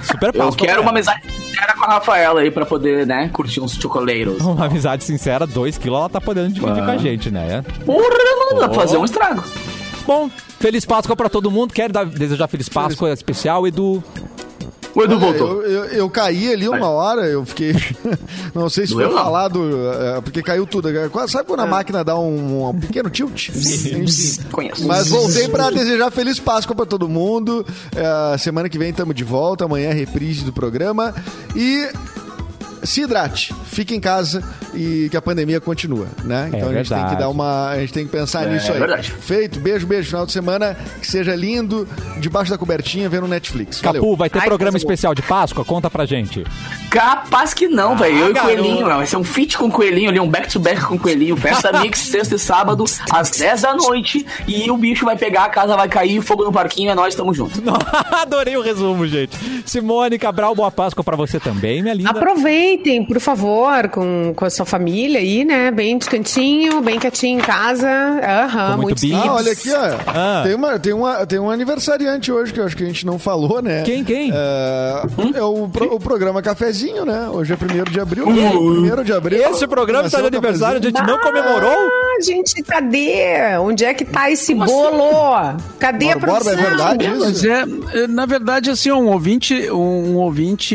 Super 0.02 0.28
Eu 0.34 0.44
Páscoa. 0.44 0.66
quero 0.66 0.72
pra 0.74 0.82
uma 0.82 0.90
amizade 0.90 1.22
sincera 1.32 1.74
com 1.74 1.84
a 1.84 1.88
Rafaela 1.88 2.40
aí 2.40 2.50
pra 2.50 2.64
poder, 2.66 3.06
né, 3.06 3.28
curtir 3.32 3.60
uns 3.60 3.72
chocoleiros. 3.74 4.40
Uma 4.40 4.66
amizade 4.66 5.04
sincera, 5.04 5.46
2 5.46 5.76
quilos, 5.78 5.98
ela 5.98 6.08
tá 6.08 6.20
podendo 6.20 6.52
dividir 6.54 6.84
com 6.84 6.90
a 6.90 6.96
gente, 6.96 7.30
né? 7.30 7.64
Porra, 7.84 8.08
não 8.52 8.58
dá 8.60 8.68
pra 8.68 8.80
fazer 8.80 8.96
um 8.96 9.04
estrago. 9.04 9.42
Bom, 10.06 10.30
feliz 10.58 10.84
Páscoa 10.86 11.14
pra 11.14 11.28
todo 11.28 11.50
mundo. 11.50 11.74
Quero 11.74 11.92
dar- 11.92 12.06
desejar 12.06 12.48
feliz 12.48 12.68
Páscoa 12.68 13.12
especial, 13.12 13.66
Edu. 13.66 14.02
O 14.94 15.02
Edu 15.02 15.14
Olha, 15.14 15.20
voltou. 15.20 15.62
Eu, 15.62 15.84
eu, 15.84 15.84
eu 15.84 16.10
caí 16.10 16.52
ali 16.52 16.68
uma 16.68 16.88
hora, 16.88 17.26
eu 17.26 17.44
fiquei. 17.44 17.74
Não 18.54 18.68
sei 18.68 18.86
se 18.86 18.92
Doeu, 18.92 19.08
foi 19.08 19.16
não? 19.16 19.24
falado, 19.24 19.92
é, 19.92 20.20
porque 20.20 20.42
caiu 20.42 20.66
tudo. 20.66 20.88
Sabe 21.28 21.46
quando 21.46 21.60
a 21.60 21.66
máquina 21.66 22.02
dá 22.02 22.18
um, 22.18 22.68
um 22.68 22.80
pequeno 22.80 23.10
tilt? 23.10 23.50
Conheço. 24.50 24.86
Mas 24.86 25.08
voltei 25.08 25.48
pra 25.48 25.70
desejar 25.70 26.10
feliz 26.10 26.40
Páscoa 26.40 26.74
pra 26.74 26.86
todo 26.86 27.08
mundo. 27.08 27.64
É, 27.94 28.38
semana 28.38 28.68
que 28.68 28.78
vem 28.78 28.90
estamos 28.90 29.14
de 29.14 29.24
volta. 29.24 29.64
Amanhã 29.64 29.90
é 29.90 29.92
reprise 29.92 30.44
do 30.44 30.52
programa. 30.52 31.14
E 31.54 31.88
se 32.88 33.02
hidrate, 33.02 33.54
fique 33.66 33.94
em 33.94 34.00
casa 34.00 34.42
e 34.74 35.08
que 35.10 35.16
a 35.16 35.20
pandemia 35.22 35.60
continua, 35.60 36.06
né? 36.24 36.50
Então 36.52 36.68
a 36.70 36.72
gente 36.72 36.88
tem 36.88 36.96
verdade. 36.96 37.14
que 37.16 37.20
dar 37.20 37.28
uma. 37.28 37.68
A 37.68 37.78
gente 37.80 37.92
tem 37.92 38.06
que 38.06 38.10
pensar 38.12 38.46
É 38.46 38.52
nisso 38.52 38.72
aí. 38.72 38.78
verdade. 38.78 39.10
Feito, 39.12 39.60
beijo, 39.60 39.86
beijo. 39.86 40.08
Final 40.08 40.24
de 40.24 40.32
semana, 40.32 40.76
que 41.00 41.06
seja 41.06 41.34
lindo, 41.34 41.86
debaixo 42.18 42.50
da 42.50 42.56
cobertinha, 42.58 43.08
vendo 43.08 43.28
Netflix. 43.28 43.80
Valeu. 43.80 44.00
Capu, 44.02 44.16
vai 44.16 44.30
ter 44.30 44.38
Ai, 44.40 44.46
programa 44.46 44.76
especial 44.78 45.14
de 45.14 45.20
Páscoa? 45.22 45.64
Conta 45.64 45.90
pra 45.90 46.06
gente. 46.06 46.44
Capaz 46.90 47.52
que 47.52 47.68
não, 47.68 47.96
velho. 47.96 48.16
Eu 48.18 48.28
e 48.28 48.30
Ah, 48.30 48.32
garoto. 48.34 48.56
Coelhinho, 48.62 48.86
vai 48.86 49.06
ser 49.06 49.16
um 49.16 49.24
feat 49.24 49.58
com 49.58 49.66
o 49.66 49.70
Coelhinho 49.70 50.08
ali, 50.08 50.18
um 50.20 50.28
back-to-back 50.28 50.80
com 50.86 50.94
o 50.94 50.98
Coelhinho. 50.98 51.36
Festa 51.36 51.72
Mix, 51.80 51.98
sexta 51.98 52.36
e 52.36 52.38
sábado, 52.38 52.84
às 53.12 53.30
10 53.30 53.62
da 53.62 53.74
noite. 53.74 54.24
E 54.46 54.70
o 54.70 54.76
bicho 54.76 55.04
vai 55.04 55.16
pegar, 55.16 55.44
a 55.44 55.48
casa 55.50 55.76
vai 55.76 55.88
cair, 55.88 56.22
fogo 56.22 56.44
no 56.44 56.52
parquinho, 56.52 56.90
é 56.90 56.94
nós, 56.94 57.14
tamo 57.14 57.34
junto. 57.34 57.60
Adorei 58.12 58.56
o 58.56 58.62
resumo, 58.62 59.06
gente. 59.06 59.36
Simone 59.66 60.18
Cabral, 60.18 60.54
boa 60.54 60.70
Páscoa 60.70 61.04
pra 61.04 61.16
você 61.16 61.38
também, 61.38 61.82
minha 61.82 61.94
linda. 61.94 62.10
Aproveitem, 62.78 63.04
por 63.04 63.20
favor, 63.20 63.88
com, 63.88 64.32
com 64.34 64.44
a 64.44 64.50
sua 64.50 64.64
família 64.64 65.18
aí, 65.18 65.44
né? 65.44 65.70
Bem 65.70 65.98
de 65.98 66.06
cantinho, 66.08 66.80
bem 66.80 66.98
quietinho 66.98 67.38
em 67.38 67.42
casa. 67.42 67.88
Aham, 67.88 68.70
Com 68.76 68.82
muito 68.82 68.82
muitos 68.82 69.02
bibs. 69.02 69.20
Ah, 69.24 69.34
olha 69.34 69.52
aqui, 69.52 69.70
ó. 69.72 69.98
Ah. 70.06 70.42
Tem, 70.44 70.54
uma, 70.54 70.78
tem, 70.78 70.92
uma, 70.92 71.26
tem 71.26 71.38
um 71.38 71.50
aniversariante 71.50 72.30
hoje 72.30 72.52
que 72.52 72.60
eu 72.60 72.64
acho 72.64 72.76
que 72.76 72.84
a 72.84 72.86
gente 72.86 73.04
não 73.04 73.18
falou, 73.18 73.60
né? 73.60 73.82
Quem, 73.82 74.04
quem? 74.04 74.30
É, 74.32 75.02
é 75.34 75.42
o, 75.42 75.68
pro- 75.68 75.94
o 75.94 76.00
programa 76.00 76.40
Cafezinho, 76.40 77.04
né? 77.04 77.28
Hoje 77.32 77.52
é 77.52 77.56
1 77.56 77.90
de 77.90 78.00
abril. 78.00 78.26
1 78.28 79.02
de 79.04 79.12
abril. 79.12 79.42
Esse 79.50 79.66
programa 79.66 80.06
está 80.06 80.18
de 80.18 80.24
o 80.24 80.26
aniversário, 80.28 80.78
a 80.78 80.82
gente 80.82 81.02
não 81.02 81.18
comemorou? 81.18 81.70
Ah, 81.70 82.22
gente, 82.22 82.62
cadê? 82.62 83.56
Onde 83.60 83.84
é 83.84 83.92
que 83.94 84.04
tá 84.04 84.30
esse 84.30 84.54
bolo? 84.54 85.56
Cadê 85.78 86.10
a 86.12 86.16
Mauro 86.16 86.20
Borba, 86.26 86.44
produção? 86.44 86.58
é 86.58 86.68
verdade 86.68 87.08
Mas 87.08 87.42
isso? 87.42 87.46
é, 87.50 88.00
é, 88.02 88.06
na 88.06 88.26
verdade, 88.26 88.70
assim, 88.70 88.90
um 88.92 89.08
ouvinte, 89.08 89.70
um 89.70 90.16
ouvinte 90.16 90.74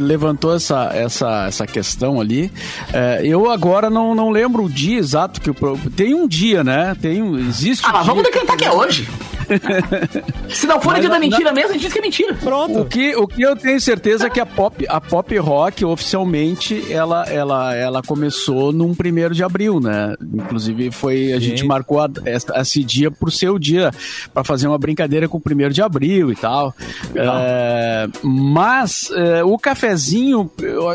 levantou 0.00 0.54
essa, 0.54 0.90
essa, 0.94 1.23
essa 1.46 1.66
questão 1.66 2.20
ali. 2.20 2.50
É, 2.92 3.20
eu 3.24 3.50
agora 3.50 3.90
não, 3.90 4.14
não 4.14 4.30
lembro 4.30 4.64
o 4.64 4.68
dia 4.68 4.98
exato 4.98 5.40
que 5.40 5.50
tem 5.90 6.14
um 6.14 6.26
dia, 6.26 6.64
né? 6.64 6.96
Tem 7.00 7.22
um, 7.22 7.38
existe. 7.38 7.84
Ah, 7.86 7.90
um 7.90 7.92
mas 7.92 8.06
vamos 8.06 8.22
decretar 8.22 8.56
que 8.56 8.64
é 8.64 8.72
hoje. 8.72 9.08
Se 10.48 10.66
não 10.66 10.80
for 10.80 10.92
Mas 10.92 11.00
dia 11.00 11.08
da 11.08 11.14
na- 11.16 11.20
mentira 11.20 11.52
mesmo, 11.52 11.70
a 11.70 11.72
gente 11.72 11.82
diz 11.82 11.92
que 11.92 11.98
é 11.98 12.02
mentira. 12.02 12.34
Pronto. 12.34 12.80
O 12.80 12.84
que, 12.84 13.14
o 13.16 13.26
que 13.26 13.42
eu 13.42 13.56
tenho 13.56 13.80
certeza 13.80 14.26
é 14.26 14.30
que 14.30 14.40
a 14.40 14.46
pop, 14.46 14.84
a 14.88 15.00
pop 15.00 15.36
rock 15.38 15.84
oficialmente 15.84 16.92
ela, 16.92 17.24
ela, 17.28 17.74
ela 17.74 18.02
começou 18.02 18.72
num 18.72 18.94
primeiro 18.94 19.34
de 19.34 19.42
abril, 19.42 19.80
né? 19.80 20.14
Inclusive 20.22 20.90
foi 20.90 21.32
a 21.32 21.38
gente 21.40 21.62
Sim. 21.62 21.66
marcou 21.66 22.00
a- 22.00 22.08
essa- 22.24 22.58
esse 22.60 22.82
dia 22.84 23.10
por 23.10 23.30
ser 23.32 23.50
o 23.50 23.58
dia 23.58 23.90
para 24.32 24.44
fazer 24.44 24.66
uma 24.68 24.78
brincadeira 24.78 25.28
com 25.28 25.38
o 25.38 25.40
primeiro 25.40 25.72
de 25.72 25.82
abril 25.82 26.30
e 26.32 26.36
tal. 26.36 26.74
É, 27.14 28.06
mas 28.22 29.10
é, 29.14 29.42
o 29.44 29.58
cafezinho 29.58 30.50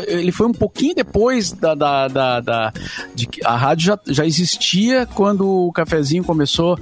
ele 0.06 0.32
foi 0.32 0.46
um 0.46 0.52
pouquinho 0.52 0.94
depois 0.94 1.52
da, 1.52 1.74
da, 1.74 2.08
da, 2.08 2.40
da- 2.40 2.72
de 3.14 3.26
que 3.26 3.44
a 3.44 3.56
rádio 3.56 3.86
já, 3.86 3.98
já 4.06 4.26
existia 4.26 5.06
quando 5.06 5.46
o 5.48 5.72
cafezinho 5.72 6.24
começou. 6.24 6.78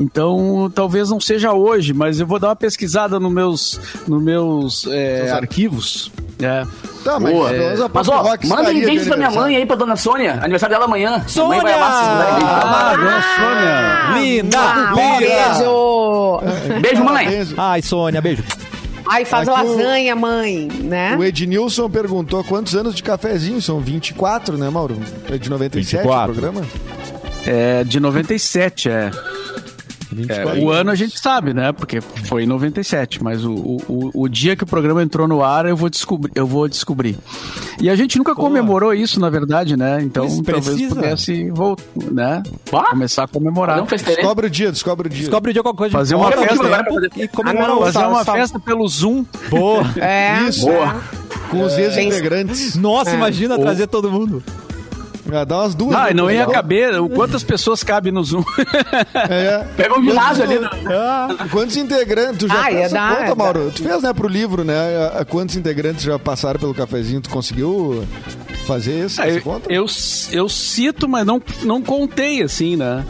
Então 0.00 0.70
talvez 0.74 1.10
não 1.12 1.20
seja 1.20 1.52
hoje, 1.52 1.92
mas 1.92 2.18
eu 2.18 2.26
vou 2.26 2.38
dar 2.38 2.48
uma 2.48 2.56
pesquisada 2.56 3.20
nos 3.20 3.32
meus, 3.32 3.80
nos 4.08 4.22
meus 4.22 4.86
é, 4.88 5.30
arquivos. 5.30 6.10
É. 6.40 6.64
Tá, 7.04 7.20
mas, 7.20 7.32
Boa. 7.32 7.50
a 7.50 7.90
Mas 7.92 8.08
ó, 8.08 8.36
manda 8.46 8.72
ideias 8.72 9.06
pra 9.06 9.16
minha 9.16 9.30
mãe 9.30 9.56
aí, 9.56 9.66
pra 9.66 9.76
dona 9.76 9.94
Sônia. 9.96 10.40
Aniversário 10.42 10.74
dela 10.74 10.86
amanhã. 10.86 11.22
Sônia! 11.26 11.48
Mãe 11.48 11.60
vai 11.60 11.72
amar 11.74 11.92
se 11.92 11.98
vocês 11.98 12.08
mandarem 12.08 12.44
Ah, 12.44 12.96
dona 12.96 13.22
Sônia. 13.36 14.20
Linda! 14.20 14.58
Ah, 14.58 14.92
linda. 14.94 15.18
beijo! 15.18 16.80
Beijo, 16.80 17.04
mãe. 17.04 17.26
Ai, 17.56 17.82
Sônia, 17.82 18.20
beijo. 18.20 18.42
Ai, 19.06 19.24
faz 19.24 19.48
Aqui 19.48 19.60
o- 19.60 19.76
lasanha, 19.76 20.16
mãe, 20.16 20.68
né? 20.80 21.16
O 21.18 21.24
Ednilson 21.24 21.90
perguntou 21.90 22.42
quantos 22.44 22.74
anos 22.74 22.94
de 22.94 23.02
cafezinho? 23.02 23.60
São 23.60 23.80
24, 23.80 24.56
né, 24.56 24.70
Mauro? 24.70 24.96
É 25.30 25.36
de 25.38 25.50
97 25.50 25.96
24. 26.02 26.30
o 26.30 26.34
programa? 26.34 26.66
É 27.44 27.82
de 27.84 27.98
97, 27.98 28.88
é. 28.88 29.10
É, 30.28 30.58
o 30.60 30.70
ano 30.70 30.90
a 30.90 30.94
gente 30.94 31.18
sabe, 31.18 31.52
né? 31.54 31.72
Porque 31.72 32.00
foi 32.00 32.44
em 32.44 32.46
97, 32.46 33.22
mas 33.22 33.44
o, 33.44 33.52
o, 33.88 34.10
o 34.14 34.28
dia 34.28 34.54
que 34.56 34.64
o 34.64 34.66
programa 34.66 35.02
entrou 35.02 35.26
no 35.28 35.42
ar, 35.42 35.66
eu 35.66 35.76
vou 35.76 35.88
descobrir. 35.88 36.32
Eu 36.34 36.46
vou 36.46 36.68
descobrir. 36.68 37.16
E 37.80 37.88
a 37.90 37.96
gente 37.96 38.18
nunca 38.18 38.34
comemorou 38.34 38.94
isso, 38.94 39.18
na 39.20 39.28
verdade, 39.30 39.76
né? 39.76 39.98
Então 40.02 40.26
talvez 40.42 40.66
precisa. 40.66 40.94
pudesse 40.94 41.50
voltar, 41.50 41.82
né? 42.10 42.42
Ah? 42.72 42.90
Começar 42.90 43.24
a 43.24 43.28
comemorar. 43.28 43.78
Não? 43.78 43.86
Descobre 43.86 44.46
o 44.46 44.50
dia, 44.50 44.70
descobre 44.70 45.08
o 45.08 45.10
dia. 45.10 45.20
Descobre 45.20 45.50
o 45.50 45.52
dia 45.52 45.62
qualquer 45.62 45.78
coisa. 45.78 45.92
Fazer 45.92 46.14
uma 46.14 46.30
festa, 46.30 46.54
E 47.16 47.28
comemorar 47.28 47.64
Ah, 47.70 47.74
não, 47.74 47.82
Fazer 47.82 47.98
uma 48.06 48.24
só- 48.24 48.32
festa 48.32 48.58
pelo 48.60 48.86
Zoom. 48.88 49.24
Boa. 49.48 49.82
É, 49.96 50.42
Isso. 50.48 50.68
é. 50.68 51.00
Com 51.50 51.62
os 51.64 51.76
ex-integrantes. 51.76 52.76
Nossa, 52.76 53.10
É. 53.10 53.14
imagina 53.14 53.58
trazer 53.58 53.86
todo 53.86 54.10
mundo. 54.10 54.42
Ah, 55.30 55.44
dá 55.44 55.58
umas 55.60 55.74
duas. 55.74 55.94
Ah, 55.96 56.12
não 56.12 56.30
ia 56.30 56.38
Legal. 56.40 56.52
caber. 56.52 56.94
Quantas 57.14 57.42
pessoas 57.44 57.82
cabem 57.84 58.12
no 58.12 58.24
Zoom? 58.24 58.42
É. 59.14 59.64
Pega 59.76 59.98
um 59.98 60.02
ginásio 60.04 60.44
ali. 60.44 60.58
né? 60.58 60.68
Quantos 61.50 61.76
integrantes? 61.76 62.38
Tu 62.38 62.48
já 62.48 62.54
Ah, 62.60 62.64
fez 62.64 62.74
ia 62.76 62.82
essa 62.84 62.94
dar, 62.94 63.16
conta, 63.18 63.34
Mauro? 63.34 63.72
Tu 63.74 63.82
fez, 63.82 64.02
né, 64.02 64.12
pro 64.12 64.28
livro, 64.28 64.64
né? 64.64 64.74
A- 65.14 65.20
a 65.20 65.24
Quantos 65.24 65.56
integrantes 65.56 66.02
já 66.04 66.18
passaram 66.18 66.58
pelo 66.58 66.74
cafezinho? 66.74 67.20
Tu 67.20 67.30
conseguiu 67.30 68.04
fazer 68.66 69.04
isso, 69.06 69.20
essa 69.22 69.30
eu, 69.30 69.42
conta? 69.42 69.72
eu, 69.72 69.86
eu 70.32 70.48
cito, 70.48 71.08
mas 71.08 71.24
não, 71.26 71.40
não 71.62 71.80
contei, 71.82 72.42
assim, 72.42 72.76
né? 72.76 73.04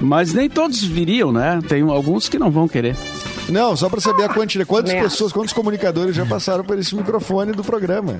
Mas 0.00 0.32
nem 0.32 0.48
todos 0.48 0.82
viriam, 0.84 1.32
né? 1.32 1.58
Tem 1.68 1.82
alguns 1.82 2.28
que 2.28 2.38
não 2.38 2.50
vão 2.50 2.68
querer. 2.68 2.94
Não, 3.48 3.76
só 3.76 3.88
pra 3.88 4.00
saber 4.00 4.24
a 4.24 4.28
quantidade. 4.28 4.66
Quantas 4.68 4.92
Né. 4.92 5.02
pessoas, 5.02 5.32
quantos 5.32 5.52
comunicadores 5.52 6.14
já 6.14 6.26
passaram 6.26 6.64
por 6.64 6.78
esse 6.78 6.94
microfone 6.96 7.52
do 7.52 7.62
programa? 7.62 8.16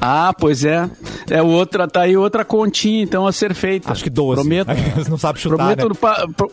Ah, 0.00 0.32
pois 0.38 0.64
é. 0.64 0.88
É 1.30 1.42
outra, 1.42 1.86
tá 1.88 2.02
aí 2.02 2.16
outra 2.16 2.44
continha, 2.44 3.02
então, 3.02 3.26
a 3.26 3.32
ser 3.32 3.54
feita. 3.54 3.90
Acho 3.92 4.02
que 4.04 4.10
12. 4.10 4.40
Prometo. 4.40 4.70
não 5.08 5.16
sabe 5.18 5.38
chutar, 5.40 5.56
Prometo, 5.56 5.82
né? 5.82 5.88
no, 5.88 5.94
pa- 5.94 6.26
pro- 6.36 6.52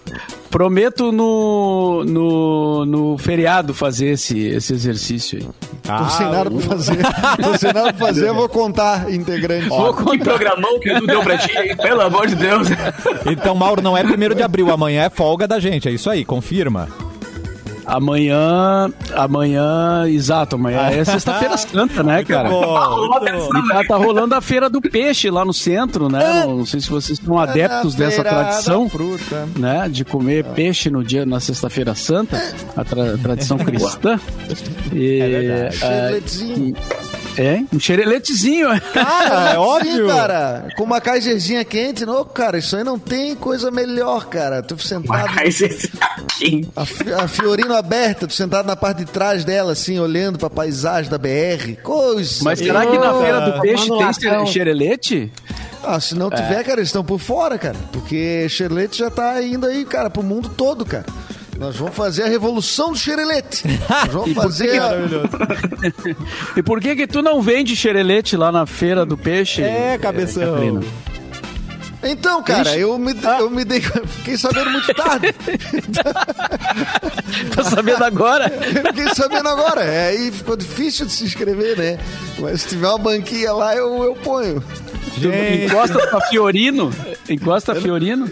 prometo 0.50 1.12
no, 1.12 2.04
no, 2.06 2.86
no 2.86 3.18
feriado 3.18 3.74
fazer 3.74 4.08
esse, 4.08 4.40
esse 4.40 4.74
exercício 4.74 5.40
aí. 5.40 5.48
Tô 5.98 6.10
sem 6.10 6.30
nada 6.30 6.50
pra 6.50 6.60
fazer. 6.62 6.98
Tô 7.42 7.58
sem 7.58 7.74
nada 7.74 7.94
pra 7.94 8.08
fazer, 8.08 8.28
eu 8.30 8.36
vou 8.36 8.48
contar 8.48 9.12
integrantes. 9.12 9.68
Que 9.70 10.18
programão 10.20 10.80
que 10.80 10.94
tu 11.00 11.06
deu 11.06 11.22
pra 11.22 11.38
ti, 11.38 11.52
hein? 11.58 11.76
pelo 11.76 12.02
amor 12.02 12.28
de 12.28 12.36
Deus. 12.36 12.68
Então, 13.26 13.54
Mauro, 13.56 13.82
não 13.82 13.98
é 13.98 14.04
primeiro 14.04 14.34
de 14.36 14.42
abril. 14.44 14.72
Amanhã 14.72 15.04
é 15.04 15.10
folga 15.10 15.48
da 15.48 15.60
gente. 15.60 15.90
É 15.90 15.92
isso 15.92 16.10
aí, 16.10 16.24
confirma. 16.24 16.88
Amanhã, 17.86 18.92
amanhã, 19.16 20.08
exato, 20.08 20.56
amanhã 20.56 20.90
é 20.90 21.04
sexta-feira 21.06 21.58
santa, 21.58 22.04
né, 22.04 22.24
cara? 22.24 22.50
E 22.50 23.68
tá, 23.68 23.84
tá 23.88 23.96
rolando 23.98 24.36
a 24.36 24.42
feira 24.42 24.70
do 24.70 24.82
peixe 24.82 25.30
lá 25.30 25.44
no 25.44 25.54
centro, 25.54 26.10
né? 26.10 26.46
Não 26.46 26.66
sei 26.66 26.80
se 26.80 26.90
vocês 26.90 27.20
são 27.24 27.38
adeptos 27.38 27.96
Na 27.96 28.06
dessa 28.06 28.24
tradição, 28.24 28.88
fruta. 28.90 29.48
né? 29.58 29.88
De 29.90 30.06
comer 30.06 30.44
peixe 30.46 30.90
no 30.90 31.04
dia, 31.04 31.26
na 31.26 31.40
sexta-feira 31.40 31.94
santa, 31.96 32.42
a 32.76 32.84
tra- 32.84 33.18
tradição 33.18 33.58
cristã. 33.64 34.20
E, 34.92 35.20
É 35.20 35.68
ah, 35.68 35.72
Chevroletzinho. 35.72 36.76
É, 37.38 37.64
um 37.74 37.80
xereletezinho. 37.80 38.68
Cara, 38.94 39.52
é 39.56 39.58
óbvio. 39.58 40.08
Sim, 40.08 40.16
cara. 40.16 40.68
Com 40.76 40.84
uma 40.84 41.02
kaiserzinha 41.02 41.64
quente. 41.66 42.06
Não, 42.06 42.24
cara, 42.26 42.58
isso 42.58 42.76
aí 42.76 42.84
não 42.84 43.00
tem 43.00 43.36
coisa 43.36 43.72
melhor, 43.72 44.26
cara. 44.26 44.62
Tu 44.62 44.78
sentado... 44.80 45.32
Mas 45.36 45.62
esse 45.62 45.92
aqui. 46.00 46.68
A, 46.76 47.24
a 47.24 47.28
Fiorino 47.28 47.76
aberta, 47.76 48.28
tu 48.28 48.34
sentado 48.34 48.66
na 48.66 48.76
parte 48.76 49.00
de 49.00 49.06
trás 49.06 49.44
dela, 49.44 49.72
assim, 49.72 50.00
olhando 50.00 50.38
pra 50.38 50.50
paisagem 50.50 51.10
da 51.10 51.18
BR. 51.18 51.82
Coisa. 51.82 52.44
Mas 52.44 52.60
será 52.60 52.86
que 52.86 52.98
na 52.98 53.14
feira 53.20 53.42
do 53.42 53.62
peixe 53.62 53.90
tem 54.20 54.46
xerelete? 54.46 55.32
Ah, 55.84 56.00
se 56.00 56.16
não 56.16 56.30
tiver, 56.30 56.64
cara, 56.64 56.80
eles 56.80 56.90
estão 56.90 57.04
por 57.04 57.20
fora, 57.20 57.58
cara. 57.58 57.76
Porque 57.92 58.48
xerelete 58.48 59.00
já 59.00 59.10
tá 59.10 59.42
indo 59.42 59.66
aí, 59.66 59.84
cara, 59.84 60.10
pro 60.10 60.24
mundo 60.24 60.50
todo, 60.50 60.86
cara. 60.86 61.06
Nós 61.64 61.78
vamos 61.78 61.96
fazer 61.96 62.24
a 62.24 62.28
revolução 62.28 62.92
do 62.92 62.98
xerelete. 62.98 63.64
Nós 63.90 64.12
vamos 64.12 64.34
fazer 64.36 64.82
a... 64.82 64.92
E 66.58 66.62
por 66.62 66.82
que 66.82 66.94
que 66.94 67.08
tu 67.08 67.22
não 67.22 67.42
vende 67.42 67.74
xerelete 67.74 68.36
lá 68.36 68.52
na 68.52 68.66
feira 68.66 69.06
do 69.06 69.18
peixe? 69.18 69.62
É, 69.62 69.98
cabeção. 69.98 70.56
Catarina? 70.56 70.82
Então, 72.04 72.44
cara, 72.44 72.72
Ixi. 72.72 72.80
eu 72.82 73.00
me, 73.00 73.16
eu 73.40 73.50
me 73.50 73.64
dei... 73.64 73.80
Fiquei 73.80 74.38
sabendo 74.38 74.72
muito 74.72 74.94
tarde. 74.94 75.34
Tá 77.56 77.64
sabendo 77.64 78.04
agora? 78.04 78.46
Eu 78.48 78.94
fiquei 78.94 79.16
sabendo 79.16 79.48
agora. 79.48 79.84
É, 79.84 80.10
aí 80.10 80.32
ficou 80.32 80.56
difícil 80.56 81.06
de 81.06 81.14
se 81.14 81.24
inscrever, 81.24 81.78
né? 81.78 81.98
Mas 82.38 82.62
se 82.62 82.70
tiver 82.70 82.88
uma 82.90 82.98
banquinha 82.98 83.54
lá, 83.54 83.76
eu, 83.76 84.04
eu 84.04 84.16
ponho. 84.16 84.64
Gente, 85.18 85.66
Encosta 85.66 86.08
pra 86.08 86.22
Fiorino. 86.22 86.94
Encosta 87.30 87.74
Fiorino. 87.74 88.30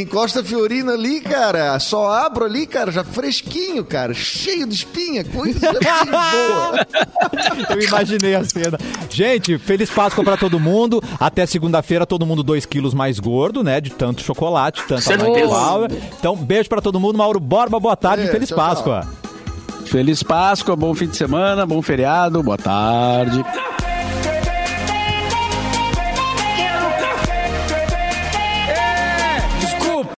Encosta 0.00 0.40
a 0.40 0.44
Fiorina 0.44 0.92
ali, 0.92 1.20
cara. 1.20 1.78
Só 1.78 2.10
abro 2.10 2.44
ali, 2.44 2.66
cara, 2.66 2.90
já 2.90 3.04
fresquinho, 3.04 3.84
cara. 3.84 4.12
Cheio 4.12 4.66
de 4.66 4.74
espinha. 4.74 5.24
Coisa 5.24 5.72
boa. 5.72 6.86
eu 7.70 7.80
imaginei 7.80 8.34
a 8.34 8.44
cena. 8.44 8.78
Gente, 9.08 9.56
feliz 9.58 9.90
Páscoa 9.90 10.24
pra 10.24 10.36
todo 10.36 10.58
mundo. 10.58 11.02
Até 11.18 11.46
segunda-feira, 11.46 12.04
todo 12.04 12.26
mundo 12.26 12.42
2 12.42 12.66
quilos 12.66 12.92
mais 12.92 13.20
gordo, 13.20 13.62
né? 13.62 13.80
De 13.80 13.90
tanto 13.90 14.22
chocolate, 14.22 14.82
tanta 14.88 15.02
Flower. 15.02 15.90
Então, 16.18 16.36
beijo 16.36 16.68
pra 16.68 16.80
todo 16.80 16.98
mundo. 16.98 17.16
Mauro 17.16 17.38
Borba, 17.38 17.78
boa 17.78 17.96
tarde. 17.96 18.24
É, 18.24 18.26
feliz 18.28 18.48
tchau, 18.48 18.58
tchau. 18.58 18.66
Páscoa. 18.66 19.08
Feliz 19.86 20.22
Páscoa, 20.22 20.74
bom 20.74 20.94
fim 20.94 21.06
de 21.06 21.16
semana, 21.16 21.64
bom 21.66 21.80
feriado, 21.80 22.42
boa 22.42 22.58
tarde. 22.58 23.44